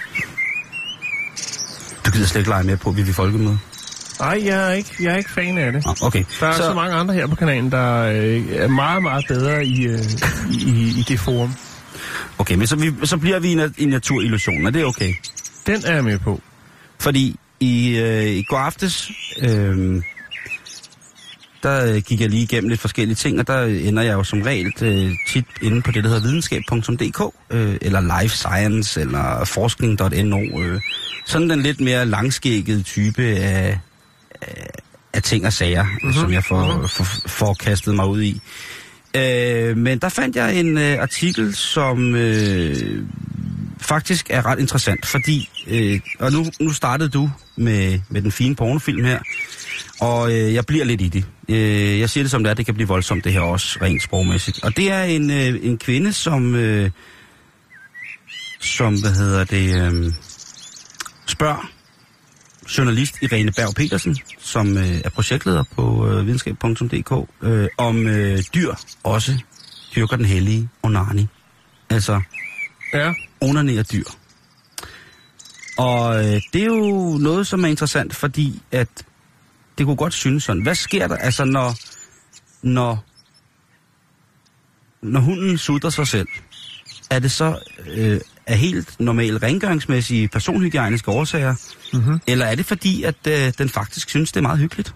Du 2.06 2.12
gider 2.12 2.26
slet 2.28 2.40
ikke 2.40 2.50
lege 2.50 2.64
med 2.64 2.78
på, 2.78 2.92
vi 2.92 3.02
vil 3.02 3.14
folkemøde. 3.14 3.60
Nej, 4.20 4.42
jeg 4.46 4.70
er 4.70 4.74
ikke, 4.74 4.96
jeg 5.00 5.14
er 5.14 5.18
ikke 5.18 5.32
fan 5.32 5.58
af 5.58 5.72
det. 5.72 5.84
Ah, 5.88 5.96
okay. 6.02 6.24
Der 6.40 6.48
er 6.48 6.54
så... 6.54 6.64
så 6.64 6.74
mange 6.74 6.96
andre 6.96 7.14
her 7.14 7.28
på 7.28 7.36
kanalen, 7.36 7.72
der 7.72 8.04
øh, 8.04 8.56
er 8.56 8.68
meget, 8.68 9.04
meget 9.04 9.26
bedre 9.28 9.66
i, 9.66 9.86
øh, 9.86 10.00
i, 10.52 11.00
i 11.00 11.06
det 11.08 11.20
forum. 11.20 11.54
Okay, 12.38 12.56
men 12.56 12.68
så, 12.68 12.76
vi, 12.76 12.94
så 13.04 13.18
bliver 13.18 13.40
vi 13.40 13.52
i, 13.52 13.84
i 13.84 13.86
naturillusionen, 13.86 14.68
er 14.68 14.72
det 14.72 14.86
okay? 14.86 15.14
Den 15.68 15.84
er 15.86 15.94
jeg 15.94 16.04
med 16.04 16.20
på. 16.20 16.42
Fordi 17.00 17.36
i, 17.60 17.98
øh, 17.98 18.26
i 18.26 18.44
går 18.44 18.58
aftes, 18.58 19.12
øh, 19.42 20.02
der 21.64 21.94
øh, 21.94 22.02
gik 22.02 22.22
jeg 22.22 22.30
lige 22.30 22.44
igennem 22.44 22.70
lidt 22.70 22.82
forskellige 22.82 23.16
ting, 23.16 23.40
og 23.40 23.48
der 23.48 23.64
ender 23.64 24.04
jeg 24.04 24.14
jo 24.14 24.24
som 24.24 24.42
regel 24.42 24.74
øh, 24.82 25.12
tit 25.28 25.46
inde 25.62 25.82
på 25.82 25.92
det, 25.92 26.04
der 26.04 26.10
hedder 26.10 26.24
videnskab.dk, 26.24 27.34
øh, 27.50 27.78
eller 27.82 28.22
life 28.22 28.38
science, 28.38 29.02
eller 29.02 29.46
forskning.no. 29.46 30.62
Øh, 30.62 30.82
sådan 31.26 31.50
den 31.50 31.62
lidt 31.62 31.80
mere 31.80 32.06
langskækkede 32.06 32.84
type 32.84 33.24
af, 33.24 33.80
af, 34.42 34.70
af 35.14 35.24
ting 35.24 35.46
og 35.46 35.54
sager, 35.54 35.84
mm-hmm. 35.84 36.14
som 36.14 36.34
jeg 36.34 36.44
får, 36.44 36.88
får, 36.88 37.06
får 37.28 37.54
kastet 37.54 37.96
mig 37.96 38.08
ud 38.08 38.22
i. 38.22 38.42
Øh, 39.16 39.78
men 39.78 40.00
der 40.00 40.10
fandt 40.10 40.36
jeg 40.36 40.60
en 40.60 40.78
øh, 40.78 41.02
artikel, 41.02 41.56
som 41.56 42.16
øh, 42.16 43.04
faktisk 43.80 44.28
er 44.30 44.46
ret 44.46 44.60
interessant, 44.60 45.06
fordi, 45.06 45.50
øh, 45.68 46.00
og 46.20 46.32
nu, 46.32 46.46
nu 46.60 46.74
startede 46.74 47.10
du 47.10 47.32
med, 47.56 48.00
med 48.10 48.22
den 48.22 48.32
fine 48.32 48.56
pornofilm 48.56 49.04
her, 49.04 49.20
og 50.02 50.32
øh, 50.32 50.54
jeg 50.54 50.66
bliver 50.66 50.86
lidt 50.86 51.02
i 51.02 51.08
det. 51.08 51.26
Øh, 51.50 52.00
jeg 52.00 52.10
siger 52.10 52.24
det 52.24 52.32
som 52.32 52.44
det 52.44 52.50
er, 52.50 52.54
det 52.54 52.66
kan 52.66 52.76
blive 52.76 52.88
voldsomt 52.88 53.24
det 53.24 53.34
her 53.34 53.42
også, 53.42 53.80
rent 53.82 54.04
sprogmæssigt. 54.04 54.64
Og 54.64 54.78
det 54.78 54.92
er 54.92 55.04
en, 55.04 55.32
øh, 55.32 55.60
en 55.62 55.78
kvinde, 55.78 56.14
som, 56.14 56.56
øh, 56.56 56.92
som, 58.60 59.02
hvad 59.02 59.12
hedder 59.12 59.44
det, 59.44 59.94
øh, 59.94 60.14
spørger 61.26 61.70
journalist 62.78 63.16
Irene 63.22 63.52
Berg 63.52 63.76
Petersen, 63.76 64.18
som 64.40 64.78
øh, 64.78 65.02
er 65.06 65.10
projektleder 65.10 65.64
på 65.76 66.08
øh, 66.08 66.26
videnskab.dk, 66.26 67.30
øh, 67.42 67.68
om 67.78 68.08
øh, 68.08 68.44
dyr 68.54 68.74
også 69.04 69.38
dyrker 69.96 70.16
den 70.16 70.26
hellige 70.26 70.70
onani. 70.84 71.28
Altså, 71.90 72.22
Ja 72.94 73.14
onanere 73.42 73.84
dyr. 73.84 74.04
Og 75.78 76.16
øh, 76.26 76.42
det 76.54 76.62
er 76.62 76.66
jo 76.66 77.18
noget, 77.22 77.48
som 77.48 77.64
er 77.64 77.68
interessant, 77.68 78.16
fordi 78.16 78.62
at 78.72 78.88
det 79.78 79.86
kunne 79.86 79.96
godt 79.96 80.14
synes 80.14 80.44
sådan. 80.44 80.62
Hvad 80.64 80.76
sker 80.76 81.08
der, 81.08 81.16
altså 81.18 81.46
når, 81.46 81.76
når, 82.68 83.06
når 85.02 85.20
hunden 85.20 85.58
sutter 85.58 85.90
sig 85.90 86.08
selv? 86.08 86.28
Er 87.10 87.20
det 87.20 87.32
så 87.32 87.60
øh, 87.88 88.22
af 88.48 88.58
helt 88.58 89.00
normale 89.00 89.38
rengøringsmæssige 89.38 90.28
personhygiejniske 90.28 91.12
årsager? 91.12 91.56
Mm-hmm. 91.94 92.20
Eller 92.28 92.46
er 92.46 92.56
det 92.56 92.66
fordi, 92.66 93.04
at 93.04 93.16
øh, 93.28 93.54
den 93.58 93.70
faktisk 93.70 94.10
synes, 94.10 94.32
det 94.32 94.38
er 94.38 94.42
meget 94.42 94.60
hyggeligt? 94.60 94.96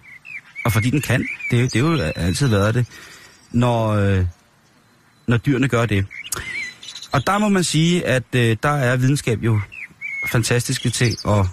Og 0.66 0.72
fordi 0.74 0.90
den 0.90 1.02
kan. 1.02 1.28
Det, 1.52 1.58
er 1.58 1.62
jo- 1.62 1.68
det 1.68 1.76
er 1.76 1.80
jo 1.80 2.12
altid 2.16 2.48
været 2.48 2.76
det. 2.76 2.86
Når, 3.52 3.88
øh, 3.90 4.26
når 5.28 5.38
dyrene 5.38 5.68
gør 5.68 5.86
det. 5.86 6.06
Og 7.14 7.28
der 7.28 7.38
må 7.38 7.50
man 7.50 7.64
sige, 7.64 8.08
at 8.08 8.24
øh, 8.36 8.58
der 8.64 8.70
er 8.70 8.96
videnskab 8.96 9.40
jo 9.44 9.60
fantastiske 10.32 10.90
til 10.90 11.18
at 11.28 11.46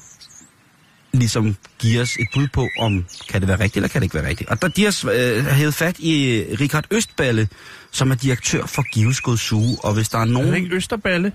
ligesom 1.12 1.56
give 1.78 2.00
os 2.00 2.10
et 2.20 2.26
bud 2.34 2.46
på, 2.52 2.68
om 2.80 3.04
kan 3.30 3.40
det 3.40 3.48
være 3.48 3.60
rigtigt, 3.60 3.76
eller 3.76 3.88
kan 3.88 4.00
det 4.00 4.04
ikke 4.04 4.14
være 4.14 4.28
rigtigt. 4.28 4.50
Og 4.50 4.62
der 4.62 4.68
de 4.68 4.84
har 4.84 5.10
øh, 5.12 5.46
hævet 5.46 5.74
fat 5.74 5.98
i 5.98 6.44
Richard 6.60 6.84
Østballe, 6.90 7.48
som 7.90 8.10
er 8.10 8.14
direktør 8.14 8.66
for 8.66 8.82
Giveskud 8.92 9.36
Zoo. 9.36 9.76
Og 9.82 9.94
hvis 9.94 10.08
der 10.08 10.18
er 10.18 10.22
Er 10.22 10.26
nogen... 10.26 10.48
det 10.48 10.56
ikke 10.56 10.76
Østerballe? 10.76 11.32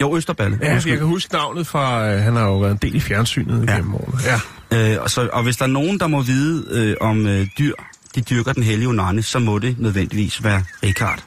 Jo, 0.00 0.16
Østerballe. 0.16 0.58
Ja, 0.62 0.72
Undskyld. 0.72 0.92
jeg 0.92 0.98
kan 0.98 1.06
huske 1.08 1.32
navnet 1.32 1.66
fra... 1.66 2.08
Øh, 2.08 2.22
han 2.22 2.36
har 2.36 2.42
jo 2.42 2.58
været 2.58 2.72
en 2.72 2.78
del 2.82 2.94
i 2.94 3.00
fjernsynet 3.00 3.68
ja. 3.68 3.74
gennem 3.74 3.94
årene. 3.94 4.20
Ja. 4.72 4.94
Øh, 4.94 5.02
og, 5.02 5.10
så, 5.10 5.28
og 5.32 5.42
hvis 5.42 5.56
der 5.56 5.64
er 5.64 5.68
nogen, 5.68 6.00
der 6.00 6.06
må 6.06 6.22
vide 6.22 6.66
øh, 6.70 6.96
om 7.00 7.26
øh, 7.26 7.46
dyr, 7.58 7.74
de 8.14 8.20
dyrker 8.20 8.52
den 8.52 8.62
hellige 8.62 8.88
onani, 8.88 9.22
så 9.22 9.38
må 9.38 9.58
det 9.58 9.78
nødvendigvis 9.78 10.44
være 10.44 10.64
Richard. 10.82 11.24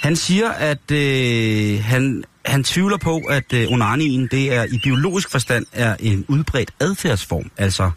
Han 0.00 0.16
siger, 0.16 0.50
at 0.50 0.90
øh, 0.90 1.84
han, 1.84 2.24
han 2.46 2.64
tvivler 2.64 2.96
på, 2.96 3.18
at 3.18 3.52
øh, 3.52 3.72
onanien 3.72 4.28
det 4.30 4.54
er 4.54 4.64
i 4.64 4.80
biologisk 4.82 5.30
forstand 5.30 5.66
er 5.72 5.96
en 6.00 6.24
udbredt 6.28 6.70
adfærdsform. 6.80 7.50
Altså, 7.56 7.90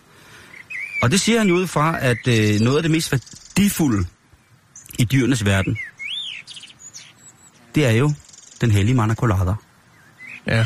og 1.01 1.12
det 1.12 1.19
siger 1.19 1.38
han 1.38 1.47
jo 1.47 1.55
ud 1.55 1.67
fra, 1.67 1.97
at 2.01 2.27
øh, 2.27 2.59
noget 2.59 2.77
af 2.77 2.83
det 2.83 2.91
mest 2.91 3.12
værdifulde 3.12 4.05
i 4.99 5.03
dyrenes 5.03 5.45
verden, 5.45 5.77
det 7.75 7.85
er 7.85 7.91
jo 7.91 8.13
den 8.62 8.71
hellige 8.71 8.95
manacolada. 8.95 9.53
ja. 10.47 10.65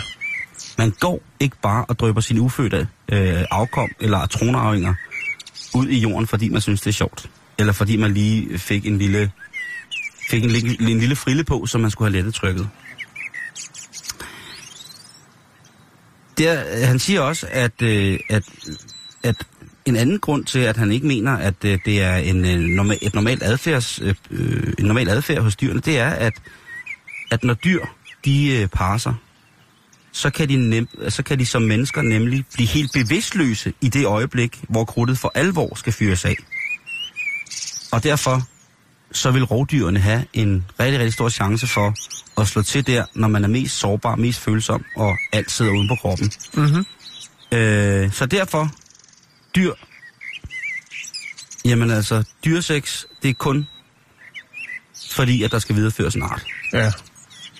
Man 0.77 0.91
går 0.99 1.21
ikke 1.39 1.55
bare 1.61 1.85
og 1.85 1.99
drøber 1.99 2.21
sine 2.21 2.41
ufødte 2.41 2.87
øh, 3.11 3.43
afkom 3.51 3.89
eller 3.99 4.25
tronarvinger 4.25 4.93
ud 5.75 5.87
i 5.87 5.99
jorden, 5.99 6.27
fordi 6.27 6.49
man 6.49 6.61
synes, 6.61 6.81
det 6.81 6.89
er 6.89 6.93
sjovt. 6.93 7.29
Eller 7.57 7.73
fordi 7.73 7.97
man 7.97 8.13
lige 8.13 8.59
fik 8.59 8.85
en 8.85 8.97
lille, 8.97 9.31
fik 10.29 10.43
en, 10.43 10.51
lille, 10.51 10.91
en 10.91 10.99
lille 10.99 11.15
frille 11.15 11.43
på, 11.43 11.65
som 11.65 11.81
man 11.81 11.91
skulle 11.91 12.11
have 12.11 12.17
lettet 12.17 12.33
trykket. 12.33 12.69
Der, 16.37 16.63
øh, 16.75 16.87
han 16.87 16.99
siger 16.99 17.21
også, 17.21 17.47
at, 17.51 17.81
øh, 17.81 18.19
at, 18.29 18.43
at 19.23 19.35
en 19.85 19.95
anden 19.95 20.19
grund 20.19 20.45
til, 20.45 20.59
at 20.59 20.77
han 20.77 20.91
ikke 20.91 21.07
mener, 21.07 21.31
at 21.31 21.65
øh, 21.65 21.79
det 21.85 22.01
er 22.01 22.15
en, 22.15 22.45
øh, 22.45 22.59
normal, 22.59 22.97
et 23.01 23.13
normalt 23.13 23.43
adfærds, 23.43 24.01
øh, 24.01 24.15
øh, 24.31 24.73
en 24.79 24.85
normal 24.85 25.09
adfærd 25.09 25.41
hos 25.41 25.55
dyrene, 25.55 25.79
det 25.79 25.99
er, 25.99 26.09
at, 26.09 26.33
at 27.31 27.43
når 27.43 27.53
dyr 27.53 27.85
de 28.25 28.47
øh, 28.47 28.67
parer 28.67 28.97
sig, 28.97 29.13
så 30.11 30.29
kan, 30.29 30.49
de 30.49 30.55
nem, 30.55 30.87
så 31.09 31.23
kan 31.23 31.39
de 31.39 31.45
som 31.45 31.61
mennesker 31.61 32.01
nemlig 32.01 32.45
blive 32.53 32.67
helt 32.67 32.91
bevidstløse 32.93 33.73
i 33.81 33.89
det 33.89 34.05
øjeblik, 34.05 34.59
hvor 34.69 34.85
krudtet 34.85 35.17
for 35.17 35.31
alvor 35.35 35.75
skal 35.75 35.93
fyres 35.93 36.25
af. 36.25 36.35
Og 37.91 38.03
derfor 38.03 38.47
så 39.13 39.31
vil 39.31 39.43
rovdyrene 39.43 39.99
have 39.99 40.25
en 40.33 40.65
rigtig, 40.79 40.99
rigtig 40.99 41.13
stor 41.13 41.29
chance 41.29 41.67
for 41.67 41.93
at 42.41 42.47
slå 42.47 42.61
til 42.61 42.87
der, 42.87 43.05
når 43.13 43.27
man 43.27 43.43
er 43.43 43.47
mest 43.47 43.79
sårbar, 43.79 44.15
mest 44.15 44.39
følsom, 44.39 44.85
og 44.95 45.17
alt 45.31 45.51
sidder 45.51 45.71
uden 45.71 45.87
på 45.87 45.95
kroppen. 45.95 46.31
Mm-hmm. 46.53 46.85
Øh, 47.51 48.11
så 48.11 48.25
derfor, 48.25 48.71
dyr, 49.55 49.73
jamen 51.65 51.91
altså, 51.91 52.23
dyresex, 52.45 53.03
det 53.21 53.29
er 53.29 53.33
kun 53.33 53.67
fordi, 55.11 55.43
at 55.43 55.51
der 55.51 55.59
skal 55.59 55.75
videreføres 55.75 56.15
en 56.15 56.23
art. 56.23 56.43
Ja. 56.73 56.91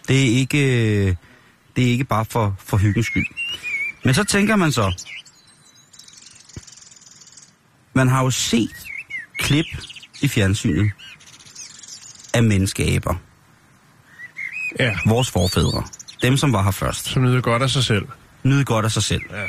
Det 0.08 0.24
er 0.24 0.38
ikke, 0.38 1.08
det 1.76 1.84
er 1.84 1.90
ikke 1.92 2.04
bare 2.04 2.26
for, 2.26 2.56
for 2.60 2.78
hyggens 2.78 3.06
skyld. 3.06 3.28
Men 4.06 4.14
så 4.14 4.24
tænker 4.24 4.56
man 4.56 4.72
så, 4.72 5.04
man 7.94 8.08
har 8.08 8.24
jo 8.24 8.30
set 8.30 8.76
klip 9.40 9.66
i 10.22 10.28
fjernsynet 10.28 10.92
af 12.34 12.44
menneskeaber. 12.44 13.16
Ja. 14.80 14.96
Vores 15.06 15.32
forfædre. 15.32 15.84
Dem, 16.22 16.38
som 16.38 16.54
var 16.54 16.64
her 16.64 16.72
først. 16.72 17.06
Som 17.06 17.24
nyder 17.24 17.42
godt 17.42 17.64
af 17.64 17.70
sig 17.70 17.84
selv. 17.84 18.08
Nyde 18.44 18.66
godt 18.66 18.86
af 18.86 18.92
sig 18.92 19.04
selv. 19.04 19.22
Ja. 19.32 19.44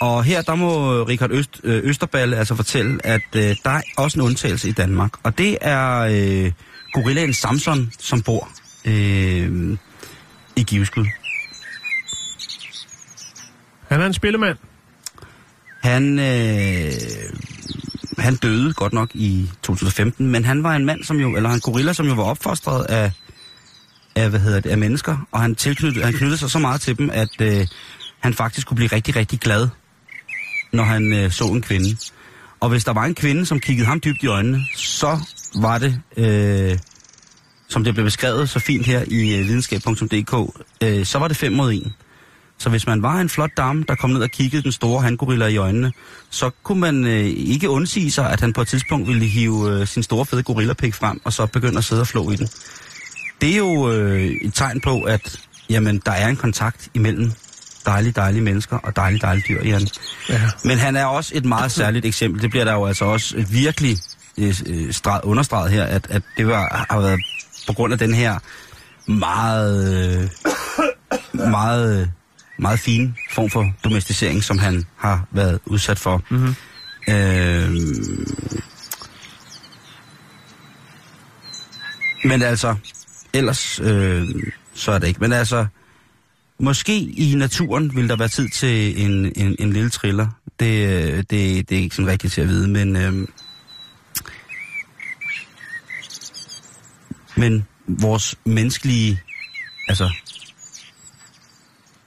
Og 0.00 0.24
her, 0.24 0.42
der 0.42 0.54
må 0.54 1.02
Richard 1.02 1.30
Øst, 1.30 1.60
øh, 1.64 1.80
Østerballe 1.84 2.36
altså 2.36 2.54
fortælle, 2.54 3.06
at 3.06 3.36
øh, 3.36 3.56
der 3.64 3.70
er 3.70 3.82
også 3.96 4.18
en 4.18 4.24
undtagelse 4.26 4.68
i 4.68 4.72
Danmark. 4.72 5.10
Og 5.22 5.38
det 5.38 5.58
er 5.60 5.98
øh, 6.00 6.52
gorillaen 6.92 7.34
Samson, 7.34 7.92
som 7.98 8.22
bor 8.22 8.48
øh, 8.84 9.78
i 10.56 10.62
Giveskud. 10.62 11.06
Han 13.88 14.00
er 14.00 14.06
en 14.06 14.14
spillemand. 14.14 14.58
Han, 15.82 16.18
øh, 16.18 16.92
han 18.24 18.36
døde 18.36 18.72
godt 18.72 18.92
nok 18.92 19.10
i 19.14 19.50
2015, 19.62 20.28
men 20.30 20.44
han 20.44 20.62
var 20.62 20.76
en 20.76 20.84
mand, 20.84 21.04
som 21.04 21.16
jo, 21.16 21.36
eller 21.36 21.50
en 21.50 21.60
gorilla, 21.60 21.92
som 21.92 22.06
jo 22.06 22.14
var 22.14 22.22
opfostret 22.22 22.84
af, 22.84 23.10
af, 24.14 24.30
hvad 24.30 24.40
hedder 24.40 24.60
det, 24.60 24.70
af 24.70 24.78
mennesker, 24.78 25.26
og 25.32 25.40
han, 25.40 25.54
tilknyttede, 25.54 26.04
han 26.04 26.14
knyttede 26.14 26.38
sig 26.38 26.50
så 26.50 26.58
meget 26.58 26.80
til 26.80 26.98
dem, 26.98 27.10
at 27.12 27.40
øh, 27.40 27.66
han 28.20 28.34
faktisk 28.34 28.66
kunne 28.66 28.76
blive 28.76 28.88
rigtig, 28.92 29.16
rigtig 29.16 29.40
glad, 29.40 29.68
når 30.72 30.84
han 30.84 31.12
øh, 31.12 31.30
så 31.30 31.44
en 31.44 31.62
kvinde. 31.62 31.96
Og 32.60 32.68
hvis 32.68 32.84
der 32.84 32.92
var 32.92 33.04
en 33.04 33.14
kvinde, 33.14 33.46
som 33.46 33.60
kiggede 33.60 33.86
ham 33.86 34.00
dybt 34.00 34.22
i 34.22 34.26
øjnene, 34.26 34.66
så 34.76 35.18
var 35.56 35.78
det, 35.78 36.00
øh, 36.16 36.78
som 37.68 37.84
det 37.84 37.94
blev 37.94 38.04
beskrevet 38.04 38.48
så 38.50 38.58
fint 38.58 38.86
her 38.86 39.04
i 39.06 39.38
øh, 39.38 39.46
videnskab.dk, 39.46 40.62
øh, 40.82 41.06
så 41.06 41.18
var 41.18 41.28
det 41.28 41.36
5 41.36 41.52
mod 41.52 41.72
1. 41.72 41.92
Så 42.58 42.70
hvis 42.70 42.86
man 42.86 43.02
var 43.02 43.20
en 43.20 43.28
flot 43.28 43.50
dame, 43.56 43.84
der 43.88 43.94
kom 43.94 44.10
ned 44.10 44.22
og 44.22 44.30
kiggede 44.30 44.62
den 44.62 44.72
store 44.72 45.02
handgorilla 45.02 45.46
i 45.46 45.56
øjnene, 45.56 45.92
så 46.30 46.50
kunne 46.62 46.80
man 46.80 47.04
øh, 47.04 47.24
ikke 47.24 47.70
undsige 47.70 48.10
sig, 48.10 48.30
at 48.30 48.40
han 48.40 48.52
på 48.52 48.60
et 48.60 48.68
tidspunkt 48.68 49.08
ville 49.08 49.24
hive 49.24 49.70
øh, 49.70 49.86
sin 49.86 50.02
store 50.02 50.26
fede 50.26 50.42
gorillapik 50.42 50.94
frem, 50.94 51.20
og 51.24 51.32
så 51.32 51.46
begynde 51.46 51.78
at 51.78 51.84
sidde 51.84 52.00
og 52.00 52.06
flå 52.06 52.30
i 52.30 52.36
den. 52.36 52.48
Det 53.40 53.52
er 53.52 53.56
jo 53.56 53.92
øh, 53.92 54.30
et 54.42 54.54
tegn 54.54 54.80
på, 54.80 55.02
at 55.02 55.40
jamen, 55.70 56.02
der 56.06 56.12
er 56.12 56.28
en 56.28 56.36
kontakt 56.36 56.88
imellem 56.94 57.32
dejlige, 57.86 58.12
dejlige 58.12 58.42
mennesker 58.42 58.76
og 58.76 58.96
dejlige, 58.96 59.20
dejlige 59.20 59.44
dyr, 59.48 59.62
Jan. 59.64 59.88
Ja. 60.28 60.40
Men 60.64 60.78
han 60.78 60.96
er 60.96 61.04
også 61.04 61.32
et 61.34 61.44
meget 61.44 61.72
særligt 61.72 62.06
eksempel. 62.06 62.42
Det 62.42 62.50
bliver 62.50 62.64
der 62.64 62.72
jo 62.72 62.86
altså 62.86 63.04
også 63.04 63.44
virkelig 63.50 63.96
øh, 64.38 64.54
øh, 64.66 64.92
streg, 64.92 65.20
understreget 65.24 65.70
her, 65.70 65.84
at, 65.84 66.06
at 66.10 66.22
det 66.36 66.46
var, 66.46 66.86
har 66.90 67.00
været 67.00 67.20
på 67.66 67.72
grund 67.72 67.92
af 67.92 67.98
den 67.98 68.14
her 68.14 68.38
meget, 69.06 69.94
øh, 70.14 70.28
meget, 71.50 72.00
øh, 72.00 72.06
meget 72.58 72.80
fine 72.80 73.14
form 73.30 73.50
for 73.50 73.72
domesticering, 73.84 74.44
som 74.44 74.58
han 74.58 74.86
har 74.96 75.26
været 75.30 75.60
udsat 75.66 75.98
for. 75.98 76.22
Mm-hmm. 76.30 76.54
Øh, 77.08 77.70
men 82.24 82.42
altså, 82.42 82.74
ellers 83.32 83.80
øh, 83.80 84.28
så 84.74 84.92
er 84.92 84.98
det 84.98 85.08
ikke. 85.08 85.20
Men 85.20 85.32
altså, 85.32 85.66
måske 86.58 86.98
i 86.98 87.34
naturen 87.34 87.96
vil 87.96 88.08
der 88.08 88.16
være 88.16 88.28
tid 88.28 88.48
til 88.48 89.04
en, 89.04 89.32
en, 89.36 89.56
en 89.58 89.72
lille 89.72 89.90
triller. 89.90 90.28
Det, 90.60 90.88
øh, 90.88 91.16
det, 91.16 91.30
det 91.68 91.72
er 91.72 91.82
ikke 91.82 91.96
sådan 91.96 92.10
rigtigt 92.10 92.32
til 92.32 92.40
at 92.40 92.48
vide, 92.48 92.68
men... 92.68 92.96
Øh, 92.96 93.28
men 97.36 97.66
vores 97.86 98.36
menneskelige 98.44 99.20
altså, 99.88 100.10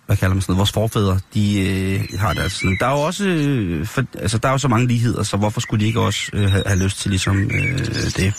hvad 0.07 0.17
kalder 0.17 0.35
man 0.35 0.41
sådan 0.41 0.51
noget, 0.51 0.57
vores 0.57 0.71
forfædre, 0.71 1.19
de 1.33 1.59
øh, 1.59 2.19
har 2.19 2.33
det 2.33 2.41
altså 2.41 2.57
sådan. 2.57 2.77
Der 2.79 2.85
er 2.85 2.91
jo 2.91 2.99
også, 2.99 3.25
øh, 3.25 3.85
for, 3.85 4.03
altså 4.19 4.37
der 4.37 4.47
er 4.47 4.51
jo 4.51 4.57
så 4.57 4.67
mange 4.67 4.87
ligheder, 4.87 5.23
så 5.23 5.37
hvorfor 5.37 5.61
skulle 5.61 5.81
de 5.81 5.87
ikke 5.87 6.01
også 6.01 6.29
øh, 6.33 6.51
have, 6.51 6.63
have 6.65 6.83
lyst 6.83 6.99
til 6.99 7.11
ligesom 7.11 7.37
øh, 7.37 7.79
det? 8.17 8.33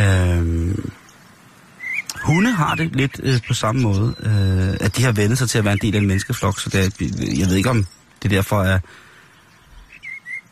Øh, 0.00 0.74
hunde 2.24 2.52
har 2.52 2.74
det 2.74 2.96
lidt 2.96 3.20
øh, 3.22 3.40
på 3.48 3.54
samme 3.54 3.82
måde, 3.82 4.14
øh, 4.20 4.76
at 4.80 4.96
de 4.96 5.02
har 5.02 5.12
vendt 5.12 5.38
sig 5.38 5.48
til 5.48 5.58
at 5.58 5.64
være 5.64 5.72
en 5.72 5.78
del 5.82 5.94
af 5.94 5.98
en 5.98 6.06
menneskeflok, 6.06 6.60
så 6.60 6.70
det 6.70 6.80
er, 6.80 6.90
jeg 7.38 7.48
ved 7.48 7.56
ikke 7.56 7.70
om 7.70 7.86
det 8.22 8.30
derfor 8.30 8.62
er, 8.62 8.78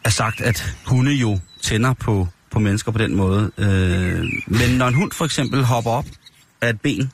er 0.04 0.10
sagt, 0.10 0.40
at 0.40 0.76
hunde 0.86 1.12
jo 1.12 1.38
tænder 1.62 1.92
på, 1.92 2.28
på 2.50 2.58
mennesker 2.58 2.92
på 2.92 2.98
den 2.98 3.14
måde. 3.16 3.50
Øh, 3.58 4.24
men 4.46 4.70
når 4.78 4.88
en 4.88 4.94
hund 4.94 5.12
for 5.12 5.24
eksempel 5.24 5.64
hopper 5.64 5.90
op 5.90 6.06
af 6.60 6.70
et 6.70 6.80
ben 6.80 7.10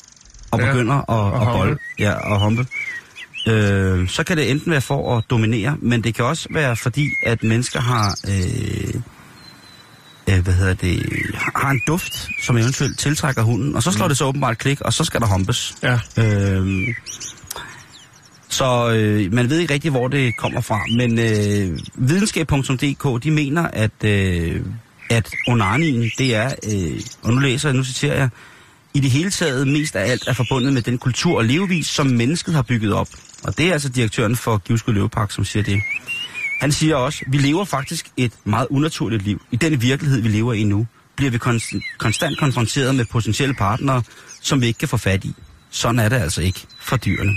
og 0.50 0.60
Ja, 0.60 0.66
begynder 0.66 0.94
at, 0.94 1.04
og 1.08 1.42
at 1.42 1.58
bolle, 1.58 1.78
ja, 1.98 2.12
og 2.12 2.40
humpe, 2.40 2.66
øh, 3.48 4.08
så 4.08 4.24
kan 4.24 4.36
det 4.36 4.50
enten 4.50 4.72
være 4.72 4.80
for 4.80 5.16
at 5.16 5.24
dominere, 5.30 5.76
men 5.80 6.04
det 6.04 6.14
kan 6.14 6.24
også 6.24 6.48
være 6.50 6.76
fordi, 6.76 7.08
at 7.26 7.42
mennesker 7.42 7.80
har... 7.80 8.18
Øh, 8.28 8.94
øh, 10.30 10.44
hvad 10.44 10.54
hedder 10.54 10.74
det, 10.74 11.06
har 11.56 11.70
en 11.70 11.80
duft, 11.86 12.28
som 12.42 12.56
eventuelt 12.56 12.98
tiltrækker 12.98 13.42
hunden, 13.42 13.76
og 13.76 13.82
så 13.82 13.92
slår 13.92 14.06
mm. 14.06 14.08
det 14.08 14.18
så 14.18 14.24
åbenbart 14.24 14.58
klik, 14.58 14.80
og 14.80 14.92
så 14.92 15.04
skal 15.04 15.20
der 15.20 15.26
humpes. 15.26 15.74
Ja. 15.82 15.98
Øh, 16.18 16.88
så 18.48 18.90
øh, 18.90 19.32
man 19.32 19.50
ved 19.50 19.58
ikke 19.58 19.74
rigtig, 19.74 19.90
hvor 19.90 20.08
det 20.08 20.36
kommer 20.36 20.60
fra, 20.60 20.80
men 20.96 21.18
øh, 21.18 21.78
videnskab.dk, 21.94 23.22
de 23.24 23.30
mener, 23.30 23.62
at, 23.62 24.04
øh, 24.04 24.62
at 25.10 25.30
onanien, 25.48 26.10
det 26.18 26.34
er, 26.34 26.54
øh, 26.72 27.00
og 27.22 27.32
nu 27.32 27.40
læser 27.40 27.68
jeg, 27.68 27.76
nu 27.76 27.84
citerer 27.84 28.16
jeg, 28.16 28.28
i 28.94 29.00
det 29.00 29.10
hele 29.10 29.30
taget 29.30 29.68
mest 29.68 29.96
af 29.96 30.10
alt 30.10 30.22
er 30.28 30.32
forbundet 30.32 30.72
med 30.72 30.82
den 30.82 30.98
kultur 30.98 31.36
og 31.36 31.44
levevis, 31.44 31.86
som 31.86 32.06
mennesket 32.06 32.54
har 32.54 32.62
bygget 32.62 32.92
op. 32.92 33.08
Og 33.44 33.58
det 33.58 33.68
er 33.68 33.72
altså 33.72 33.88
direktøren 33.88 34.36
for 34.36 34.58
Givskud 34.58 34.94
Løvepark, 34.94 35.30
som 35.30 35.44
siger 35.44 35.62
det. 35.62 35.82
Han 36.60 36.72
siger 36.72 36.96
også, 36.96 37.24
vi 37.28 37.38
lever 37.38 37.64
faktisk 37.64 38.06
et 38.16 38.32
meget 38.44 38.66
unaturligt 38.70 39.22
liv. 39.22 39.42
I 39.50 39.56
den 39.56 39.82
virkelighed, 39.82 40.20
vi 40.20 40.28
lever 40.28 40.52
i 40.52 40.64
nu, 40.64 40.86
bliver 41.16 41.30
vi 41.30 41.38
konst- 41.38 41.96
konstant 41.98 42.38
konfronteret 42.38 42.94
med 42.94 43.04
potentielle 43.04 43.54
partnere, 43.54 44.02
som 44.42 44.60
vi 44.60 44.66
ikke 44.66 44.78
kan 44.78 44.88
få 44.88 44.96
fat 44.96 45.24
i. 45.24 45.34
Sådan 45.70 45.98
er 45.98 46.08
det 46.08 46.16
altså 46.16 46.42
ikke 46.42 46.60
for 46.80 46.96
dyrene. 46.96 47.32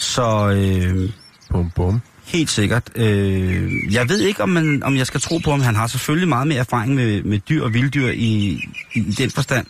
Så 0.00 0.48
øh, 0.48 1.10
Bum, 1.50 1.70
bum. 1.70 2.00
helt 2.24 2.50
sikkert. 2.50 2.90
Øh, 2.96 3.94
jeg 3.94 4.08
ved 4.08 4.20
ikke, 4.20 4.42
om, 4.42 4.48
man, 4.48 4.82
om 4.82 4.96
jeg 4.96 5.06
skal 5.06 5.20
tro 5.20 5.38
på, 5.38 5.50
om 5.50 5.60
han 5.60 5.74
har 5.76 5.86
selvfølgelig 5.86 6.28
meget 6.28 6.46
mere 6.48 6.58
erfaring 6.58 6.94
med, 6.94 7.22
med 7.22 7.38
dyr 7.38 7.62
og 7.62 7.74
vilddyr 7.74 8.08
i, 8.08 8.16
i, 8.16 9.00
i 9.00 9.00
den 9.00 9.30
forstand, 9.30 9.66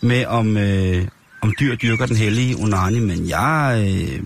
med 0.00 0.26
om, 0.26 0.56
øh, 0.56 1.06
om 1.40 1.54
dyr 1.60 1.74
dyrker 1.74 2.06
den 2.06 2.16
hellige 2.16 2.56
onani, 2.56 3.00
men 3.00 3.28
jeg... 3.28 3.84
Øh, 3.88 4.22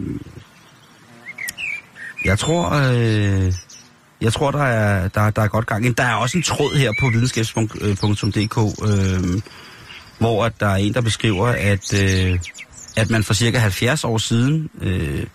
jeg 2.25 2.39
tror... 2.39 2.71
Øh, 2.73 3.53
jeg 4.21 4.33
tror, 4.33 4.51
der 4.51 4.63
er, 4.63 5.09
der, 5.09 5.31
der 5.31 5.43
er 5.43 5.49
godt 5.49 5.67
gang. 5.67 5.99
Der 5.99 6.05
er 6.05 6.15
også 6.15 6.39
en 6.39 6.43
tråd 6.43 6.77
her 6.77 6.91
på 7.01 7.09
videnskabs.dk, 7.09 8.59
øh, 8.89 9.43
hvor 10.19 10.45
at 10.45 10.53
der 10.61 10.67
er 10.67 10.77
en, 10.77 10.95
der 10.95 11.01
beskriver, 11.01 11.47
at, 11.47 11.95
øh, 11.95 12.39
at 12.97 13.11
man 13.11 13.25
for 13.25 13.35
cirka 13.35 13.59
70 13.59 14.05
år 14.05 14.19
siden 14.19 14.71
øh, 14.81 15.27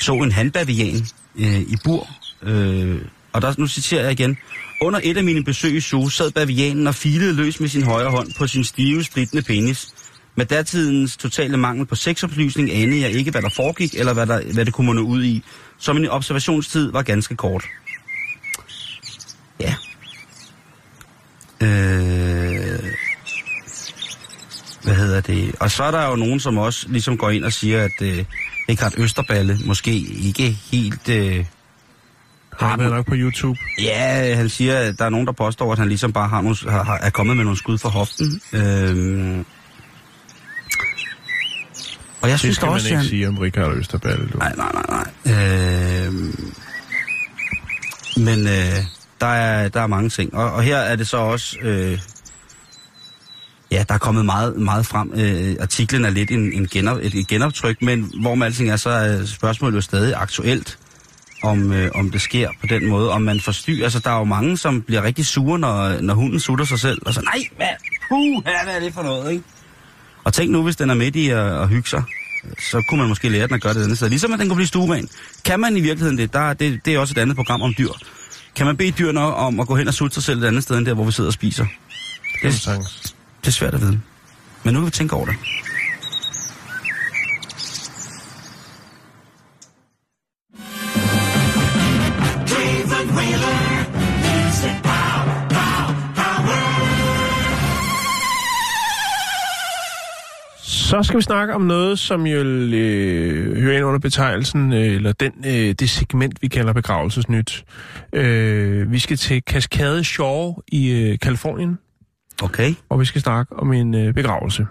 så 0.00 0.12
en 0.12 0.32
handbavian 0.32 1.06
øh, 1.38 1.60
i 1.60 1.76
bur. 1.84 2.08
Øh, 2.42 3.00
og 3.32 3.42
der, 3.42 3.54
nu 3.58 3.66
citerer 3.66 4.02
jeg 4.02 4.12
igen. 4.12 4.38
Under 4.80 5.00
et 5.02 5.16
af 5.16 5.24
mine 5.24 5.44
besøg 5.44 5.74
i 5.74 5.80
zoo 5.80 6.08
sad 6.08 6.30
bavianen 6.30 6.86
og 6.86 6.94
filede 6.94 7.34
løs 7.34 7.60
med 7.60 7.68
sin 7.68 7.82
højre 7.82 8.10
hånd 8.10 8.34
på 8.38 8.46
sin 8.46 8.64
stive, 8.64 9.04
splittende 9.04 9.42
penis. 9.42 9.88
Med 10.34 10.46
datidens 10.46 11.16
totale 11.16 11.56
mangel 11.56 11.86
på 11.86 11.94
sexoplysning 11.94 12.72
anede 12.72 13.00
jeg 13.00 13.10
ikke, 13.10 13.30
hvad 13.30 13.42
der 13.42 13.48
foregik, 13.56 13.94
eller 13.94 14.12
hvad, 14.12 14.26
der, 14.26 14.52
hvad 14.54 14.64
det 14.64 14.74
kunne 14.74 14.86
munde 14.86 15.02
ud 15.02 15.24
i. 15.24 15.42
Så 15.78 15.92
min 15.92 16.08
observationstid 16.08 16.92
var 16.92 17.02
ganske 17.02 17.36
kort. 17.36 17.64
Ja. 19.60 19.74
Øh, 21.60 22.78
hvad 24.82 24.94
hedder 24.94 25.20
det? 25.20 25.54
Og 25.60 25.70
så 25.70 25.82
er 25.84 25.90
der 25.90 26.08
jo 26.08 26.16
nogen, 26.16 26.40
som 26.40 26.58
også 26.58 26.86
ligesom 26.88 27.18
går 27.18 27.30
ind 27.30 27.44
og 27.44 27.52
siger, 27.52 27.84
at 27.84 28.02
øh, 28.02 28.24
Richard 28.68 28.92
Østerballe 28.96 29.58
måske 29.64 29.92
ikke 30.00 30.50
helt... 30.50 31.08
Øh, 31.08 31.44
har 32.58 32.68
har 32.68 32.76
været 32.76 32.90
nok 32.90 33.06
på 33.06 33.14
YouTube. 33.16 33.58
Ja, 33.82 34.34
han 34.34 34.48
siger, 34.48 34.78
at 34.78 34.98
der 34.98 35.04
er 35.04 35.08
nogen, 35.10 35.26
der 35.26 35.32
påstår, 35.32 35.72
at 35.72 35.78
han 35.78 35.88
ligesom 35.88 36.12
bare 36.12 36.28
har 36.28 36.40
nogle, 36.40 36.56
har, 36.70 36.98
er 37.02 37.10
kommet 37.10 37.36
med 37.36 37.44
nogle 37.44 37.58
skud 37.58 37.78
for 37.78 37.88
hoften. 37.88 38.40
Øhm, 38.52 39.44
og 42.20 42.28
jeg 42.28 42.32
Det 42.32 42.40
synes 42.40 42.56
skal 42.56 42.66
da 42.66 42.70
man 42.70 42.74
også, 42.74 42.86
ikke 42.88 42.96
han... 42.96 43.06
sige 43.06 43.28
om 43.28 43.38
Richard 43.38 43.72
Østerballe. 43.76 44.28
Du. 44.32 44.38
Nej, 44.38 44.52
nej, 44.56 44.72
nej, 44.88 45.04
nej. 45.24 46.06
Øhm, 46.06 46.52
men 48.16 48.38
øh, 48.46 48.84
der, 49.20 49.26
er, 49.26 49.68
der 49.68 49.80
er 49.80 49.86
mange 49.86 50.10
ting. 50.10 50.34
Og, 50.34 50.52
og 50.52 50.62
her 50.62 50.76
er 50.76 50.96
det 50.96 51.08
så 51.08 51.16
også... 51.16 51.56
Øh, 51.62 51.98
ja, 53.70 53.84
der 53.88 53.94
er 53.94 53.98
kommet 53.98 54.24
meget, 54.24 54.56
meget 54.56 54.86
frem. 54.86 55.12
Øh, 55.14 55.56
artiklen 55.60 56.04
er 56.04 56.10
lidt 56.10 56.30
en, 56.30 56.52
en 56.52 56.66
genop, 56.66 56.98
et, 57.02 57.14
et 57.14 57.28
genoptryk, 57.28 57.82
men 57.82 58.10
hvor 58.20 58.34
man 58.34 58.46
alting 58.46 58.70
er, 58.70 58.76
så 58.76 58.90
er 58.90 59.24
spørgsmålet 59.26 59.76
jo 59.76 59.80
stadig 59.80 60.14
aktuelt 60.16 60.78
om, 61.42 61.72
øh, 61.72 61.90
om 61.94 62.10
det 62.10 62.20
sker 62.20 62.48
på 62.60 62.66
den 62.66 62.88
måde, 62.88 63.10
om 63.10 63.22
man 63.22 63.40
forstyrrer. 63.40 63.84
Altså, 63.84 63.98
der 63.98 64.10
er 64.10 64.18
jo 64.18 64.24
mange, 64.24 64.58
som 64.58 64.82
bliver 64.82 65.02
rigtig 65.02 65.26
sure, 65.26 65.58
når, 65.58 66.00
når 66.00 66.14
hunden 66.14 66.40
sutter 66.40 66.64
sig 66.64 66.78
selv, 66.78 66.98
og 67.06 67.14
så, 67.14 67.20
nej, 67.20 67.44
hvad, 67.56 67.66
puh, 68.08 68.42
hvad 68.42 68.76
er 68.76 68.80
det 68.80 68.94
for 68.94 69.02
noget, 69.02 69.32
ikke? 69.32 69.44
Og 70.24 70.32
tænk 70.32 70.50
nu, 70.50 70.62
hvis 70.62 70.76
den 70.76 70.90
er 70.90 70.94
midt 70.94 71.16
i 71.16 71.28
at, 71.28 71.38
at 71.38 71.68
hygge 71.68 71.88
sig, 71.88 72.02
så 72.70 72.82
kunne 72.88 73.00
man 73.00 73.08
måske 73.08 73.28
lære 73.28 73.46
den 73.46 73.54
at 73.54 73.62
gøre 73.62 73.74
det 73.74 73.82
andet 73.82 73.96
sted. 73.96 74.08
Ligesom 74.08 74.32
at 74.32 74.38
den 74.38 74.48
kunne 74.48 74.56
blive 74.56 74.66
stueren. 74.66 75.08
Kan 75.44 75.60
man 75.60 75.76
i 75.76 75.80
virkeligheden 75.80 76.18
det? 76.18 76.32
Der, 76.32 76.52
det, 76.52 76.80
det 76.84 76.94
er 76.94 76.98
også 76.98 77.14
et 77.16 77.18
andet 77.18 77.36
program 77.36 77.62
om 77.62 77.74
dyr. 77.78 77.88
Kan 78.56 78.66
man 78.66 78.76
bede 78.76 78.90
dyrene 78.90 79.20
om 79.20 79.60
at 79.60 79.66
gå 79.66 79.76
hen 79.76 79.88
og 79.88 79.94
sutte 79.94 80.14
sig 80.14 80.22
selv 80.22 80.42
et 80.42 80.46
andet 80.46 80.62
sted, 80.62 80.78
end 80.78 80.86
der, 80.86 80.94
hvor 80.94 81.04
vi 81.04 81.12
sidder 81.12 81.28
og 81.28 81.34
spiser? 81.34 81.66
Det 82.42 82.66
er. 82.66 82.78
Det 83.40 83.46
er 83.46 83.50
svært 83.50 83.74
at 83.74 83.80
vide. 83.80 84.00
Men 84.64 84.74
nu 84.74 84.80
kan 84.80 84.86
vi 84.86 84.90
tænke 84.90 85.16
over 85.16 85.26
det. 85.26 85.34
Så 100.92 101.02
skal 101.02 101.16
vi 101.16 101.22
snakke 101.22 101.54
om 101.54 101.60
noget, 101.60 101.98
som 101.98 102.26
jo 102.26 102.38
øh, 102.38 103.62
hører 103.62 103.76
ind 103.76 103.84
under 103.84 103.98
betegnelsen, 103.98 104.72
øh, 104.72 104.94
eller 104.94 105.12
den, 105.12 105.32
øh, 105.46 105.72
det 105.72 105.90
segment, 105.90 106.42
vi 106.42 106.48
kalder 106.48 106.72
begravelsesnyt. 106.72 107.64
Øh, 108.12 108.92
vi 108.92 108.98
skal 108.98 109.16
til 109.16 109.42
Cascade 109.42 110.04
Shore 110.04 110.62
i 110.68 110.90
øh, 110.90 111.18
Kalifornien, 111.18 111.78
Okay. 112.42 112.74
og 112.88 113.00
vi 113.00 113.04
skal 113.04 113.20
snakke 113.20 113.56
om 113.56 113.72
en 113.72 113.94
øh, 113.94 114.14
begravelse. 114.14 114.66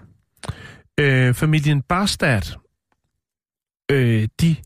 Øh, 1.00 1.34
familien 1.34 1.82
Barstad, 1.82 2.56
øh, 3.90 4.28
de 4.40 4.56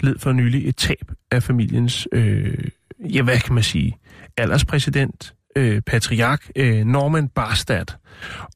led 0.00 0.18
for 0.18 0.32
nylig 0.32 0.68
et 0.68 0.76
tab 0.76 1.12
af 1.30 1.42
familiens, 1.42 2.08
øh, 2.12 2.68
ja, 3.14 3.22
hvad 3.22 3.40
kan 3.40 3.54
man 3.54 3.62
sige, 3.62 3.98
alderspræsident, 4.36 5.34
øh, 5.56 5.80
patriark 5.80 6.50
øh, 6.56 6.84
Norman 6.84 7.28
Barstad. 7.28 7.86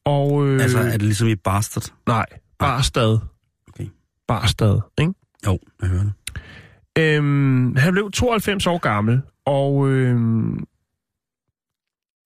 Og, 0.05 0.47
øh, 0.47 0.61
Altså, 0.61 0.79
er 0.79 0.91
det 0.91 1.01
ligesom 1.01 1.27
i 1.27 1.35
Bastard? 1.35 1.93
Nej, 2.07 2.25
Barstad. 2.59 3.19
Okay. 3.67 3.87
Barstad, 4.27 4.81
ikke? 4.99 5.13
Jo, 5.45 5.59
jeg 5.81 5.89
hører 5.89 6.03
det. 6.03 6.13
Øhm, 6.97 7.75
han 7.75 7.93
blev 7.93 8.11
92 8.11 8.67
år 8.67 8.77
gammel, 8.77 9.21
og 9.45 9.89
øhm, 9.89 10.65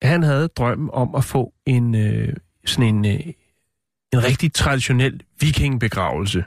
han 0.02 0.22
havde 0.22 0.48
drømmen 0.48 0.90
om 0.92 1.14
at 1.14 1.24
få 1.24 1.52
en 1.66 1.94
øh, 1.94 2.36
sådan 2.66 2.94
en, 2.94 3.04
øh, 3.04 3.32
en 4.12 4.24
rigtig 4.24 4.52
traditionel 4.52 5.20
vikingbegravelse. 5.40 6.44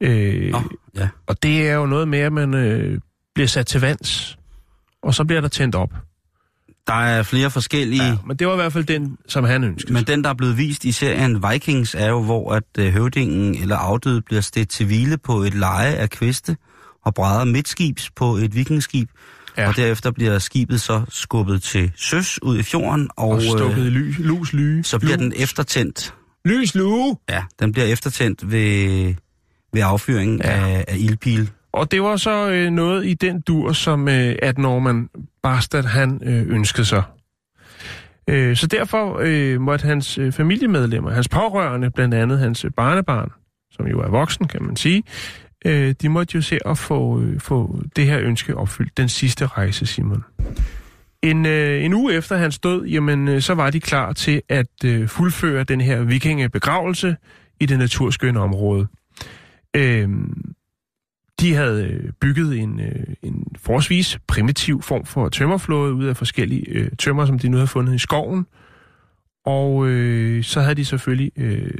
Øh, 0.00 0.50
Nå, 0.52 0.58
ja. 0.94 1.08
Og 1.26 1.42
det 1.42 1.68
er 1.68 1.74
jo 1.74 1.86
noget 1.86 2.08
med, 2.08 2.18
at 2.18 2.32
man 2.32 2.54
øh, 2.54 3.00
bliver 3.34 3.48
sat 3.48 3.66
til 3.66 3.80
vands, 3.80 4.38
og 5.02 5.14
så 5.14 5.24
bliver 5.24 5.40
der 5.40 5.48
tændt 5.48 5.74
op. 5.74 5.94
Der 6.88 6.94
er 6.94 7.22
flere 7.22 7.50
forskellige... 7.50 8.04
Ja, 8.04 8.16
men 8.26 8.36
det 8.36 8.46
var 8.46 8.52
i 8.52 8.56
hvert 8.56 8.72
fald 8.72 8.84
den, 8.84 9.16
som 9.28 9.44
han 9.44 9.64
ønskede. 9.64 9.92
Men 9.92 10.04
den, 10.04 10.24
der 10.24 10.30
er 10.30 10.34
blevet 10.34 10.58
vist 10.58 10.84
i 10.84 10.92
serien 10.92 11.42
Vikings, 11.50 11.94
er 11.94 12.08
jo, 12.08 12.22
hvor 12.22 12.54
at 12.54 12.64
øh, 12.78 12.92
høvdingen 12.92 13.54
eller 13.54 13.76
afdøde 13.76 14.22
bliver 14.22 14.40
stedt 14.40 14.68
til 14.68 14.86
hvile 14.86 15.18
på 15.18 15.38
et 15.42 15.54
leje 15.54 15.92
af 15.94 16.10
kviste 16.10 16.56
og 17.04 17.14
brædder 17.14 17.44
midtskibs 17.44 18.10
på 18.10 18.36
et 18.36 18.54
vikingskib. 18.54 19.08
Ja. 19.58 19.68
Og 19.68 19.76
derefter 19.76 20.10
bliver 20.10 20.38
skibet 20.38 20.80
så 20.80 21.02
skubbet 21.08 21.62
til 21.62 21.92
søs 21.96 22.42
ud 22.42 22.58
i 22.58 22.62
fjorden, 22.62 23.08
og, 23.16 23.28
og 23.28 23.42
stukket 23.42 23.78
i 23.78 23.86
øh, 23.86 23.92
ly, 23.92 24.14
lus 24.18 24.52
ly. 24.52 24.82
så 24.82 24.98
bliver 24.98 25.16
Lu- 25.16 25.20
den 25.20 25.32
eftertændt. 25.36 26.14
Lys 26.44 26.74
lue! 26.74 27.16
Ja, 27.28 27.42
den 27.60 27.72
bliver 27.72 27.86
eftertændt 27.86 28.50
ved, 28.50 29.14
ved 29.72 29.82
affyringen 29.82 30.40
ja. 30.44 30.50
af, 30.50 30.84
af 30.88 30.96
ildpil. 30.98 31.50
Og 31.78 31.90
det 31.90 32.02
var 32.02 32.16
så 32.16 32.50
øh, 32.50 32.70
noget 32.70 33.06
i 33.06 33.14
den 33.14 33.40
dur, 33.40 33.72
som 33.72 34.08
øh, 34.08 34.36
at 34.42 34.58
Norman 34.58 35.08
Bastard 35.42 35.84
han 35.84 36.20
øh, 36.24 36.46
ønskede 36.48 36.86
sig. 36.86 37.02
Øh, 38.28 38.56
så 38.56 38.66
derfor 38.66 39.18
øh, 39.22 39.60
måtte 39.60 39.86
hans 39.86 40.18
øh, 40.18 40.32
familiemedlemmer, 40.32 41.10
hans 41.10 41.28
pårørende, 41.28 41.90
blandt 41.90 42.14
andet 42.14 42.38
hans 42.38 42.64
øh, 42.64 42.70
barnebarn, 42.70 43.30
som 43.70 43.86
jo 43.86 44.00
er 44.00 44.08
voksen, 44.08 44.48
kan 44.48 44.62
man 44.62 44.76
sige, 44.76 45.02
øh, 45.64 45.94
de 46.02 46.08
måtte 46.08 46.34
jo 46.34 46.42
se 46.42 46.58
at 46.66 46.78
få, 46.78 47.20
øh, 47.20 47.40
få 47.40 47.82
det 47.96 48.06
her 48.06 48.20
ønske 48.20 48.56
opfyldt. 48.56 48.96
Den 48.96 49.08
sidste 49.08 49.46
rejse, 49.46 49.86
Simon. 49.86 50.24
En, 51.22 51.46
øh, 51.46 51.84
en 51.84 51.94
uge 51.94 52.14
efter 52.14 52.36
hans 52.36 52.58
død, 52.58 52.84
jamen, 52.84 53.28
øh, 53.28 53.42
så 53.42 53.54
var 53.54 53.70
de 53.70 53.80
klar 53.80 54.12
til 54.12 54.42
at 54.48 54.84
øh, 54.84 55.08
fuldføre 55.08 55.64
den 55.64 55.80
her 55.80 56.02
vikingebegravelse 56.02 57.16
i 57.60 57.66
det 57.66 57.78
naturskønne 57.78 58.40
område. 58.40 58.86
Øh, 59.76 60.08
de 61.40 61.54
havde 61.54 61.86
øh, 61.86 62.12
bygget 62.20 62.58
en, 62.58 62.80
øh, 62.80 63.06
en 63.22 63.46
forholdsvis 63.56 64.18
primitiv 64.26 64.82
form 64.82 65.04
for 65.04 65.28
tømmerflåde 65.28 65.94
ud 65.94 66.04
af 66.04 66.16
forskellige 66.16 66.64
øh, 66.68 66.90
tømmer, 66.98 67.26
som 67.26 67.38
de 67.38 67.48
nu 67.48 67.56
havde 67.56 67.66
fundet 67.66 67.94
i 67.94 67.98
skoven. 67.98 68.46
Og 69.44 69.86
øh, 69.86 70.44
så 70.44 70.60
havde 70.60 70.74
de 70.74 70.84
selvfølgelig... 70.84 71.32
Øh, 71.36 71.70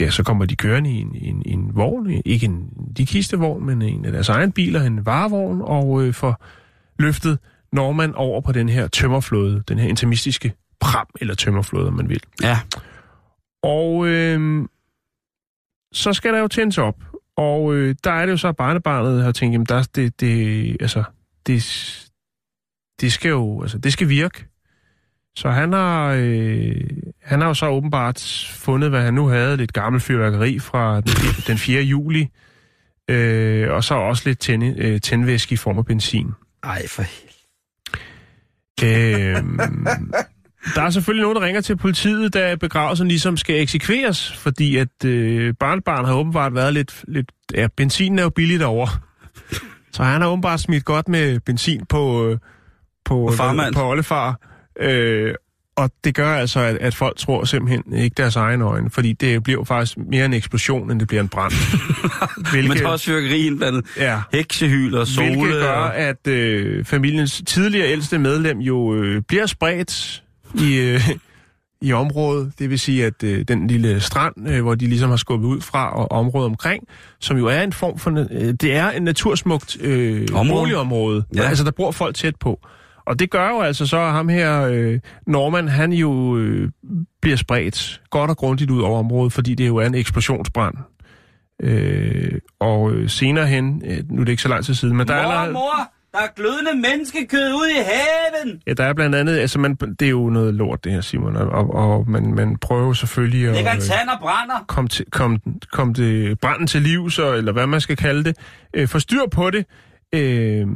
ja, 0.00 0.10
så 0.10 0.22
kommer 0.22 0.44
de 0.44 0.56
kørende 0.56 0.90
i 0.90 1.00
en, 1.00 1.16
en, 1.20 1.42
en 1.46 1.76
vogn, 1.76 2.22
ikke 2.24 2.46
en 2.46 2.70
de 2.96 3.06
kistevogn, 3.06 3.66
men 3.66 3.82
en 3.82 4.04
af 4.04 4.12
deres 4.12 4.28
egen 4.28 4.52
biler, 4.52 4.82
en 4.82 5.06
varevogn, 5.06 5.60
og 5.62 6.02
øh, 6.04 6.14
får 6.14 6.44
løftet 6.98 7.38
Norman 7.72 8.14
over 8.14 8.40
på 8.40 8.52
den 8.52 8.68
her 8.68 8.88
tømmerflåde, 8.88 9.62
den 9.68 9.78
her 9.78 9.88
intimistiske 9.88 10.52
pram, 10.80 11.06
eller 11.20 11.34
tømmerflåde, 11.34 11.86
om 11.86 11.94
man 11.94 12.08
vil. 12.08 12.22
Ja. 12.42 12.60
Og 13.62 14.06
øh, 14.06 14.64
så 15.92 16.12
skal 16.12 16.32
der 16.32 16.38
jo 16.38 16.48
tændes 16.48 16.78
op, 16.78 16.96
og 17.36 17.74
øh, 17.74 17.94
der 18.04 18.10
er 18.10 18.26
det 18.26 18.32
jo 18.32 18.36
så, 18.36 18.48
at 18.48 18.56
barnebarnet 18.56 19.24
har 19.24 19.32
tænkt, 19.32 19.52
jamen 19.52 19.66
der, 19.66 19.88
det, 19.94 20.20
det, 20.20 20.76
altså, 20.80 21.04
det, 21.46 21.62
det 23.00 23.12
skal 23.12 23.28
jo, 23.28 23.62
altså, 23.62 23.78
det 23.78 23.92
skal 23.92 24.08
virke. 24.08 24.46
Så 25.36 25.50
han 25.50 25.72
har, 25.72 26.14
øh, 26.18 26.80
han 27.22 27.40
har 27.40 27.48
jo 27.48 27.54
så 27.54 27.68
åbenbart 27.68 28.46
fundet, 28.50 28.90
hvad 28.90 29.02
han 29.02 29.14
nu 29.14 29.26
havde, 29.26 29.56
lidt 29.56 29.72
gammel 29.72 30.00
fyrværkeri 30.00 30.58
fra 30.58 31.00
den, 31.00 31.14
den 31.46 31.58
4. 31.58 31.82
juli, 31.82 32.28
øh, 33.10 33.70
og 33.70 33.84
så 33.84 33.94
også 33.94 34.22
lidt 34.26 34.38
tænd, 34.38 34.64
øh, 34.78 35.00
tændvæske 35.00 35.52
i 35.52 35.56
form 35.56 35.78
af 35.78 35.84
benzin. 35.84 36.30
Ej, 36.62 36.86
for 36.86 37.02
Øh, 38.84 39.44
der 40.74 40.82
er 40.82 40.90
selvfølgelig 40.90 41.22
nogen, 41.22 41.36
der 41.36 41.42
ringer 41.42 41.60
til 41.60 41.76
politiet, 41.76 42.34
da 42.34 42.54
begravelsen 42.54 43.08
ligesom 43.08 43.36
skal 43.36 43.60
eksekveres, 43.62 44.32
fordi 44.32 44.76
at 44.76 45.04
øh, 45.04 45.54
barnbarn 45.60 46.04
har 46.04 46.14
åbenbart 46.14 46.54
været 46.54 46.74
lidt, 46.74 47.04
lidt... 47.08 47.26
Ja, 47.54 47.68
benzinen 47.76 48.18
er 48.18 48.22
jo 48.22 48.30
billigt 48.30 48.62
over. 48.62 48.88
Så 49.92 50.02
han 50.02 50.20
har 50.20 50.28
åbenbart 50.28 50.60
smidt 50.60 50.84
godt 50.84 51.08
med 51.08 51.40
benzin 51.40 51.86
på... 51.88 52.28
Øh, 52.28 52.38
på, 53.04 53.26
På 53.30 53.36
farmand. 53.36 53.74
på 53.74 53.88
oldefar. 53.90 54.40
Øh, 54.80 55.34
og 55.76 55.90
det 56.04 56.14
gør 56.14 56.34
altså, 56.34 56.60
at, 56.60 56.76
at 56.76 56.94
folk 56.94 57.16
tror 57.18 57.44
simpelthen 57.44 57.94
ikke 57.94 58.14
deres 58.14 58.36
egen 58.36 58.62
øjne, 58.62 58.90
fordi 58.90 59.12
det 59.12 59.42
bliver 59.42 59.64
faktisk 59.64 59.98
mere 60.10 60.24
en 60.24 60.32
eksplosion, 60.32 60.90
end 60.90 61.00
det 61.00 61.08
bliver 61.08 61.20
en 61.20 61.28
brand. 61.28 61.52
Hvilket, 62.50 62.68
Men 62.68 62.78
der 62.78 62.84
er 62.86 62.88
også 62.88 63.04
fyrkeri 63.04 63.46
indblandet. 63.46 63.86
ja, 63.96 64.20
Heksehyl 64.32 64.94
og 64.94 65.06
sole. 65.06 65.26
hvilket 65.28 65.62
gør, 65.62 65.72
og... 65.72 65.96
at 65.96 66.26
øh, 66.26 66.84
familiens 66.84 67.42
tidligere 67.46 67.88
ældste 67.88 68.18
medlem 68.18 68.58
jo 68.58 68.94
øh, 68.94 69.22
bliver 69.28 69.46
spredt 69.46 70.22
i, 70.54 70.76
øh, 70.78 71.08
i 71.82 71.92
området. 71.92 72.52
Det 72.58 72.70
vil 72.70 72.78
sige, 72.78 73.06
at 73.06 73.22
øh, 73.24 73.44
den 73.48 73.66
lille 73.66 74.00
strand, 74.00 74.34
øh, 74.48 74.62
hvor 74.62 74.74
de 74.74 74.86
ligesom 74.86 75.10
har 75.10 75.16
skubbet 75.16 75.48
ud 75.48 75.60
fra, 75.60 75.90
og 75.96 76.12
området 76.12 76.46
omkring, 76.46 76.84
som 77.20 77.36
jo 77.38 77.46
er 77.46 77.62
en 77.62 77.72
form 77.72 77.98
for... 77.98 78.10
Øh, 78.30 78.52
det 78.52 78.76
er 78.76 78.90
en 78.90 79.02
natursmukt 79.02 79.76
øh, 79.80 80.28
Område. 80.34 80.60
boligområde. 80.60 81.24
Ja. 81.36 81.42
Altså, 81.42 81.64
der 81.64 81.70
bor 81.70 81.90
folk 81.90 82.14
tæt 82.16 82.36
på. 82.36 82.60
Og 83.06 83.18
det 83.18 83.30
gør 83.30 83.48
jo 83.48 83.60
altså 83.60 83.86
så, 83.86 83.98
at 83.98 84.12
ham 84.12 84.28
her, 84.28 84.60
øh, 84.62 85.00
Norman, 85.26 85.68
han 85.68 85.92
jo 85.92 86.36
øh, 86.38 86.70
bliver 87.22 87.36
spredt 87.36 88.00
godt 88.10 88.30
og 88.30 88.36
grundigt 88.36 88.70
ud 88.70 88.80
over 88.82 88.98
området, 88.98 89.32
fordi 89.32 89.54
det 89.54 89.66
jo 89.66 89.76
er 89.76 89.86
en 89.86 89.94
eksplosionsbrand. 89.94 90.74
Øh, 91.62 92.38
og 92.60 92.92
øh, 92.92 93.08
senere 93.10 93.46
hen, 93.46 93.82
øh, 93.86 93.98
nu 94.10 94.20
er 94.20 94.24
det 94.24 94.32
ikke 94.32 94.42
så 94.42 94.48
lang 94.48 94.64
tid 94.64 94.74
siden, 94.74 94.96
men 94.96 95.08
der 95.08 95.14
er, 95.14 95.18
allerede- 95.22 95.52
mor, 95.52 95.90
der 96.12 96.18
er 96.18 96.26
glødende 96.36 96.88
menneskekød 96.88 97.52
ude 97.52 97.70
i 97.70 97.82
haven. 97.82 98.62
ja, 98.66 98.72
der 98.72 98.84
er 98.84 98.92
blandt 98.92 99.16
andet, 99.16 99.38
altså 99.38 99.58
man, 99.58 99.74
det 99.74 100.02
er 100.02 100.10
jo 100.10 100.30
noget 100.30 100.54
lort 100.54 100.84
det 100.84 100.92
her, 100.92 101.00
Simon, 101.00 101.36
og, 101.36 101.48
og, 101.48 101.74
og 101.74 102.10
man, 102.10 102.34
man 102.34 102.56
prøver 102.56 102.92
selvfølgelig 102.92 103.48
at... 103.48 103.54
Lægger 103.54 103.72
en 103.72 103.80
tand 103.80 104.08
og 104.08 104.20
brænder. 104.20 104.64
kom, 104.68 104.88
til, 104.88 105.10
kom, 105.10 105.40
kom 105.72 105.94
det 105.94 106.40
branden 106.40 106.66
til 106.66 106.82
liv, 106.82 107.10
så, 107.10 107.34
eller 107.34 107.52
hvad 107.52 107.66
man 107.66 107.80
skal 107.80 107.96
kalde 107.96 108.24
det, 108.24 108.36
øh, 108.74 108.88
få 108.88 108.98
styr 108.98 109.26
på 109.32 109.50
det. 109.50 109.66
Øh, 110.14 110.66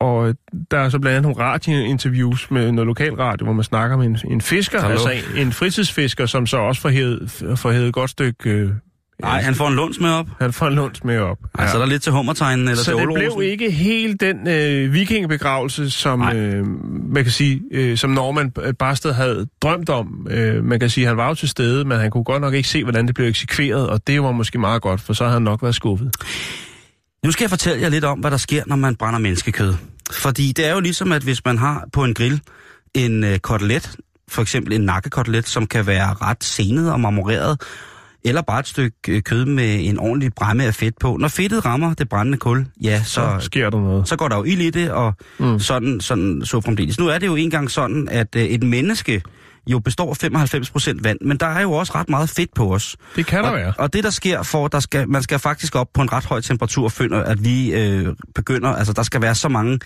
og 0.00 0.34
der 0.70 0.78
er 0.78 0.88
så 0.88 0.98
blandt 0.98 1.16
andet 1.16 1.22
nogle 1.22 1.52
radiointerviews 1.52 2.50
med 2.50 2.72
noget 2.72 2.86
lokalradio, 2.86 3.44
hvor 3.44 3.52
man 3.52 3.64
snakker 3.64 3.96
med 3.96 4.06
en, 4.06 4.18
en 4.30 4.40
fisker, 4.40 4.80
Hallo. 4.80 4.92
altså 4.92 5.10
en, 5.10 5.46
en 5.46 5.52
fritidsfisker, 5.52 6.26
som 6.26 6.46
så 6.46 6.56
også 6.56 6.80
får 6.80 6.88
hævet, 6.88 7.30
får 7.56 7.72
hævet 7.72 7.86
et 7.88 7.94
godt 7.94 8.10
stykke... 8.10 8.50
Øh, 8.50 8.70
Nej, 9.22 9.42
han 9.42 9.54
får 9.54 9.68
en 9.68 9.74
lunds 9.74 10.00
med 10.00 10.10
op. 10.10 10.26
han 10.40 10.52
får 10.52 10.66
en 10.66 10.74
lunds 10.74 11.04
med 11.04 11.18
op. 11.18 11.38
Ej, 11.58 11.68
så 11.68 11.74
er 11.74 11.78
der 11.78 11.86
lidt 11.86 12.02
til 12.02 12.12
hummertegnen 12.12 12.68
eller 12.68 12.82
Så 12.82 12.90
til 12.90 12.94
det 12.94 13.14
blev 13.14 13.42
ikke 13.42 13.70
helt 13.70 14.20
den 14.20 14.48
øh, 14.48 14.92
vikingebegravelse, 14.92 15.90
som 15.90 16.18
Nej. 16.18 16.36
øh, 16.36 16.66
man 17.14 17.22
kan 17.22 17.32
sige, 17.32 17.60
øh, 17.72 17.98
som 17.98 18.10
Norman 18.10 18.50
Barsted 18.78 19.12
havde 19.12 19.46
drømt 19.62 19.88
om. 19.88 20.26
Øh, 20.30 20.64
man 20.64 20.80
kan 20.80 20.90
sige, 20.90 21.06
han 21.06 21.16
var 21.16 21.28
jo 21.28 21.34
til 21.34 21.48
stede, 21.48 21.84
men 21.84 21.98
han 21.98 22.10
kunne 22.10 22.24
godt 22.24 22.40
nok 22.40 22.54
ikke 22.54 22.68
se, 22.68 22.82
hvordan 22.82 23.06
det 23.06 23.14
blev 23.14 23.26
eksekveret, 23.26 23.88
og 23.88 24.06
det 24.06 24.22
var 24.22 24.32
måske 24.32 24.58
meget 24.58 24.82
godt, 24.82 25.00
for 25.00 25.12
så 25.12 25.24
havde 25.24 25.32
han 25.32 25.42
nok 25.42 25.62
været 25.62 25.74
skuffet. 25.74 26.10
Nu 27.24 27.30
skal 27.30 27.44
jeg 27.44 27.50
fortælle 27.50 27.82
jer 27.82 27.88
lidt 27.88 28.04
om, 28.04 28.18
hvad 28.18 28.30
der 28.30 28.36
sker, 28.36 28.62
når 28.66 28.76
man 28.76 28.96
brænder 28.96 29.18
menneskekød. 29.18 29.74
Fordi 30.12 30.52
det 30.52 30.66
er 30.66 30.72
jo 30.72 30.80
ligesom, 30.80 31.12
at 31.12 31.22
hvis 31.22 31.44
man 31.44 31.58
har 31.58 31.84
på 31.92 32.04
en 32.04 32.14
grill 32.14 32.40
en 32.94 33.24
øh, 33.24 33.38
kotelet, 33.38 33.96
for 34.28 34.42
eksempel 34.42 34.72
en 34.72 34.80
nakkekotelet, 34.80 35.48
som 35.48 35.66
kan 35.66 35.86
være 35.86 36.14
ret 36.14 36.44
senet 36.44 36.92
og 36.92 37.00
marmoreret, 37.00 37.60
eller 38.24 38.42
bare 38.42 38.60
et 38.60 38.66
stykke 38.66 38.96
øh, 39.08 39.22
kød 39.22 39.44
med 39.44 39.88
en 39.88 39.98
ordentlig 39.98 40.34
bræmme 40.34 40.64
af 40.64 40.74
fedt 40.74 40.98
på. 40.98 41.16
Når 41.16 41.28
fedtet 41.28 41.64
rammer 41.64 41.94
det 41.94 42.08
brændende 42.08 42.38
kul, 42.38 42.66
ja, 42.82 43.02
Så 43.04 43.14
så, 43.14 43.36
sker 43.40 43.70
der 43.70 43.80
noget. 43.80 44.08
så 44.08 44.16
går 44.16 44.28
der 44.28 44.36
jo 44.36 44.44
ild 44.44 44.60
i 44.60 44.70
det, 44.70 44.90
og 44.90 45.14
mm. 45.38 45.58
sådan, 45.58 46.00
sådan 46.00 46.42
så 46.44 46.60
fremdeles. 46.60 46.98
Nu 46.98 47.08
er 47.08 47.18
det 47.18 47.26
jo 47.26 47.36
engang 47.36 47.70
sådan, 47.70 48.08
at 48.08 48.36
øh, 48.36 48.42
et 48.42 48.62
menneske 48.62 49.22
jo 49.66 49.78
består 49.78 50.10
af 50.10 50.24
95% 50.24 50.98
vand, 51.02 51.18
men 51.20 51.36
der 51.36 51.46
er 51.46 51.60
jo 51.60 51.72
også 51.72 51.92
ret 51.94 52.08
meget 52.08 52.28
fedt 52.28 52.54
på 52.54 52.74
os. 52.74 52.96
Det 53.16 53.26
kan 53.26 53.44
der 53.44 53.50
og, 53.50 53.56
være. 53.56 53.72
Og 53.78 53.92
det, 53.92 54.04
der 54.04 54.10
sker 54.10 54.42
for, 54.42 54.68
der 54.68 54.80
skal, 54.80 55.08
man 55.08 55.22
skal 55.22 55.38
faktisk 55.38 55.76
op 55.76 55.88
på 55.94 56.02
en 56.02 56.12
ret 56.12 56.24
høj 56.24 56.40
temperatur, 56.40 56.88
før 56.88 57.22
at 57.22 57.44
vi 57.44 57.74
øh, 57.74 58.06
begynder, 58.34 58.68
altså 58.68 58.92
der 58.92 59.02
skal 59.02 59.22
være 59.22 59.34
så 59.34 59.48
mange, 59.48 59.78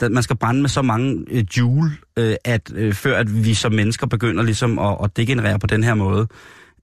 der, 0.00 0.08
man 0.08 0.22
skal 0.22 0.36
brænde 0.36 0.60
med 0.60 0.68
så 0.68 0.82
mange 0.82 1.24
øh, 1.30 1.44
joule, 1.58 1.90
øh, 2.18 2.34
at, 2.44 2.72
øh, 2.74 2.94
før 2.94 3.18
at 3.18 3.44
vi 3.44 3.54
som 3.54 3.72
mennesker 3.72 4.06
begynder 4.06 4.42
ligesom 4.42 4.78
at, 4.78 4.96
at 5.04 5.16
degenerere 5.16 5.58
på 5.58 5.66
den 5.66 5.84
her 5.84 5.94
måde. 5.94 6.28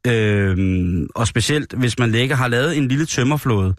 Øh, 0.07 1.07
og 1.15 1.27
specielt, 1.27 1.73
hvis 1.73 1.99
man 1.99 2.11
lægger, 2.11 2.35
har 2.35 2.47
lavet 2.47 2.77
en 2.77 2.87
lille 2.87 3.05
tømmerflåde. 3.05 3.75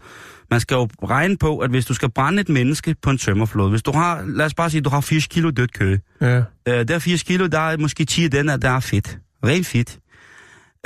Man 0.50 0.60
skal 0.60 0.74
jo 0.74 0.88
regne 1.04 1.36
på, 1.36 1.58
at 1.58 1.70
hvis 1.70 1.86
du 1.86 1.94
skal 1.94 2.10
brænde 2.10 2.40
et 2.40 2.48
menneske 2.48 2.94
på 3.02 3.10
en 3.10 3.18
tømmerflåde, 3.18 3.70
hvis 3.70 3.82
du 3.82 3.92
har, 3.92 4.24
lad 4.26 4.46
os 4.46 4.54
bare 4.54 4.70
sige, 4.70 4.80
du 4.80 4.90
har 4.90 5.00
80 5.00 5.26
kilo 5.26 5.50
dødt 5.50 5.72
kød, 5.72 5.98
Ja. 6.20 6.36
Øh, 6.68 6.88
der 6.88 6.94
er 6.94 6.98
80 6.98 7.22
kilo, 7.22 7.46
der 7.46 7.58
er 7.58 7.76
måske 7.78 8.04
10 8.04 8.24
af 8.24 8.30
den, 8.30 8.48
er- 8.48 8.56
der 8.56 8.70
er 8.70 8.80
fedt. 8.80 9.18
Rent 9.44 9.66
fedt. 9.66 9.98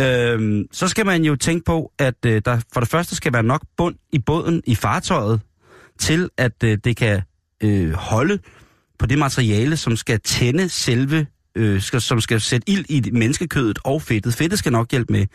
Øh, 0.00 0.64
så 0.72 0.88
skal 0.88 1.06
man 1.06 1.24
jo 1.24 1.36
tænke 1.36 1.64
på, 1.64 1.92
at 1.98 2.14
øh, 2.26 2.42
der 2.44 2.60
for 2.72 2.80
det 2.80 2.88
første 2.88 3.16
skal 3.16 3.32
være 3.32 3.42
nok 3.42 3.62
bund 3.76 3.94
i 4.12 4.18
båden 4.18 4.62
i 4.66 4.74
fartøjet, 4.74 5.40
til 5.98 6.28
at 6.38 6.52
øh, 6.64 6.78
det 6.84 6.96
kan 6.96 7.22
øh, 7.62 7.92
holde 7.92 8.38
på 8.98 9.06
det 9.06 9.18
materiale, 9.18 9.76
som 9.76 9.96
skal 9.96 10.20
tænde 10.20 10.68
selve, 10.68 11.26
øh, 11.54 11.80
skal, 11.82 12.00
som 12.00 12.20
skal 12.20 12.40
sætte 12.40 12.70
ild 12.70 12.84
i 12.88 13.10
menneskekødet 13.12 13.78
og 13.84 14.02
fedtet. 14.02 14.34
Fedtet 14.34 14.58
skal 14.58 14.72
nok 14.72 14.90
hjælpe 14.90 15.12
med. 15.12 15.26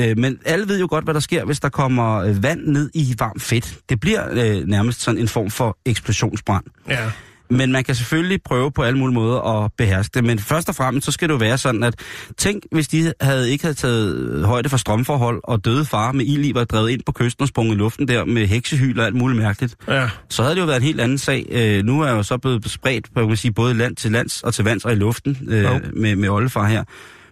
Øh, 0.00 0.18
men 0.18 0.38
alle 0.44 0.68
ved 0.68 0.80
jo 0.80 0.86
godt, 0.90 1.04
hvad 1.04 1.14
der 1.14 1.20
sker, 1.20 1.44
hvis 1.44 1.60
der 1.60 1.68
kommer 1.68 2.16
øh, 2.16 2.42
vand 2.42 2.66
ned 2.66 2.90
i 2.94 3.14
varmt 3.18 3.42
fedt. 3.42 3.78
Det 3.88 4.00
bliver 4.00 4.30
øh, 4.30 4.66
nærmest 4.66 5.00
sådan 5.00 5.20
en 5.20 5.28
form 5.28 5.50
for 5.50 5.78
eksplosionsbrand. 5.86 6.64
ja. 6.88 7.10
Men 7.50 7.72
man 7.72 7.84
kan 7.84 7.94
selvfølgelig 7.94 8.38
prøve 8.44 8.72
på 8.72 8.82
alle 8.82 8.98
mulige 8.98 9.14
måder 9.14 9.64
at 9.64 9.70
beherske 9.78 10.10
det. 10.14 10.24
Men 10.24 10.38
først 10.38 10.68
og 10.68 10.74
fremmest, 10.74 11.06
så 11.06 11.12
skal 11.12 11.28
det 11.28 11.32
jo 11.32 11.38
være 11.38 11.58
sådan, 11.58 11.82
at 11.82 11.94
tænk, 12.36 12.62
hvis 12.72 12.88
de 12.88 13.12
havde 13.20 13.50
ikke 13.50 13.64
havde 13.64 13.74
taget 13.74 14.44
højde 14.46 14.68
for 14.68 14.76
strømforhold, 14.76 15.40
og 15.44 15.64
døde 15.64 15.84
far 15.84 16.12
med 16.12 16.24
ild 16.24 16.44
i 16.44 16.54
var 16.54 16.64
drevet 16.64 16.90
ind 16.90 17.00
på 17.06 17.12
kysten 17.12 17.42
og 17.42 17.48
sprunget 17.48 17.74
i 17.74 17.78
luften 17.78 18.08
der 18.08 18.24
med 18.24 18.46
heksehyl 18.46 19.00
og 19.00 19.06
alt 19.06 19.14
muligt 19.14 19.40
mærkeligt, 19.42 19.74
Ja. 19.88 20.08
så 20.28 20.42
havde 20.42 20.54
det 20.54 20.60
jo 20.60 20.66
været 20.66 20.76
en 20.76 20.82
helt 20.82 21.00
anden 21.00 21.18
sag. 21.18 21.46
Øh, 21.50 21.84
nu 21.84 22.00
er 22.02 22.06
jeg 22.06 22.14
jo 22.16 22.22
så 22.22 22.38
blevet 22.38 22.70
spredt, 22.70 23.14
kan 23.16 23.28
man 23.28 23.36
sige, 23.36 23.52
både 23.52 23.74
land 23.74 23.96
til 23.96 24.12
lands 24.12 24.42
og 24.42 24.54
til 24.54 24.64
vands 24.64 24.84
og 24.84 24.92
i 24.92 24.94
luften 24.94 25.38
øh, 25.48 25.64
med, 25.96 26.16
med 26.16 26.28
oldefar 26.28 26.66
her. 26.66 26.84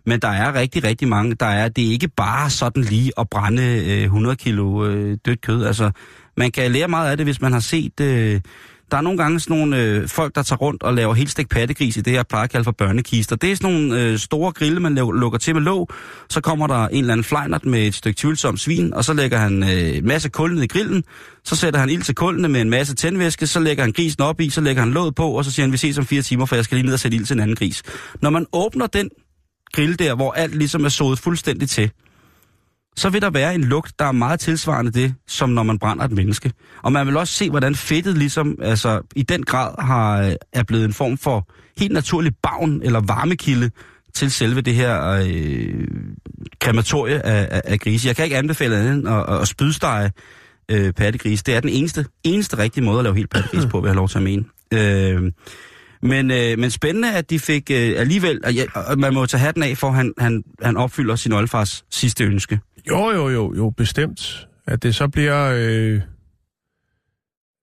Men 0.07 0.21
der 0.21 0.29
er 0.29 0.55
rigtig, 0.55 0.85
rigtig 0.85 1.09
mange. 1.09 1.35
Der 1.35 1.47
er, 1.47 1.69
det 1.69 1.87
er 1.87 1.91
ikke 1.91 2.09
bare 2.17 2.51
sådan 2.51 2.83
lige 2.83 3.13
at 3.19 3.29
brænde 3.31 3.63
øh, 3.87 4.03
100 4.03 4.37
kilo 4.37 4.87
øh, 4.87 5.17
dødt 5.27 5.41
kød. 5.41 5.65
Altså, 5.65 5.91
man 6.37 6.51
kan 6.51 6.71
lære 6.71 6.89
meget 6.89 7.11
af 7.11 7.17
det, 7.17 7.27
hvis 7.27 7.41
man 7.41 7.53
har 7.53 7.61
set... 7.61 8.01
Øh, 8.01 8.41
der 8.91 8.97
er 8.97 9.01
nogle 9.01 9.19
gange 9.19 9.41
sådan 9.41 9.57
nogle 9.57 9.83
øh, 9.83 10.09
folk, 10.09 10.35
der 10.35 10.43
tager 10.43 10.59
rundt 10.59 10.83
og 10.83 10.95
laver 10.95 11.15
helt 11.15 11.31
stegt 11.31 11.51
pattegris 11.51 11.97
i 11.97 12.01
det, 12.01 12.13
jeg 12.13 12.27
plejer 12.27 12.45
at 12.45 12.51
kalde 12.51 12.65
for 12.65 12.71
børnekister. 12.71 13.37
Det 13.37 13.53
er 13.53 13.57
sådan 13.57 13.73
nogle 13.73 14.03
øh, 14.03 14.19
store 14.19 14.53
grille, 14.53 14.81
man 14.81 14.95
laver, 14.95 15.13
lukker 15.13 15.39
til 15.39 15.55
med 15.55 15.63
låg. 15.63 15.91
Så 16.29 16.41
kommer 16.41 16.67
der 16.67 16.89
en 16.89 16.99
eller 16.99 17.13
anden 17.13 17.25
flejnert 17.25 17.65
med 17.65 17.87
et 17.87 17.95
stykke 17.95 18.19
tvivlsomt 18.19 18.61
svin, 18.61 18.95
og 18.95 19.05
så 19.05 19.13
lægger 19.13 19.39
han 19.39 19.63
øh, 19.63 20.05
masse 20.05 20.29
kul 20.29 20.55
ned 20.55 20.63
i 20.63 20.67
grillen. 20.67 21.05
Så 21.45 21.57
sætter 21.57 21.81
han 21.81 21.91
ild 21.91 22.03
til 22.03 22.15
kullene 22.15 22.49
med 22.49 22.61
en 22.61 22.71
masse 22.71 22.95
tændvæske, 22.95 23.47
så 23.47 23.61
lægger 23.61 23.83
han 23.85 23.93
grisen 23.93 24.23
op 24.23 24.41
i, 24.41 24.51
så 24.51 24.61
lægger 24.61 24.83
han 24.83 24.93
låget 24.93 25.15
på, 25.15 25.31
og 25.31 25.45
så 25.45 25.51
siger 25.51 25.67
han, 25.67 25.73
vi 25.73 25.77
ses 25.77 25.99
om 25.99 26.07
fire 26.07 26.23
timer, 26.23 26.47
for 26.47 26.55
jeg 26.55 26.65
skal 26.65 26.77
lige 26.77 26.87
ned 26.87 26.95
og 26.95 27.01
sætte 27.01 27.17
ild 27.17 27.27
til 27.27 27.35
en 27.35 27.41
anden 27.41 27.57
gris. 27.57 27.83
Når 28.23 28.31
man 28.31 28.47
åbner 28.53 28.87
den 28.87 29.11
grill 29.73 29.99
der, 29.99 30.15
hvor 30.15 30.33
alt 30.33 30.55
ligesom 30.55 30.85
er 30.85 30.89
sået 30.89 31.19
fuldstændig 31.19 31.69
til, 31.69 31.91
så 32.97 33.09
vil 33.09 33.23
der 33.23 33.31
være 33.31 33.55
en 33.55 33.65
lugt, 33.65 33.99
der 33.99 34.05
er 34.05 34.13
meget 34.13 34.41
tilsvarende 34.41 34.91
det, 34.91 35.15
som 35.27 35.51
når 35.51 35.63
man 35.63 35.79
brænder 35.79 36.05
et 36.05 36.13
menneske. 36.13 36.53
Og 36.83 36.93
man 36.93 37.07
vil 37.07 37.17
også 37.17 37.35
se, 37.35 37.51
hvordan 37.51 37.75
fedtet 37.75 38.19
ligesom, 38.19 38.59
altså 38.63 39.01
i 39.17 39.23
den 39.23 39.43
grad 39.43 39.75
har, 39.79 40.23
øh, 40.23 40.33
er 40.53 40.63
blevet 40.63 40.85
en 40.85 40.93
form 40.93 41.19
for 41.19 41.49
helt 41.79 41.93
naturlig 41.93 42.33
bavn 42.43 42.83
eller 42.83 43.01
varmekilde 43.01 43.71
til 44.15 44.31
selve 44.31 44.61
det 44.61 44.75
her 44.75 45.25
øh, 45.27 45.89
krematorie 46.61 47.27
af, 47.27 47.49
af, 47.51 47.63
af 47.65 47.81
grise. 47.81 48.09
Jeg 48.09 48.17
kan 48.17 48.25
ikke 48.25 48.37
anbefale 48.37 48.77
andet 48.77 48.93
end 48.93 49.09
at, 49.09 49.41
at 49.41 49.49
spydstege 49.49 50.11
øh, 50.71 50.93
pattegris. 50.93 51.43
Det 51.43 51.55
er 51.55 51.61
den 51.61 51.71
eneste, 51.71 52.07
eneste 52.25 52.59
rigtige 52.59 52.85
måde 52.85 52.99
at 52.99 53.05
lave 53.05 53.17
helt 53.17 53.31
pattegris 53.31 53.67
på, 53.67 53.81
vil 53.81 53.89
jeg 53.89 53.93
have 53.93 53.97
lov 53.97 54.09
til 54.09 54.19
at 54.19 54.25
mene. 54.25 54.45
Øh, 54.75 55.33
men, 56.03 56.31
øh, 56.31 56.59
men 56.59 56.71
spændende, 56.71 57.13
at 57.15 57.31
de 57.31 57.39
fik 57.39 57.71
øh, 57.71 57.95
alligevel, 57.97 58.41
og, 58.45 58.55
ja, 58.55 58.65
og 58.75 58.99
man 58.99 59.15
må 59.15 59.27
tage 59.27 59.41
hatten 59.41 59.63
af, 59.63 59.79
for 59.79 59.91
han, 59.91 60.13
han, 60.19 60.43
han 60.63 60.77
opfylder 60.77 61.17
sin 61.17 61.33
oldfars 61.33 61.85
sidste 61.91 62.25
ønske. 62.25 62.61
Jo, 62.89 63.11
jo, 63.11 63.29
jo, 63.29 63.55
jo, 63.57 63.71
bestemt. 63.71 64.49
At 64.67 64.83
det 64.83 64.95
så 64.95 65.09
bliver, 65.09 65.53
øh, 65.57 66.01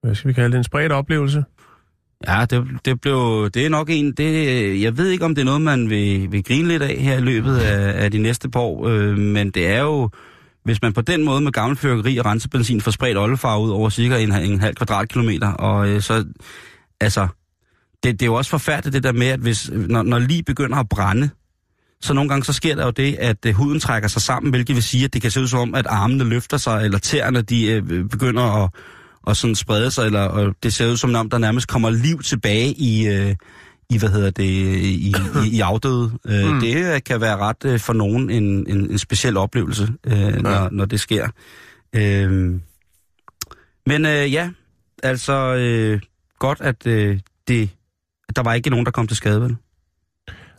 hvad 0.01 0.15
skal 0.15 0.28
vi 0.28 0.34
kalde 0.34 0.51
det, 0.51 0.57
en 0.57 0.63
spredt 0.63 0.91
oplevelse. 0.91 1.43
Ja, 2.28 2.45
det, 2.49 2.67
det, 2.86 3.01
blev, 3.01 3.49
det 3.53 3.65
er 3.65 3.69
nok 3.69 3.88
en, 3.91 4.11
det, 4.11 4.82
jeg 4.82 4.97
ved 4.97 5.09
ikke, 5.09 5.26
om 5.26 5.36
det 5.36 5.41
er 5.41 5.45
noget, 5.45 5.61
man 5.61 5.89
vil, 5.89 6.32
vil 6.32 6.43
grine 6.43 6.67
lidt 6.67 6.84
af 6.84 6.95
her 6.95 7.17
i 7.17 7.21
løbet 7.21 7.57
af, 7.57 8.03
af 8.03 8.11
de 8.11 8.17
næste 8.17 8.49
par 8.49 8.59
år, 8.59 8.88
øh, 8.88 9.17
men 9.17 9.51
det 9.51 9.67
er 9.67 9.82
jo, 9.82 10.09
hvis 10.63 10.82
man 10.82 10.93
på 10.93 11.01
den 11.01 11.24
måde 11.24 11.41
med 11.41 11.51
gammel 11.51 11.78
fyrkeri 11.78 12.17
og 12.17 12.26
rensebenzin 12.26 12.82
får 12.82 12.91
spredt 12.91 13.17
oldefarve 13.17 13.63
ud 13.65 13.71
over 13.71 13.89
cirka 13.89 14.17
en, 14.17 14.32
en 14.32 14.59
halv 14.59 14.76
kvadratkilometer, 14.76 15.51
og 15.51 15.89
øh, 15.89 16.01
så, 16.01 16.26
altså, 17.01 17.28
det, 18.03 18.19
det 18.19 18.21
er 18.21 18.26
jo 18.26 18.34
også 18.34 18.51
forfærdeligt 18.51 18.93
det 18.93 19.03
der 19.03 19.11
med, 19.11 19.28
at 19.28 19.39
hvis, 19.39 19.71
når, 19.71 20.03
når 20.03 20.19
lige 20.19 20.43
begynder 20.43 20.78
at 20.78 20.89
brænde, 20.89 21.30
så 22.03 22.13
nogle 22.13 22.29
gange 22.29 22.43
så 22.43 22.53
sker 22.53 22.75
der 22.75 22.85
jo 22.85 22.91
det, 22.91 23.15
at 23.19 23.45
øh, 23.45 23.53
huden 23.53 23.79
trækker 23.79 24.09
sig 24.09 24.21
sammen, 24.21 24.49
hvilket 24.49 24.75
vil 24.75 24.83
sige, 24.83 25.05
at 25.05 25.13
det 25.13 25.21
kan 25.21 25.31
se 25.31 25.41
ud 25.41 25.47
som 25.47 25.59
om, 25.59 25.75
at 25.75 25.87
armene 25.87 26.23
løfter 26.23 26.57
sig, 26.57 26.85
eller 26.85 26.97
tæerne 26.99 27.41
de 27.41 27.71
øh, 27.71 28.09
begynder 28.09 28.63
at, 28.63 28.69
at 29.27 29.37
sådan 29.37 29.55
sprede 29.55 29.91
sig, 29.91 30.05
eller 30.05 30.21
og 30.21 30.55
det 30.63 30.73
ser 30.73 30.91
ud 30.91 30.97
som 30.97 31.15
om, 31.15 31.29
der 31.29 31.37
nærmest 31.37 31.67
kommer 31.67 31.89
liv 31.89 32.21
tilbage 32.21 32.73
i, 32.73 33.07
øh, 33.07 33.35
i 33.89 33.97
hvad 33.97 34.09
hedder 34.09 34.29
det, 34.29 34.43
i, 34.43 35.07
i, 35.07 35.15
i 35.51 35.59
afdøde. 35.59 36.11
Øh, 36.27 36.53
mm. 36.53 36.59
Det 36.59 37.03
kan 37.03 37.21
være 37.21 37.37
ret 37.37 37.65
øh, 37.65 37.79
for 37.79 37.93
nogen 37.93 38.29
en, 38.29 38.43
en, 38.43 38.91
en 38.91 38.97
speciel 38.97 39.37
oplevelse, 39.37 39.93
øh, 40.03 40.19
ja. 40.19 40.29
når, 40.29 40.69
når 40.71 40.85
det 40.85 40.99
sker. 40.99 41.27
Øh, 41.95 42.59
men 43.85 44.05
øh, 44.05 44.33
ja, 44.33 44.49
altså 45.03 45.55
øh, 45.55 46.01
godt, 46.39 46.61
at 46.61 46.87
øh, 46.87 47.19
det, 47.47 47.69
der 48.35 48.43
var 48.43 48.53
ikke 48.53 48.69
nogen, 48.69 48.85
der 48.85 48.91
kom 48.91 49.07
til 49.07 49.17
skade, 49.17 49.41
vel? 49.41 49.55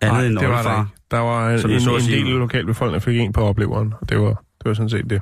Andet 0.01 0.17
Nej, 0.17 0.27
end 0.27 0.39
det 0.39 0.49
var 0.49 0.63
der 0.63 0.81
ikke. 0.81 0.93
Der 1.11 1.19
var 1.19 1.51
en, 1.51 1.59
som 1.59 1.71
en, 1.71 1.77
en 1.77 2.01
sige. 2.01 2.25
del 2.25 2.27
lokalbefolkning, 2.27 2.95
der 2.95 3.05
fik 3.11 3.19
en 3.21 3.33
på 3.33 3.41
opleveren, 3.41 3.95
og 4.01 4.09
det 4.09 4.19
var, 4.19 4.35
det 4.59 4.65
var 4.65 4.75
sådan 4.75 4.91
set 4.91 5.11
det. 5.11 5.21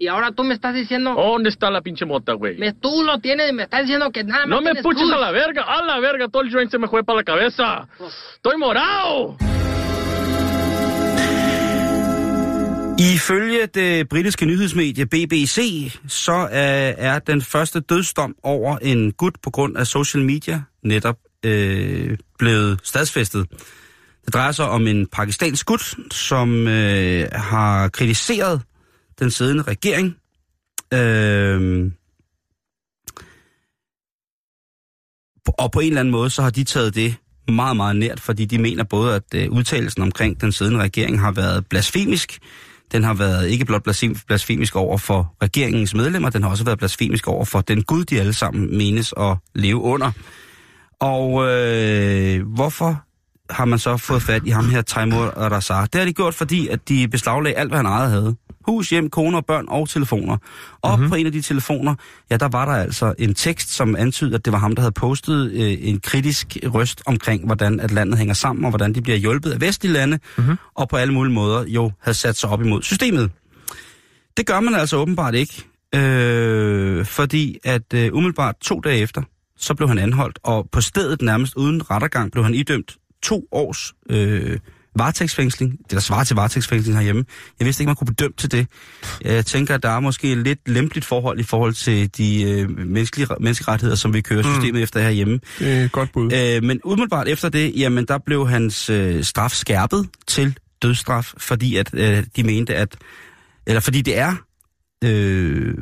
Y 0.00 0.06
ahora 0.08 0.30
tú 0.36 0.42
me 0.44 0.54
estás 0.54 0.74
diciendo... 0.74 1.08
¿Dónde 1.14 1.48
está 1.48 1.70
la 1.70 1.80
pinche 1.80 2.04
mota, 2.04 2.32
güey? 2.34 2.58
Me, 2.58 2.72
tú 2.84 2.92
lo 3.08 3.14
tienes, 3.26 3.46
me 3.54 3.62
estás 3.62 3.80
diciendo 3.84 4.10
que 4.14 4.24
nada 4.24 4.46
más 4.46 4.50
No 4.54 4.60
me 4.60 4.74
puches 4.82 5.10
a 5.16 5.18
la 5.26 5.30
verga, 5.42 5.62
a 5.62 5.82
la 5.90 5.98
verga, 6.00 6.28
todo 6.28 6.42
el 6.42 6.50
joint 6.54 6.70
se 6.70 6.78
me 6.78 6.88
fue 6.88 7.02
para 7.02 7.16
la 7.20 7.24
cabeza. 7.24 7.88
Estoy 8.36 8.56
morado. 8.58 9.36
Ifølge 13.14 13.66
det 13.66 14.08
britiske 14.08 14.46
nyhedsmedie 14.46 15.06
BBC, 15.06 15.58
så 16.08 16.48
er, 16.50 16.94
er 16.98 17.18
den 17.18 17.42
første 17.42 17.80
dødsdom 17.80 18.34
over 18.42 18.78
en 18.78 19.12
gut 19.12 19.34
på 19.42 19.50
grund 19.50 19.76
af 19.76 19.86
social 19.86 20.24
media 20.24 20.62
netop 20.82 21.16
øh, 21.46 22.18
blevet 22.38 22.80
stadsfæstet. 22.82 23.46
Det 24.24 24.34
drejer 24.34 24.52
sig 24.52 24.68
om 24.68 24.86
en 24.86 25.06
pakistansk 25.06 25.66
gut, 25.66 25.94
som 26.10 26.68
øh, 26.68 27.28
har 27.32 27.88
kritiseret 27.88 28.62
den 29.18 29.30
siddende 29.30 29.62
regering. 29.62 30.16
Øh, 30.94 31.90
og 35.58 35.72
på 35.72 35.80
en 35.80 35.86
eller 35.86 36.00
anden 36.00 36.12
måde, 36.12 36.30
så 36.30 36.42
har 36.42 36.50
de 36.50 36.64
taget 36.64 36.94
det 36.94 37.14
meget, 37.48 37.76
meget 37.76 37.96
nært, 37.96 38.20
fordi 38.20 38.44
de 38.44 38.58
mener 38.58 38.84
både, 38.84 39.14
at 39.14 39.22
øh, 39.34 39.50
udtalelsen 39.50 40.02
omkring 40.02 40.40
den 40.40 40.52
siddende 40.52 40.80
regering 40.80 41.20
har 41.20 41.32
været 41.32 41.66
blasfemisk, 41.66 42.38
den 42.92 43.04
har 43.04 43.14
været 43.14 43.48
ikke 43.48 43.64
blot 43.64 43.82
blasfemisk 44.26 44.76
over 44.76 44.98
for 44.98 45.34
regeringens 45.42 45.94
medlemmer, 45.94 46.30
den 46.30 46.42
har 46.42 46.50
også 46.50 46.64
været 46.64 46.78
blasfemisk 46.78 47.28
over 47.28 47.44
for 47.44 47.60
den 47.60 47.82
Gud, 47.82 48.04
de 48.04 48.20
alle 48.20 48.32
sammen 48.32 48.76
menes 48.76 49.14
at 49.16 49.36
leve 49.54 49.80
under. 49.80 50.12
Og 51.00 51.46
øh, 51.46 52.46
hvorfor 52.54 53.02
har 53.50 53.64
man 53.64 53.78
så 53.78 53.96
fået 53.96 54.22
fat 54.22 54.42
i 54.44 54.50
ham 54.50 54.68
her, 54.68 54.82
Taimur 54.82 55.24
Razar? 55.24 55.86
Det 55.86 55.98
har 55.98 56.06
de 56.06 56.12
gjort, 56.12 56.34
fordi 56.34 56.68
at 56.68 56.88
de 56.88 57.08
beslaglagde 57.08 57.56
alt, 57.56 57.70
hvad 57.70 57.78
han 57.78 57.86
ejet 57.86 58.10
havde. 58.10 58.36
Hus, 58.66 58.90
hjem, 58.90 59.10
koner, 59.10 59.40
børn 59.40 59.64
og 59.68 59.88
telefoner. 59.88 60.36
Og 60.82 60.96
mm-hmm. 60.96 61.08
på 61.08 61.14
en 61.14 61.26
af 61.26 61.32
de 61.32 61.42
telefoner, 61.42 61.94
ja, 62.30 62.36
der 62.36 62.48
var 62.48 62.64
der 62.64 62.72
altså 62.72 63.14
en 63.18 63.34
tekst, 63.34 63.70
som 63.70 63.96
antydede, 63.96 64.34
at 64.34 64.44
det 64.44 64.52
var 64.52 64.58
ham, 64.58 64.74
der 64.74 64.82
havde 64.82 64.92
postet 64.92 65.52
øh, 65.52 65.76
en 65.80 66.00
kritisk 66.00 66.56
røst 66.64 67.02
omkring, 67.06 67.46
hvordan 67.46 67.80
at 67.80 67.92
landet 67.92 68.18
hænger 68.18 68.34
sammen, 68.34 68.64
og 68.64 68.70
hvordan 68.70 68.94
de 68.94 69.02
bliver 69.02 69.18
hjulpet 69.18 69.50
af 69.50 69.60
vestlige 69.60 69.92
lande, 69.92 70.18
mm-hmm. 70.38 70.56
og 70.74 70.88
på 70.88 70.96
alle 70.96 71.14
mulige 71.14 71.34
måder 71.34 71.64
jo 71.66 71.92
havde 72.00 72.16
sat 72.16 72.36
sig 72.36 72.50
op 72.50 72.62
imod 72.62 72.82
systemet. 72.82 73.30
Det 74.36 74.46
gør 74.46 74.60
man 74.60 74.74
altså 74.74 74.96
åbenbart 74.96 75.34
ikke, 75.34 75.64
øh, 75.94 77.04
fordi 77.04 77.58
at 77.64 77.94
øh, 77.94 78.12
umiddelbart 78.12 78.54
to 78.60 78.80
dage 78.80 78.98
efter, 78.98 79.22
så 79.56 79.74
blev 79.74 79.88
han 79.88 79.98
anholdt, 79.98 80.38
og 80.42 80.68
på 80.72 80.80
stedet 80.80 81.22
nærmest 81.22 81.54
uden 81.56 81.90
rettergang 81.90 82.32
blev 82.32 82.44
han 82.44 82.54
idømt 82.54 82.96
to 83.22 83.48
års 83.52 83.94
øh, 84.10 84.58
varetægtsfængsling. 84.98 85.78
Det 85.78 85.90
der 85.90 86.00
svarer 86.00 86.24
til 86.24 86.36
varetægtsfængsling 86.36 86.98
herhjemme. 86.98 87.24
Jeg 87.58 87.64
vidste 87.64 87.82
ikke, 87.82 87.88
man 87.88 87.96
kunne 87.96 88.06
bedømme 88.06 88.34
til 88.36 88.52
det. 88.52 88.66
Jeg 89.24 89.46
tænker, 89.46 89.74
at 89.74 89.82
der 89.82 89.88
er 89.88 90.00
måske 90.00 90.32
et 90.32 90.38
lidt 90.38 90.68
lempeligt 90.68 91.06
forhold 91.06 91.40
i 91.40 91.42
forhold 91.42 91.74
til 91.74 92.16
de 92.16 92.42
øh, 92.42 92.78
menneskelige, 92.78 93.28
menneskerettigheder, 93.40 93.96
som 93.96 94.14
vi 94.14 94.20
kører 94.20 94.42
systemet 94.42 94.74
mm. 94.74 94.82
efter 94.82 95.00
herhjemme. 95.00 95.40
Det 95.58 95.82
er 95.82 95.88
godt 95.88 96.12
bud. 96.12 96.32
Øh, 96.32 96.62
men 96.62 96.80
umiddelbart 96.84 97.28
efter 97.28 97.48
det, 97.48 97.72
jamen 97.76 98.04
der 98.04 98.18
blev 98.18 98.48
hans 98.48 98.90
øh, 98.90 99.24
straf 99.24 99.50
skærpet 99.50 100.08
til 100.26 100.58
dødsstraf, 100.82 101.32
fordi 101.38 101.76
at 101.76 101.90
øh, 101.92 102.24
de 102.36 102.44
mente, 102.44 102.74
at 102.74 102.96
eller 103.66 103.80
fordi 103.80 104.02
det 104.02 104.18
er 104.18 104.34
øh, 105.04 105.74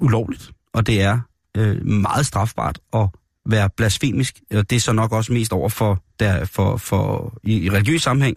ulovligt, 0.00 0.50
og 0.72 0.86
det 0.86 1.02
er 1.02 1.18
øh, 1.56 1.86
meget 1.86 2.26
strafbart 2.26 2.78
at 2.92 3.08
være 3.46 3.70
blasfemisk, 3.70 4.40
og 4.54 4.70
det 4.70 4.76
er 4.76 4.80
så 4.80 4.92
nok 4.92 5.12
også 5.12 5.32
mest 5.32 5.52
over 5.52 5.68
for, 5.68 6.02
der, 6.20 6.44
for, 6.44 6.76
for 6.76 7.34
i, 7.42 7.56
i 7.56 7.70
religiøs 7.70 8.02
sammenhæng. 8.02 8.36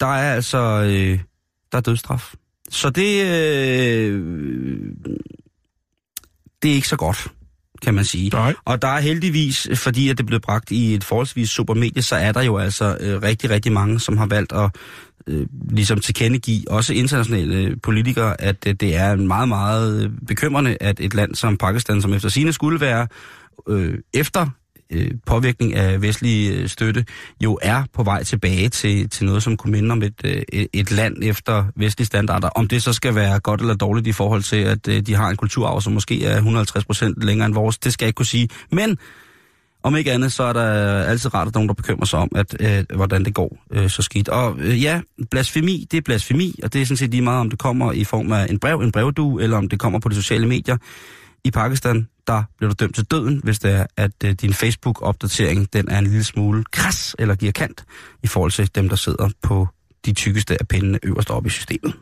Der 0.00 0.06
er 0.06 0.34
altså 0.34 0.58
øh, 0.58 1.20
der 1.72 1.78
er 1.78 1.82
dødsstraf. 1.82 2.34
Så 2.70 2.90
det, 2.90 3.26
øh, 3.26 4.22
det 6.62 6.70
er 6.70 6.74
ikke 6.74 6.88
så 6.88 6.96
godt, 6.96 7.32
kan 7.82 7.94
man 7.94 8.04
sige. 8.04 8.30
Nej. 8.30 8.54
Og 8.64 8.82
der 8.82 8.88
er 8.88 9.00
heldigvis, 9.00 9.68
fordi 9.74 10.08
at 10.08 10.18
det 10.18 10.26
blev 10.26 10.40
bragt 10.40 10.70
i 10.70 10.94
et 10.94 11.04
forholdsvis 11.04 11.50
supermedie, 11.50 12.02
så 12.02 12.16
er 12.16 12.32
der 12.32 12.42
jo 12.42 12.58
altså 12.58 12.96
øh, 13.00 13.22
rigtig, 13.22 13.50
rigtig 13.50 13.72
mange, 13.72 14.00
som 14.00 14.16
har 14.16 14.26
valgt 14.26 14.52
at 14.52 14.70
øh, 15.26 15.46
ligesom 15.70 16.00
tilkendegive, 16.00 16.70
også 16.70 16.94
internationale 16.94 17.76
politikere, 17.76 18.40
at 18.40 18.66
øh, 18.66 18.74
det 18.74 18.96
er 18.96 19.16
meget, 19.16 19.48
meget 19.48 20.04
øh, 20.04 20.10
bekymrende, 20.26 20.76
at 20.80 21.00
et 21.00 21.14
land 21.14 21.34
som 21.34 21.56
Pakistan, 21.56 22.02
som 22.02 22.14
efter 22.14 22.28
sine 22.28 22.52
skulle 22.52 22.80
være 22.80 23.06
øh, 23.68 23.94
efter 24.14 24.46
øh, 24.92 25.10
påvirkning 25.26 25.74
af 25.74 26.02
vestlig 26.02 26.50
øh, 26.54 26.68
støtte, 26.68 27.04
jo 27.44 27.58
er 27.62 27.84
på 27.94 28.02
vej 28.02 28.22
tilbage 28.22 28.68
til, 28.68 29.08
til 29.10 29.26
noget, 29.26 29.42
som 29.42 29.56
kunne 29.56 29.72
minde 29.72 29.92
om 29.92 30.02
et, 30.02 30.14
øh, 30.24 30.42
et- 30.72 30.90
land 30.90 31.16
efter 31.22 31.64
vestlige 31.76 32.06
standarder. 32.06 32.48
Om 32.48 32.68
det 32.68 32.82
så 32.82 32.92
skal 32.92 33.14
være 33.14 33.40
godt 33.40 33.60
eller 33.60 33.74
dårligt 33.74 34.06
i 34.06 34.12
forhold 34.12 34.42
til, 34.42 34.56
at 34.56 34.88
øh, 34.88 35.00
de 35.00 35.14
har 35.14 35.28
en 35.30 35.36
kulturarv, 35.36 35.80
som 35.80 35.92
måske 35.92 36.24
er 36.24 36.36
150 36.36 36.84
procent 36.84 37.24
længere 37.24 37.46
end 37.46 37.54
vores, 37.54 37.78
det 37.78 37.92
skal 37.92 38.04
jeg 38.04 38.08
ikke 38.08 38.16
kunne 38.16 38.26
sige. 38.26 38.48
Men 38.72 38.98
om 39.82 39.96
ikke 39.96 40.12
andet, 40.12 40.32
så 40.32 40.42
er 40.42 40.52
der 40.52 41.02
altid 41.02 41.34
rart, 41.34 41.48
at 41.48 41.54
nogen, 41.54 41.68
der 41.68 41.74
bekymrer 41.74 42.04
sig 42.04 42.18
om, 42.18 42.28
at, 42.34 42.56
øh, 42.60 42.84
hvordan 42.96 43.24
det 43.24 43.34
går 43.34 43.56
øh, 43.72 43.90
så 43.90 44.02
skidt. 44.02 44.28
Og 44.28 44.56
øh, 44.60 44.82
ja, 44.82 45.00
blasfemi, 45.30 45.86
det 45.90 45.96
er 45.96 46.00
blasfemi, 46.02 46.60
og 46.62 46.72
det 46.72 46.82
er 46.82 46.86
sådan 46.86 46.96
set 46.96 47.10
lige 47.10 47.22
meget, 47.22 47.40
om 47.40 47.50
det 47.50 47.58
kommer 47.58 47.92
i 47.92 48.04
form 48.04 48.32
af 48.32 48.46
en 48.50 48.58
brev, 48.58 48.80
en 48.80 48.92
brevdu, 48.92 49.38
eller 49.38 49.56
om 49.56 49.68
det 49.68 49.78
kommer 49.78 49.98
på 49.98 50.08
de 50.08 50.14
sociale 50.14 50.46
medier. 50.48 50.76
I 51.44 51.50
Pakistan, 51.50 52.08
der 52.26 52.42
bliver 52.56 52.70
du 52.70 52.84
dømt 52.84 52.94
til 52.94 53.04
døden, 53.04 53.40
hvis 53.44 53.58
det 53.58 53.72
er, 53.72 53.86
at 53.96 54.10
øh, 54.24 54.32
din 54.32 54.54
Facebook-opdatering, 54.54 55.72
den 55.72 55.88
er 55.88 55.98
en 55.98 56.06
lille 56.06 56.24
smule 56.24 56.64
kras 56.72 57.16
eller 57.18 57.34
giver 57.34 57.52
kant, 57.52 57.84
i 58.22 58.26
forhold 58.26 58.50
til 58.52 58.74
dem, 58.74 58.88
der 58.88 58.96
sidder 58.96 59.28
på 59.42 59.68
de 60.06 60.12
tykkeste 60.12 60.56
af 60.60 60.68
pindene 60.68 60.98
øverst 61.02 61.30
oppe 61.30 61.46
i 61.46 61.50
systemet. 61.50 61.94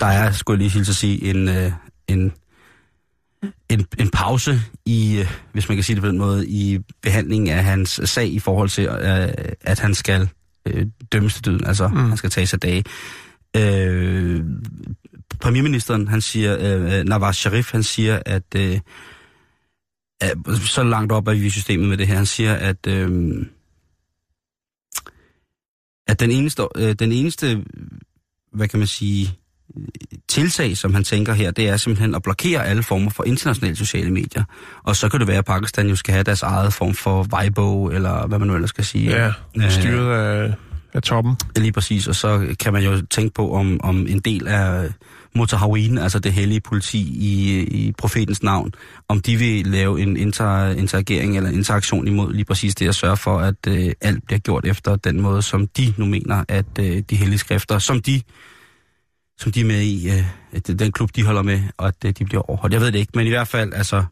Der 0.00 0.06
er, 0.06 0.32
skulle 0.32 0.54
jeg 0.54 0.58
lige 0.58 0.70
hilse 0.70 0.90
at 0.90 0.96
sige, 0.96 1.24
en, 1.30 1.48
øh, 1.48 1.72
en, 2.08 2.32
en, 3.68 3.86
en 3.98 4.10
pause 4.10 4.60
i, 4.86 5.18
øh, 5.18 5.30
hvis 5.52 5.68
man 5.68 5.76
kan 5.76 5.84
sige 5.84 5.96
det 5.96 6.02
på 6.02 6.08
den 6.08 6.18
måde, 6.18 6.48
i 6.48 6.78
behandlingen 7.02 7.48
af 7.48 7.64
hans 7.64 8.00
sag 8.04 8.28
i 8.28 8.38
forhold 8.38 8.68
til, 8.68 8.84
øh, 8.84 9.28
at 9.60 9.78
han 9.78 9.94
skal 9.94 10.28
øh, 10.66 10.86
dømmes 11.12 11.34
til 11.34 11.44
døden, 11.44 11.66
altså 11.66 11.88
mm. 11.88 11.96
han 11.96 12.16
skal 12.16 12.30
tage 12.30 12.46
sig 12.46 12.62
dage. 12.62 12.84
Øh, 13.56 14.44
premierministeren, 15.40 16.08
han 16.08 16.20
siger, 16.20 16.56
øh, 16.60 17.04
Nawaz 17.04 17.36
Sharif, 17.36 17.72
han 17.72 17.82
siger, 17.82 18.22
at, 18.26 18.44
øh, 18.56 18.80
så 20.66 20.82
langt 20.82 21.12
op 21.12 21.28
er 21.28 21.34
vi 21.34 21.46
i 21.46 21.50
systemet 21.50 21.88
med 21.88 21.96
det 21.96 22.06
her, 22.06 22.16
han 22.16 22.26
siger, 22.26 22.54
at, 22.54 22.86
øh, 22.86 23.46
at 26.06 26.20
den 26.20 26.30
eneste, 26.30 26.62
øh, 26.76 26.92
den 26.92 27.12
eneste, 27.12 27.64
hvad 28.52 28.68
kan 28.68 28.78
man 28.78 28.88
sige, 28.88 29.38
tiltag, 30.28 30.76
som 30.76 30.94
han 30.94 31.04
tænker 31.04 31.32
her, 31.32 31.50
det 31.50 31.68
er 31.68 31.76
simpelthen 31.76 32.14
at 32.14 32.22
blokere 32.22 32.66
alle 32.66 32.82
former 32.82 33.10
for 33.10 33.24
internationale 33.24 33.76
sociale 33.76 34.10
medier. 34.10 34.44
Og 34.82 34.96
så 34.96 35.08
kan 35.08 35.20
det 35.20 35.28
være, 35.28 35.38
at 35.38 35.44
Pakistan 35.44 35.88
jo 35.88 35.96
skal 35.96 36.12
have 36.12 36.24
deres 36.24 36.42
eget 36.42 36.72
form 36.72 36.94
for 36.94 37.26
Weibo, 37.32 37.90
eller 37.90 38.26
hvad 38.26 38.38
man 38.38 38.48
nu 38.48 38.54
ellers 38.54 38.70
skal 38.70 38.84
sige. 38.84 39.10
Ja, 39.10 39.68
styret 39.68 40.18
af, 40.18 40.54
af 40.94 41.02
toppen. 41.02 41.36
Lige 41.56 41.72
præcis, 41.72 42.08
og 42.08 42.14
så 42.14 42.54
kan 42.60 42.72
man 42.72 42.82
jo 42.82 43.02
tænke 43.10 43.34
på, 43.34 43.54
om, 43.54 43.80
om 43.82 44.06
en 44.06 44.18
del 44.18 44.48
af 44.48 44.88
Motahawin, 45.36 45.98
altså 45.98 46.18
det 46.18 46.32
hellige 46.32 46.60
politi 46.60 46.98
i, 46.98 47.60
i 47.62 47.92
profetens 47.98 48.42
navn, 48.42 48.72
om 49.08 49.20
de 49.20 49.36
vil 49.36 49.66
lave 49.66 50.00
en 50.00 50.16
inter, 50.16 50.70
interagering 50.70 51.36
eller 51.36 51.50
interaktion 51.50 52.08
imod 52.08 52.32
lige 52.32 52.44
præcis 52.44 52.74
det 52.74 52.88
at 52.88 52.94
sørge 52.94 53.16
for, 53.16 53.38
at 53.38 53.54
øh, 53.68 53.92
alt 54.00 54.26
bliver 54.26 54.38
gjort 54.38 54.66
efter 54.66 54.96
den 54.96 55.20
måde, 55.20 55.42
som 55.42 55.66
de 55.66 55.94
nu 55.96 56.06
mener, 56.06 56.44
at 56.48 56.78
øh, 56.80 57.02
de 57.10 57.16
hellige 57.16 57.38
skrifter, 57.38 57.78
som 57.78 58.02
de 58.02 58.22
som 59.38 59.52
de 59.52 59.60
er 59.60 59.64
med 59.64 59.80
i, 59.80 60.08
øh, 60.10 60.24
at 60.52 60.66
den 60.78 60.92
klub, 60.92 61.10
de 61.16 61.24
holder 61.24 61.42
med, 61.42 61.60
og 61.76 61.88
at 61.88 61.94
øh, 62.04 62.12
de 62.18 62.24
bliver 62.24 62.50
overholdt. 62.50 62.72
Jeg 62.72 62.80
ved 62.80 62.92
det 62.92 62.98
ikke, 62.98 63.12
men 63.14 63.26
i 63.26 63.30
hvert 63.30 63.48
fald, 63.48 63.72
altså, 63.74 64.04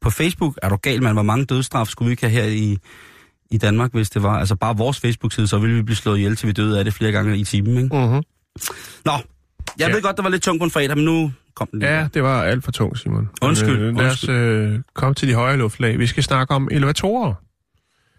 på 0.00 0.10
Facebook 0.10 0.58
er 0.62 0.68
du 0.68 0.76
gal, 0.76 1.02
man. 1.02 1.12
Hvor 1.12 1.22
mange 1.22 1.44
dødsstraf 1.44 1.86
skulle 1.86 2.06
vi 2.06 2.12
ikke 2.12 2.28
have 2.28 2.42
her 2.42 2.52
i, 2.52 2.78
i 3.50 3.58
Danmark, 3.58 3.92
hvis 3.92 4.10
det 4.10 4.22
var? 4.22 4.38
Altså 4.38 4.56
bare 4.56 4.76
vores 4.76 5.00
Facebook-side, 5.00 5.48
så 5.48 5.58
ville 5.58 5.76
vi 5.76 5.82
blive 5.82 5.96
slået 5.96 6.18
ihjel, 6.18 6.36
til 6.36 6.46
vi 6.48 6.52
døde 6.52 6.78
af 6.78 6.84
det 6.84 6.94
flere 6.94 7.12
gange 7.12 7.38
i 7.38 7.44
timen, 7.44 7.84
ikke? 7.84 7.96
Mm-hmm. 7.96 8.22
Nå, 9.04 9.12
jeg 9.12 9.88
Ja. 9.88 9.94
ved 9.94 10.02
godt, 10.02 10.16
det 10.16 10.24
var 10.24 10.30
lidt 10.30 10.42
tungt 10.42 10.60
på 10.60 10.64
en 10.64 10.70
fredag, 10.70 10.96
men 10.96 11.04
nu 11.04 11.32
kom 11.54 11.68
den. 11.72 11.82
Ja, 11.82 12.08
det 12.14 12.22
var 12.22 12.42
alt 12.42 12.64
for 12.64 12.70
tungt, 12.72 12.98
Simon. 12.98 13.28
Undskyld, 13.42 13.78
Men, 13.78 13.88
øh, 13.88 13.96
lad 13.96 14.10
os 14.10 14.28
øh, 14.28 14.80
komme 14.94 15.14
til 15.14 15.28
de 15.28 15.34
høje 15.34 15.56
luftlag. 15.56 15.98
Vi 15.98 16.06
skal 16.06 16.22
snakke 16.22 16.54
om 16.54 16.68
elevatorer. 16.70 17.34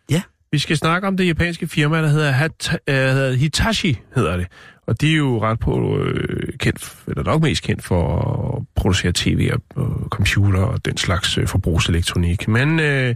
Ja. 0.10 0.22
Vi 0.52 0.58
skal 0.60 0.78
snakke 0.78 1.08
om 1.08 1.18
det 1.18 1.28
japanske 1.28 1.68
firma, 1.68 2.02
der 2.02 2.08
hedder 2.08 2.32
Hat, 2.32 2.80
øh, 2.88 2.96
hedder 2.96 3.34
Hitachi, 3.34 4.00
hedder 4.16 4.38
det. 4.38 4.48
Og 4.86 5.02
de 5.02 5.14
er 5.14 5.18
jo 5.18 5.42
ret 5.42 5.60
på 5.60 6.00
øh, 6.00 6.54
kendt, 6.60 6.96
eller 7.08 7.24
nok 7.24 7.42
mest 7.42 7.64
kendt 7.64 7.84
for 7.84 8.18
at 8.58 8.66
producere 8.76 9.12
tv 9.16 9.52
og, 9.54 9.84
og 9.84 10.08
computer 10.10 10.62
og 10.62 10.86
den 10.86 10.98
slags 10.98 11.38
øh, 11.38 11.48
forbrugselektronik. 11.48 12.48
Men 12.48 12.80
øh, 12.80 13.16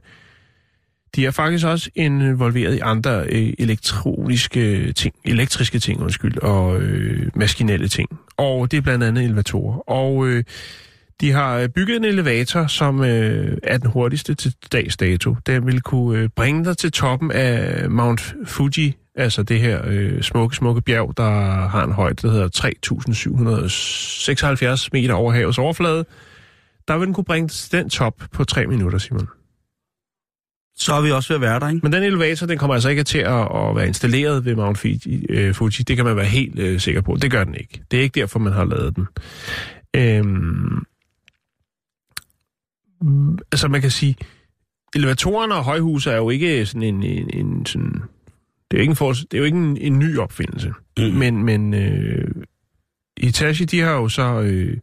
de 1.16 1.26
er 1.26 1.32
faktisk 1.32 1.66
også 1.66 1.90
involveret 1.96 2.76
i 2.76 2.80
andre 2.80 3.26
øh, 3.30 3.54
elektroniske 3.60 4.94
ting, 4.94 5.16
elektriske 5.26 5.80
ting, 5.80 6.02
undskyld, 6.02 6.38
og 6.38 6.82
øh, 6.82 7.30
maskinelle 7.36 7.88
ting. 7.88 8.20
Og 8.38 8.72
det 8.72 8.78
er 8.78 8.82
blandt 8.82 9.04
andet 9.04 9.24
elevatorer. 9.24 9.90
Og 9.90 10.28
øh, 10.28 10.44
de 11.22 11.32
har 11.32 11.58
øh, 11.58 11.70
bygget 11.70 11.98
en 11.98 12.06
elevator, 12.06 12.68
som 12.68 13.04
øh, 13.04 13.58
er 13.64 13.78
den 13.78 13.90
hurtigste 13.90 14.36
til 14.36 14.56
dags 14.72 14.98
dato. 14.98 15.36
Den 15.46 15.66
vil 15.66 15.82
kunne 15.82 16.20
øh, 16.20 16.30
bringe 16.36 16.66
dig 16.66 16.78
til 16.78 16.92
toppen 16.92 17.32
af 17.32 17.90
Mount 17.90 18.36
Fuji, 18.46 18.96
altså 19.16 19.44
det 19.44 19.60
her 19.60 19.82
øh, 19.86 20.22
smukke, 20.22 20.56
smukke 20.56 20.82
bjerg, 20.82 21.14
der 21.18 21.30
har 21.68 21.84
en 21.84 21.92
højde, 21.92 22.28
der 22.28 22.34
hedder 22.34 22.48
3.776 24.78 24.90
meter 24.94 25.14
over 25.14 25.34
havets 25.34 25.58
overflade. 25.58 26.06
Der 26.88 26.98
vil 26.98 27.06
den 27.06 27.14
kunne 27.14 27.24
bringe 27.24 27.48
dig 27.48 27.56
til 27.56 27.80
den 27.80 27.90
top 27.90 28.24
på 28.32 28.44
tre 28.44 28.68
minutter, 28.68 28.98
Simon. 28.98 29.28
Så 30.80 30.94
er 30.94 31.02
vi 31.02 31.12
også 31.12 31.30
ved 31.30 31.36
at 31.36 31.42
være 31.42 31.60
der, 31.60 31.68
ikke? 31.70 31.80
Men 31.84 31.94
den 31.94 32.04
elevator, 32.04 32.48
den 32.48 32.58
kommer 32.58 32.74
altså 32.74 32.90
ikke 32.90 33.04
til 33.04 33.18
at, 33.18 33.42
at 33.42 33.76
være 33.76 33.88
installeret 33.88 34.46
ved 34.46 34.56
Mount 34.56 34.78
Fuji, 34.78 35.26
øh, 35.30 35.56
Fuji. 35.56 35.84
Det 35.88 35.96
kan 35.96 36.06
man 36.06 36.16
være 36.16 36.26
helt 36.26 36.60
øh, 36.60 36.80
sikker 36.80 37.02
på. 37.02 37.18
Det 37.22 37.32
gør 37.32 37.44
den 37.44 37.56
ikke. 37.56 37.82
Det 37.92 38.00
er 38.00 38.04
ikke 38.04 38.20
derfor, 38.20 38.40
man 38.40 38.54
har 38.54 38.66
lavet 38.66 38.96
den. 38.96 39.08
Øhm, 39.96 40.86
altså 43.52 43.68
man 43.68 43.82
kan 43.82 43.92
sige, 43.92 44.16
elevatorerne 44.96 45.56
og 45.56 45.64
højhuse 45.64 46.12
er 46.12 46.18
jo 46.18 46.30
ikke 46.30 46.66
sådan 46.66 46.82
en, 46.82 47.04
en, 47.04 47.30
en 47.34 47.66
sådan, 47.66 47.94
det 48.72 48.78
er 48.78 48.78
jo 48.78 48.82
ikke 48.82 48.92
en, 48.92 48.96
for, 48.96 49.14
det 49.14 49.34
er 49.34 49.38
jo 49.38 49.44
ikke 49.44 49.58
en, 49.58 49.78
en 49.78 50.00
ny 50.00 50.18
opfindelse. 50.18 50.74
Mm. 50.98 51.04
Men, 51.04 51.44
men 51.44 51.74
øh, 51.74 52.28
Hitachi, 53.20 53.66
de 53.66 53.80
har 53.80 53.92
jo 53.92 54.10
så, 54.10 54.42
øh, 54.42 54.78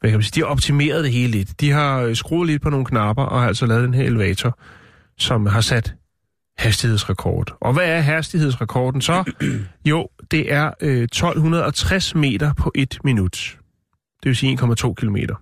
hvad 0.00 0.10
kan 0.10 0.18
man 0.18 0.22
sige, 0.22 0.34
de 0.34 0.40
har 0.40 0.46
optimeret 0.46 1.04
det 1.04 1.12
hele 1.12 1.30
lidt. 1.30 1.60
De 1.60 1.70
har 1.70 2.00
øh, 2.00 2.16
skruet 2.16 2.46
lidt 2.46 2.62
på 2.62 2.70
nogle 2.70 2.86
knapper 2.86 3.22
og 3.22 3.40
har 3.40 3.48
altså 3.48 3.66
lavet 3.66 3.82
den 3.82 3.94
her 3.94 4.04
elevator, 4.04 4.58
som 5.18 5.46
har 5.46 5.60
sat 5.60 5.94
hastighedsrekord. 6.58 7.56
Og 7.60 7.72
hvad 7.72 7.84
er 7.84 8.00
hastighedsrekorden 8.00 9.00
så? 9.00 9.32
Jo, 9.90 10.08
det 10.30 10.52
er 10.52 10.70
øh, 10.80 11.02
1260 11.02 12.14
meter 12.14 12.52
på 12.54 12.72
et 12.74 12.98
minut. 13.04 13.58
Det 14.22 14.28
vil 14.28 14.36
sige 14.36 14.58
1,2 14.62 14.94
kilometer 14.94 15.34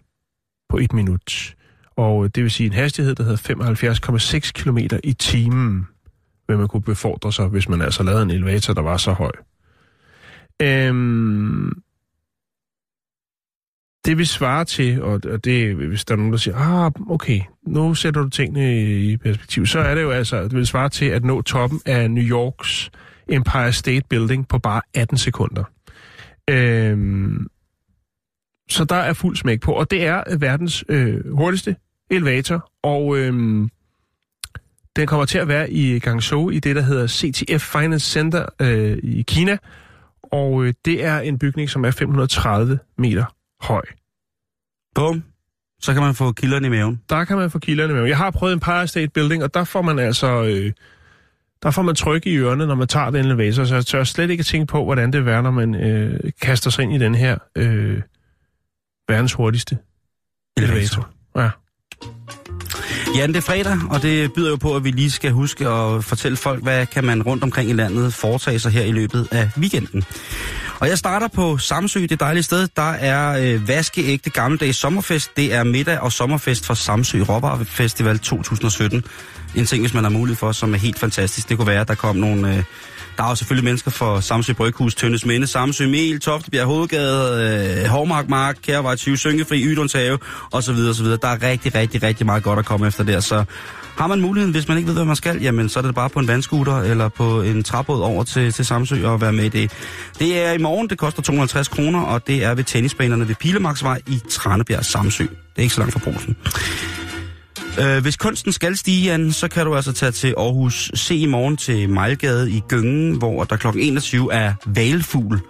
på 0.68 0.78
et 0.78 0.92
minut. 0.92 1.55
Og 1.97 2.34
det 2.34 2.42
vil 2.42 2.51
sige 2.51 2.66
en 2.66 2.72
hastighed, 2.72 3.14
der 3.14 3.24
hedder 3.24 4.47
75,6 4.47 4.51
km 4.55 4.78
i 5.05 5.12
timen, 5.12 5.86
vil 6.49 6.59
man 6.59 6.68
kunne 6.68 6.82
befordre 6.82 7.32
sig, 7.32 7.47
hvis 7.47 7.68
man 7.68 7.82
altså 7.82 8.03
lavede 8.03 8.22
en 8.22 8.30
elevator, 8.30 8.74
der 8.74 8.82
var 8.82 8.97
så 8.97 9.12
høj. 9.12 9.32
Øhm, 10.62 11.82
det 14.05 14.18
vil 14.18 14.26
svare 14.26 14.64
til, 14.64 15.03
og 15.03 15.20
og 15.24 15.45
det, 15.45 15.74
hvis 15.74 16.05
der 16.05 16.14
er 16.14 16.16
nogen, 16.16 16.32
der 16.32 16.38
siger, 16.38 16.57
ah, 16.57 16.92
okay, 17.11 17.40
nu 17.66 17.95
sætter 17.95 18.22
du 18.22 18.28
tingene 18.28 18.82
i 19.01 19.16
perspektiv, 19.16 19.66
så 19.66 19.78
er 19.78 19.95
det 19.95 20.03
jo 20.03 20.11
altså, 20.11 20.42
det 20.42 20.53
vil 20.53 20.66
svare 20.66 20.88
til 20.88 21.07
at 21.07 21.24
nå 21.24 21.42
toppen 21.42 21.80
af 21.86 22.11
New 22.11 22.24
Yorks 22.24 22.90
Empire 23.28 23.72
State 23.72 24.07
Building 24.09 24.49
på 24.49 24.59
bare 24.59 24.82
18 24.95 25.18
sekunder. 25.18 25.64
Øhm, 26.51 27.47
så 28.70 28.84
der 28.84 28.97
er 28.97 29.12
fuld 29.12 29.36
smæk 29.36 29.61
på, 29.61 29.72
og 29.72 29.90
det 29.90 30.07
er 30.07 30.36
verdens 30.38 30.84
øh, 30.88 31.32
hurtigste 31.32 31.76
elevator, 32.11 32.70
og 32.82 33.18
øhm, 33.18 33.70
den 34.96 35.07
kommer 35.07 35.26
til 35.26 35.38
at 35.38 35.48
være 35.48 35.70
i 35.70 35.98
Guangzhou 35.98 36.50
i 36.50 36.59
det, 36.59 36.76
der 36.76 36.82
hedder 36.82 37.07
CTF 37.07 37.62
Finance 37.62 38.11
Center 38.11 38.46
øh, 38.61 38.98
i 39.02 39.22
Kina, 39.22 39.59
og 40.22 40.64
øh, 40.64 40.74
det 40.84 41.05
er 41.05 41.20
en 41.20 41.38
bygning, 41.38 41.70
som 41.70 41.84
er 41.84 41.90
530 41.90 42.78
meter 42.98 43.24
høj. 43.61 43.82
Bum. 44.94 45.24
Så 45.80 45.92
kan 45.92 46.02
man 46.02 46.14
få 46.14 46.32
kilderne 46.32 46.66
i 46.66 46.70
maven. 46.70 47.00
Der 47.09 47.24
kan 47.24 47.36
man 47.36 47.50
få 47.50 47.59
kilderne 47.59 47.94
med. 47.94 48.05
Jeg 48.05 48.16
har 48.16 48.30
prøvet 48.30 48.52
Empire 48.52 48.86
State 48.86 49.09
Building, 49.09 49.42
og 49.42 49.55
der 49.55 49.64
får 49.64 49.82
man 49.82 49.98
altså... 49.98 50.44
Øh, 50.44 50.72
der 51.62 51.70
får 51.70 51.82
man 51.82 51.94
tryk 51.94 52.26
i 52.26 52.36
ørerne, 52.36 52.66
når 52.66 52.74
man 52.74 52.88
tager 52.88 53.11
den 53.11 53.24
elevator, 53.24 53.64
så 53.64 53.74
jeg 53.74 53.86
tør 53.86 54.05
slet 54.05 54.30
ikke 54.30 54.42
tænke 54.42 54.66
på, 54.66 54.84
hvordan 54.84 55.12
det 55.12 55.28
er, 55.28 55.42
når 55.42 55.50
man 55.50 55.74
øh, 55.74 56.20
kaster 56.40 56.70
sig 56.70 56.82
ind 56.82 56.92
i 56.92 56.98
den 56.98 57.14
her 57.14 57.38
øh, 57.57 58.02
verdens 59.09 59.32
hurtigste 59.32 59.78
elevator. 60.57 61.11
Ja. 61.36 61.50
Ja, 63.15 63.27
det 63.27 63.37
er 63.37 63.41
fredag, 63.41 63.79
og 63.91 64.03
det 64.03 64.33
byder 64.33 64.51
jo 64.51 64.57
på, 64.57 64.77
at 64.77 64.85
vi 64.85 64.91
lige 64.91 65.11
skal 65.11 65.31
huske 65.31 65.69
at 65.69 66.05
fortælle 66.05 66.37
folk, 66.37 66.62
hvad 66.62 66.87
kan 66.87 67.05
man 67.05 67.23
rundt 67.23 67.43
omkring 67.43 67.71
i 67.71 67.73
landet 67.73 68.15
foretage 68.15 68.59
sig 68.59 68.73
her 68.73 68.83
i 68.83 68.93
løbet 68.93 69.29
af 69.31 69.51
weekenden. 69.59 70.05
Og 70.81 70.89
jeg 70.89 70.99
starter 70.99 71.29
på 71.29 71.59
Samsø, 71.59 72.07
det 72.07 72.21
dejlige 72.21 72.43
sted. 72.43 72.69
Der 72.77 72.91
er 72.91 73.39
øh, 73.41 73.69
vaskeægte 73.69 74.31
gammeldags 74.31 74.79
sommerfest. 74.79 75.37
Det 75.37 75.55
er 75.55 75.65
middag 75.65 76.01
og 76.01 76.12
sommerfest 76.12 76.67
for 76.67 76.75
Samsø 76.75 77.23
Råvarer 77.29 77.65
Festival 77.65 78.19
2017. 78.19 79.05
En 79.55 79.67
ting, 79.67 79.83
hvis 79.83 79.95
man 79.95 80.05
har 80.05 80.11
mulighed 80.11 80.37
for, 80.37 80.53
som 80.53 80.75
er 80.75 80.79
helt 80.79 80.99
fantastisk. 80.99 81.49
Det 81.49 81.57
kunne 81.57 81.67
være, 81.67 81.81
at 81.81 81.89
der 81.89 81.95
kom 81.95 82.17
nogle... 82.17 82.57
Øh, 82.57 82.62
der 83.17 83.25
er 83.25 83.29
jo 83.29 83.35
selvfølgelig 83.35 83.65
mennesker 83.65 83.91
fra 83.91 84.21
Samsø 84.21 84.53
Bryghus, 84.53 84.95
Tøndes 84.95 85.27
Minde, 85.27 85.47
Samsø 85.47 85.87
Mel, 85.87 86.21
Toftebjerg 86.21 86.67
Hovedgade, 86.67 87.83
øh, 87.83 87.91
Hovmark 87.91 88.29
Mark, 88.29 88.57
Kærvej 88.62 88.97
20, 88.97 89.17
Synkefri, 89.17 89.65
Ydons 89.65 89.93
Have, 89.93 90.19
osv. 90.53 90.75
osv. 90.91 91.07
Der 91.07 91.29
er 91.29 91.43
rigtig, 91.43 91.75
rigtig, 91.75 92.03
rigtig 92.03 92.27
meget 92.27 92.43
godt 92.43 92.59
at 92.59 92.65
komme 92.65 92.87
efter 92.87 93.05
der, 93.05 93.21
så 93.21 93.45
har 93.97 94.07
man 94.07 94.21
muligheden, 94.21 94.55
hvis 94.55 94.69
man 94.69 94.77
ikke 94.77 94.87
ved, 94.87 94.95
hvad 94.95 95.05
man 95.05 95.17
skal, 95.17 95.43
jamen 95.43 95.69
så 95.69 95.79
er 95.79 95.83
det 95.83 95.95
bare 95.95 96.11
på 96.11 96.19
en 96.19 96.29
vandskuter 96.29 96.77
eller 96.77 97.09
på 97.09 97.43
en 97.43 97.62
træbåd 97.62 98.01
over 98.01 98.25
til, 98.25 98.53
til 98.53 98.67
Samsø 98.67 99.07
og 99.07 99.21
være 99.21 99.33
med 99.33 99.45
i 99.45 99.49
det. 99.49 99.73
Det 100.19 100.45
er 100.45 100.53
i 100.53 100.59
morgen, 100.59 100.89
det 100.89 100.99
koster 100.99 101.23
250 101.23 101.69
kroner, 101.69 102.01
og 102.01 102.27
det 102.27 102.45
er 102.45 102.55
ved 102.55 102.65
tennisbanerne 102.65 103.29
ved 103.29 103.35
Pilemarksvej 103.35 104.01
i 104.07 104.21
Tranebjerg, 104.31 104.85
Samsø. 104.85 105.25
Det 105.25 105.31
er 105.57 105.62
ikke 105.62 105.75
så 105.75 105.81
langt 105.81 105.93
fra 105.93 106.01
Brugsen. 106.05 106.37
Øh, 107.81 108.03
hvis 108.03 108.16
kunsten 108.16 108.53
skal 108.53 108.77
stige, 108.77 109.05
Jan, 109.05 109.33
så 109.33 109.49
kan 109.49 109.66
du 109.66 109.77
altså 109.77 109.93
tage 109.93 110.12
til 110.12 110.35
Aarhus 110.39 110.91
Se 110.95 111.16
i 111.16 111.27
morgen 111.27 111.57
til 111.57 111.89
Mejlgade 111.91 112.51
i 112.51 112.62
Gyngen, 112.68 113.18
hvor 113.18 113.45
der 113.45 113.57
kl. 113.57 113.66
21 113.79 114.33
er 114.33 114.55
valfugl. 114.66 115.41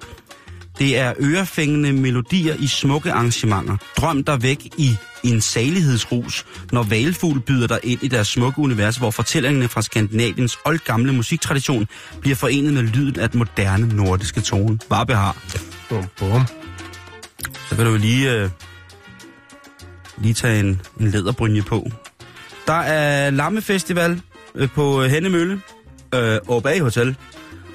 Det 0.78 0.98
er 0.98 1.12
ørefængende 1.20 1.92
melodier 1.92 2.54
i 2.58 2.66
smukke 2.66 3.12
arrangementer. 3.12 3.76
Drøm 3.96 4.24
dig 4.24 4.42
væk 4.42 4.68
i 4.78 4.96
en 5.24 5.40
salighedsrus, 5.40 6.46
når 6.72 6.82
valfugl 6.82 7.40
byder 7.40 7.66
dig 7.66 7.80
ind 7.82 8.02
i 8.02 8.08
deres 8.08 8.28
smukke 8.28 8.58
univers, 8.58 8.96
hvor 8.96 9.10
fortællingerne 9.10 9.68
fra 9.68 9.82
Skandinaviens 9.82 10.58
oldgamle 10.64 11.12
musiktradition 11.12 11.88
bliver 12.20 12.36
forenet 12.36 12.72
med 12.72 12.82
lyden 12.82 13.20
af 13.20 13.30
den 13.30 13.38
moderne 13.38 13.96
nordiske 13.96 14.40
tone. 14.40 14.78
Varbe 14.90 15.14
har. 15.14 15.36
Bum, 15.88 16.04
bum. 16.18 16.42
Så 17.68 17.76
kan 17.76 17.86
du 17.86 17.96
lige, 17.96 18.32
øh, 18.32 18.50
lige 20.18 20.34
tage 20.34 20.60
en, 20.60 20.80
en 21.00 21.10
læderbrynje 21.10 21.62
på. 21.62 21.90
Der 22.66 22.72
er 22.72 23.30
Lammefestival 23.30 24.20
øh, 24.54 24.68
på 24.68 25.02
Hennemølle, 25.02 25.60
øh, 26.14 26.34
øh 26.34 26.38
Åbag 26.48 26.80
Hotel. 26.80 27.16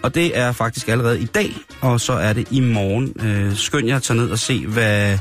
Og 0.04 0.16
det 0.16 0.38
er 0.38 0.52
faktisk 0.52 0.88
allerede 0.88 1.22
i 1.22 1.26
dag, 1.26 1.54
og 1.82 2.02
så 2.02 2.14
er 2.14 2.34
det 2.34 2.48
i 2.52 2.60
morgen. 2.60 3.14
Øh, 3.28 3.56
skynd 3.56 3.88
jer 3.88 3.96
at 3.96 4.04
tage 4.04 4.18
ned 4.18 4.32
og 4.32 4.40
se, 4.40 4.68
hvad, 4.68 5.18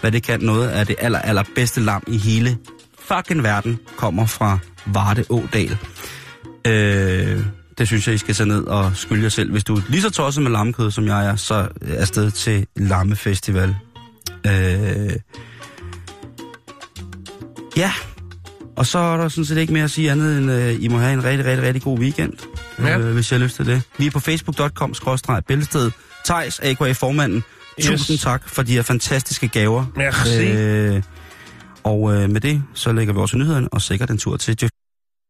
hvad 0.00 0.12
det 0.12 0.22
kan. 0.22 0.40
Noget 0.40 0.68
af 0.68 0.86
det 0.86 0.96
aller, 0.98 1.18
aller 1.18 1.42
bedste 1.54 1.80
lam 1.80 2.02
i 2.06 2.18
hele 2.18 2.58
fucking 2.98 3.42
verden 3.42 3.78
kommer 3.96 4.26
fra 4.26 4.58
Varde 4.86 5.24
Ådal. 5.30 5.78
Øh, 6.66 7.44
det 7.78 7.86
synes 7.86 8.06
jeg, 8.06 8.14
I 8.14 8.18
skal 8.18 8.34
tage 8.34 8.48
ned 8.48 8.64
og 8.64 8.96
skylde 8.96 9.22
jer 9.22 9.28
selv. 9.28 9.50
Hvis 9.50 9.64
du 9.64 9.76
er 9.76 9.80
lige 9.88 10.02
så 10.02 10.10
tosset 10.10 10.42
med 10.42 10.50
lammekød, 10.50 10.90
som 10.90 11.06
jeg 11.06 11.26
er, 11.26 11.36
så 11.36 11.68
er 11.80 12.04
sted 12.04 12.30
til 12.30 12.66
Lammefestival. 12.76 13.76
Øh, 14.46 15.12
ja, 17.76 17.92
og 18.82 18.86
så 18.86 18.98
er 18.98 19.16
der 19.16 19.28
sådan 19.28 19.44
set 19.44 19.56
ikke 19.58 19.72
mere 19.72 19.84
at 19.84 19.90
sige 19.90 20.10
andet 20.10 20.38
end, 20.38 20.50
uh, 20.50 20.84
I 20.84 20.88
må 20.88 20.98
have 20.98 21.12
en 21.12 21.24
rigtig, 21.24 21.46
rigtig, 21.46 21.66
rigtig 21.66 21.82
god 21.82 21.98
weekend, 21.98 22.32
Ja. 22.78 22.98
øh, 22.98 23.14
hvis 23.14 23.32
jeg 23.32 23.38
har 23.38 23.44
lyst 23.44 23.56
til 23.56 23.66
det. 23.66 23.82
Vi 23.98 24.06
er 24.06 24.10
på 24.10 24.20
facebook.com 24.20 24.94
bæltested 25.48 25.90
Thijs, 26.24 26.60
a.k.a. 26.62 26.92
formanden. 26.92 27.44
Yes. 27.80 27.86
Tusind 27.86 28.18
tak 28.18 28.48
for 28.48 28.62
de 28.62 28.72
her 28.72 28.82
fantastiske 28.82 29.48
gaver. 29.48 29.84
Merci. 29.96 30.42
Øh, 30.42 31.02
og 31.84 32.14
øh, 32.14 32.30
med 32.30 32.40
det, 32.40 32.62
så 32.74 32.92
lægger 32.92 33.14
vi 33.14 33.20
også 33.20 33.36
nyhederne 33.36 33.68
og 33.72 33.82
sikkert 33.82 34.10
en 34.10 34.18
tur 34.18 34.36
til 34.36 34.56
Jeff 34.62 34.71